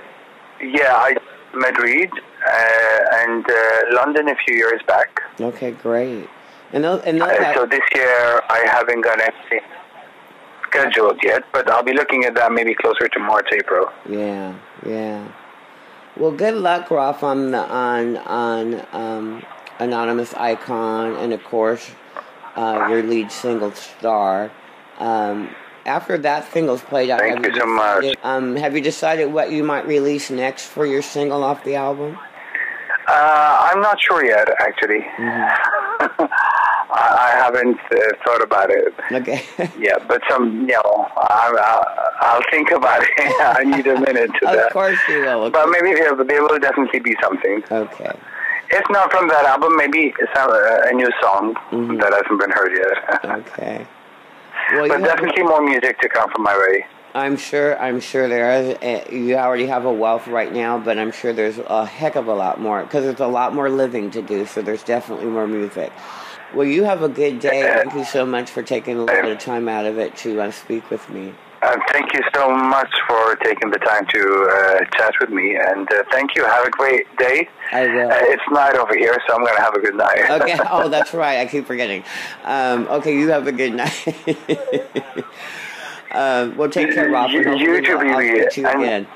yeah, 0.75 0.95
I 0.95 1.17
Madrid 1.55 2.11
uh, 2.13 2.99
and 3.21 3.45
uh, 3.49 3.55
London 3.93 4.29
a 4.29 4.37
few 4.47 4.57
years 4.57 4.81
back. 4.87 5.21
Okay, 5.41 5.71
great. 5.73 6.29
And 6.73 6.85
those, 6.85 7.03
and 7.05 7.21
those 7.21 7.31
Uh, 7.31 7.43
have- 7.45 7.55
so 7.57 7.67
this 7.67 7.81
year 7.95 8.43
I 8.51 8.61
haven't 8.67 9.03
got 9.03 9.21
anything 9.21 9.61
scheduled 10.69 11.19
yet, 11.23 11.45
but 11.53 11.71
I'll 11.71 11.83
be 11.83 11.93
looking 11.95 12.25
at 12.25 12.35
that 12.35 12.53
maybe 12.53 12.75
closer 12.75 13.09
to 13.09 13.19
March, 13.21 13.49
April. 13.53 13.87
Yeah, 14.09 14.55
yeah. 14.85 15.27
Well, 16.17 16.33
good 16.33 16.55
luck, 16.55 16.91
Ralph, 16.91 17.23
on 17.23 17.51
the 17.51 17.59
on 17.59 18.17
on 18.19 18.87
um, 18.93 19.43
anonymous 19.79 20.33
icon, 20.35 21.15
and 21.17 21.33
of 21.33 21.45
course, 21.45 21.91
uh, 22.57 22.87
your 22.91 23.03
lead 23.03 23.31
single 23.31 23.73
"Star." 23.73 24.51
Um, 24.99 25.55
after 25.87 26.19
that 26.19 26.51
single's 26.53 26.83
played 26.83 27.11
out, 27.11 27.21
Thank 27.21 27.45
have 27.45 27.55
you 27.55 27.61
so 27.61 27.67
much. 27.67 28.03
decided, 28.03 28.19
Um, 28.25 28.57
have 28.57 28.75
you 28.75 28.83
decided 28.83 29.27
what 29.33 29.51
you 29.51 29.63
might 29.65 29.87
release 29.87 30.31
next 30.31 30.67
for 30.67 30.85
your 30.87 31.03
single 31.03 31.43
off 31.43 31.65
the 31.65 31.77
album? 31.77 32.19
Uh, 33.09 33.69
I'm 33.71 33.81
not 33.81 34.01
sure 34.01 34.25
yet, 34.25 34.49
actually. 34.61 35.01
Mm-hmm. 35.17 36.25
I, 36.89 37.29
I 37.29 37.31
haven't 37.37 37.79
uh, 37.79 37.99
thought 38.25 38.43
about 38.43 38.71
it. 38.71 38.93
Okay. 39.13 39.43
Yeah, 39.79 39.97
but 40.09 40.23
some, 40.29 40.63
you 40.69 40.75
know, 40.75 41.07
I, 41.17 41.53
I, 41.57 41.85
I'll 42.21 42.43
think 42.51 42.71
about 42.71 43.03
it. 43.03 43.11
I 43.41 43.63
need 43.65 43.87
a 43.87 44.01
minute 44.01 44.31
to 44.41 44.49
of 44.49 44.55
that. 44.57 44.67
Of 44.67 44.73
course 44.73 44.99
you 45.09 45.21
will. 45.21 45.51
But 45.51 45.69
maybe 45.69 45.91
yeah, 45.91 46.13
there 46.27 46.43
will 46.43 46.59
definitely 46.59 47.01
be 47.01 47.15
something. 47.23 47.63
Okay. 47.71 48.13
If 48.71 48.85
not 48.91 49.13
from 49.13 49.29
that 49.29 49.45
album, 49.45 49.77
maybe 49.77 50.13
some, 50.35 50.51
uh, 50.51 50.89
a 50.91 50.93
new 50.93 51.09
song 51.23 51.55
that 52.01 52.13
hasn't 52.13 52.41
been 52.41 52.51
heard 52.51 52.73
yet. 52.77 53.25
okay. 53.39 53.87
Well, 54.73 54.89
but 54.89 55.03
definitely 55.03 55.43
more 55.45 55.63
music 55.63 56.01
to 56.01 56.09
come 56.09 56.31
from 56.31 56.43
my 56.43 56.57
way. 56.57 56.87
I'm 57.15 57.37
sure. 57.37 57.79
I'm 57.81 58.01
sure 58.01 58.29
there 58.29 58.53
is. 58.61 58.77
Uh, 58.77 59.11
you 59.11 59.37
already 59.37 59.67
have 59.67 59.87
a 59.87 59.93
wealth 59.93 60.27
right 60.27 60.53
now, 60.53 60.79
but 60.79 60.99
I'm 60.99 61.13
sure 61.13 61.33
there's 61.33 61.59
a 61.59 61.87
heck 61.87 62.15
of 62.15 62.27
a 62.27 62.35
lot 62.35 62.61
more 62.61 62.83
because 62.83 63.05
there's 63.05 63.21
a 63.21 63.27
lot 63.27 63.55
more 63.55 63.71
living 63.71 64.11
to 64.11 64.23
do. 64.23 64.45
So 64.45 64.61
there's 64.61 64.83
definitely 64.83 65.27
more 65.27 65.47
music. 65.47 65.93
Well, 66.55 66.67
you 66.67 66.85
have 66.85 67.03
a 67.03 67.09
good 67.09 67.41
day. 67.41 67.63
Thank 67.85 67.95
you 67.95 68.05
so 68.05 68.27
much 68.27 68.51
for 68.51 68.63
taking 68.63 68.97
a 68.97 69.05
little 69.05 69.23
bit 69.23 69.33
of 69.33 69.39
time 69.39 69.69
out 69.69 69.87
of 69.87 69.99
it 69.99 70.17
to 70.19 70.41
uh, 70.41 70.51
speak 70.51 70.91
with 70.91 71.09
me. 71.09 71.33
Uh, 71.67 71.77
thank 71.91 72.15
you 72.15 72.21
so 72.33 72.49
much 72.49 72.89
for 73.09 73.35
taking 73.43 73.71
the 73.71 73.79
time 73.79 74.07
to 74.07 74.49
uh, 74.53 74.79
chat 74.97 75.13
with 75.21 75.31
me, 75.31 75.57
and 75.57 75.91
uh, 75.93 76.05
thank 76.13 76.31
you. 76.37 76.45
Have 76.45 76.65
a 76.65 76.71
great 76.71 77.05
day. 77.19 77.49
I 77.73 77.87
will. 77.89 78.09
Uh, 78.09 78.15
it's 78.21 78.43
night 78.53 78.77
over 78.77 78.97
here, 78.97 79.19
so 79.27 79.35
I'm 79.35 79.41
going 79.45 79.57
to 79.57 79.63
have 79.63 79.75
a 79.75 79.81
good 79.81 79.97
night. 79.97 80.31
Okay. 80.31 80.57
Oh, 80.71 80.89
that's 80.89 81.13
right. 81.13 81.39
I 81.41 81.47
keep 81.47 81.67
forgetting. 81.67 82.05
Um, 82.45 82.87
okay. 82.89 83.19
You 83.19 83.31
have 83.31 83.49
a 83.49 83.53
good 83.53 83.73
night. 83.75 84.07
um, 86.13 86.57
we'll 86.57 86.71
take 86.71 86.95
care, 86.95 87.11
Rob. 87.11 87.31
and 87.31 87.35
You- 87.35 87.43
hopefully 87.51 87.65
you 87.65 87.83
too, 87.85 87.99
we'll- 87.99 88.11
I'll 88.13 88.19
baby. 88.19 88.41
speak 88.43 88.51
to 88.53 88.61
you 88.61 88.67
And- 88.69 88.83
again. 88.83 89.07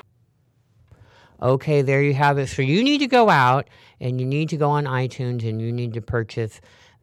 Okay, 1.41 1.81
there 1.81 2.01
you 2.03 2.13
have 2.13 2.37
it. 2.37 2.47
So 2.49 2.61
you 2.61 2.83
need 2.83 2.97
to 2.99 3.07
go 3.07 3.29
out 3.29 3.67
and 4.01 4.19
you 4.19 4.27
need 4.27 4.49
to 4.49 4.57
go 4.57 4.69
on 4.71 4.83
iTunes 4.85 5.47
and 5.47 5.59
you 5.61 5.71
need 5.71 5.93
to 5.93 6.01
purchase 6.01 6.59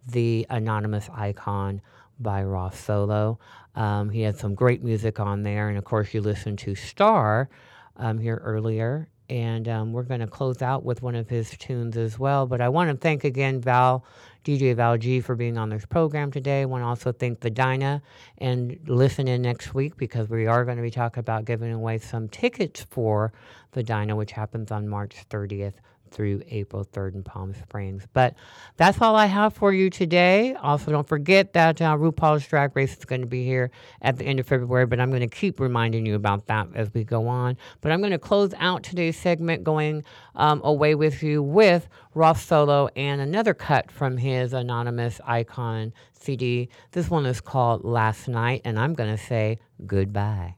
the 0.06 0.46
Anonymous 0.50 1.08
Icon 1.12 1.80
by 2.20 2.42
Ralph 2.42 2.78
Solo. 2.78 3.38
Um, 3.78 4.10
he 4.10 4.22
had 4.22 4.36
some 4.36 4.56
great 4.56 4.82
music 4.82 5.20
on 5.20 5.44
there. 5.44 5.68
And 5.68 5.78
of 5.78 5.84
course, 5.84 6.12
you 6.12 6.20
listened 6.20 6.58
to 6.60 6.74
Star 6.74 7.48
um, 7.96 8.18
here 8.18 8.42
earlier. 8.44 9.08
And 9.30 9.68
um, 9.68 9.92
we're 9.92 10.02
going 10.02 10.20
to 10.20 10.26
close 10.26 10.62
out 10.62 10.84
with 10.84 11.00
one 11.00 11.14
of 11.14 11.28
his 11.28 11.50
tunes 11.50 11.96
as 11.96 12.18
well. 12.18 12.46
But 12.46 12.60
I 12.60 12.70
want 12.70 12.90
to 12.90 12.96
thank 12.96 13.22
again 13.22 13.60
Val, 13.60 14.04
DJ 14.44 14.74
Val 14.74 14.96
G, 14.98 15.20
for 15.20 15.36
being 15.36 15.56
on 15.56 15.68
this 15.68 15.84
program 15.86 16.32
today. 16.32 16.62
I 16.62 16.64
want 16.64 16.82
to 16.82 16.86
also 16.86 17.12
thank 17.12 17.38
the 17.40 17.50
Dinah 17.50 18.02
and 18.38 18.78
listen 18.86 19.28
in 19.28 19.42
next 19.42 19.74
week 19.74 19.96
because 19.96 20.28
we 20.28 20.46
are 20.46 20.64
going 20.64 20.78
to 20.78 20.82
be 20.82 20.90
talking 20.90 21.20
about 21.20 21.44
giving 21.44 21.72
away 21.72 21.98
some 21.98 22.28
tickets 22.28 22.84
for 22.90 23.32
the 23.72 23.82
Dinah, 23.82 24.16
which 24.16 24.32
happens 24.32 24.72
on 24.72 24.88
March 24.88 25.24
30th 25.30 25.74
through 26.10 26.42
April 26.48 26.84
3rd 26.84 27.14
in 27.14 27.22
Palm 27.22 27.54
Springs. 27.54 28.06
But 28.12 28.34
that's 28.76 29.00
all 29.00 29.16
I 29.16 29.26
have 29.26 29.54
for 29.54 29.72
you 29.72 29.90
today. 29.90 30.54
Also, 30.54 30.90
don't 30.90 31.06
forget 31.06 31.52
that 31.52 31.80
uh, 31.80 31.96
RuPaul's 31.96 32.46
Drag 32.46 32.74
Race 32.76 32.96
is 32.96 33.04
going 33.04 33.20
to 33.20 33.26
be 33.26 33.44
here 33.44 33.70
at 34.02 34.18
the 34.18 34.24
end 34.24 34.40
of 34.40 34.46
February, 34.46 34.86
but 34.86 35.00
I'm 35.00 35.10
going 35.10 35.20
to 35.20 35.26
keep 35.28 35.60
reminding 35.60 36.06
you 36.06 36.14
about 36.14 36.46
that 36.46 36.68
as 36.74 36.92
we 36.92 37.04
go 37.04 37.28
on. 37.28 37.56
But 37.80 37.92
I'm 37.92 38.00
going 38.00 38.12
to 38.12 38.18
close 38.18 38.52
out 38.58 38.82
today's 38.82 39.18
segment 39.18 39.64
going 39.64 40.04
um, 40.34 40.60
away 40.64 40.94
with 40.94 41.22
you 41.22 41.42
with 41.42 41.88
Ralph 42.14 42.42
Solo 42.42 42.88
and 42.96 43.20
another 43.20 43.54
cut 43.54 43.90
from 43.90 44.16
his 44.16 44.52
Anonymous 44.52 45.20
Icon 45.24 45.92
CD. 46.12 46.68
This 46.92 47.08
one 47.08 47.26
is 47.26 47.40
called 47.40 47.84
Last 47.84 48.28
Night, 48.28 48.62
and 48.64 48.78
I'm 48.78 48.94
going 48.94 49.16
to 49.16 49.22
say 49.22 49.58
goodbye. 49.86 50.57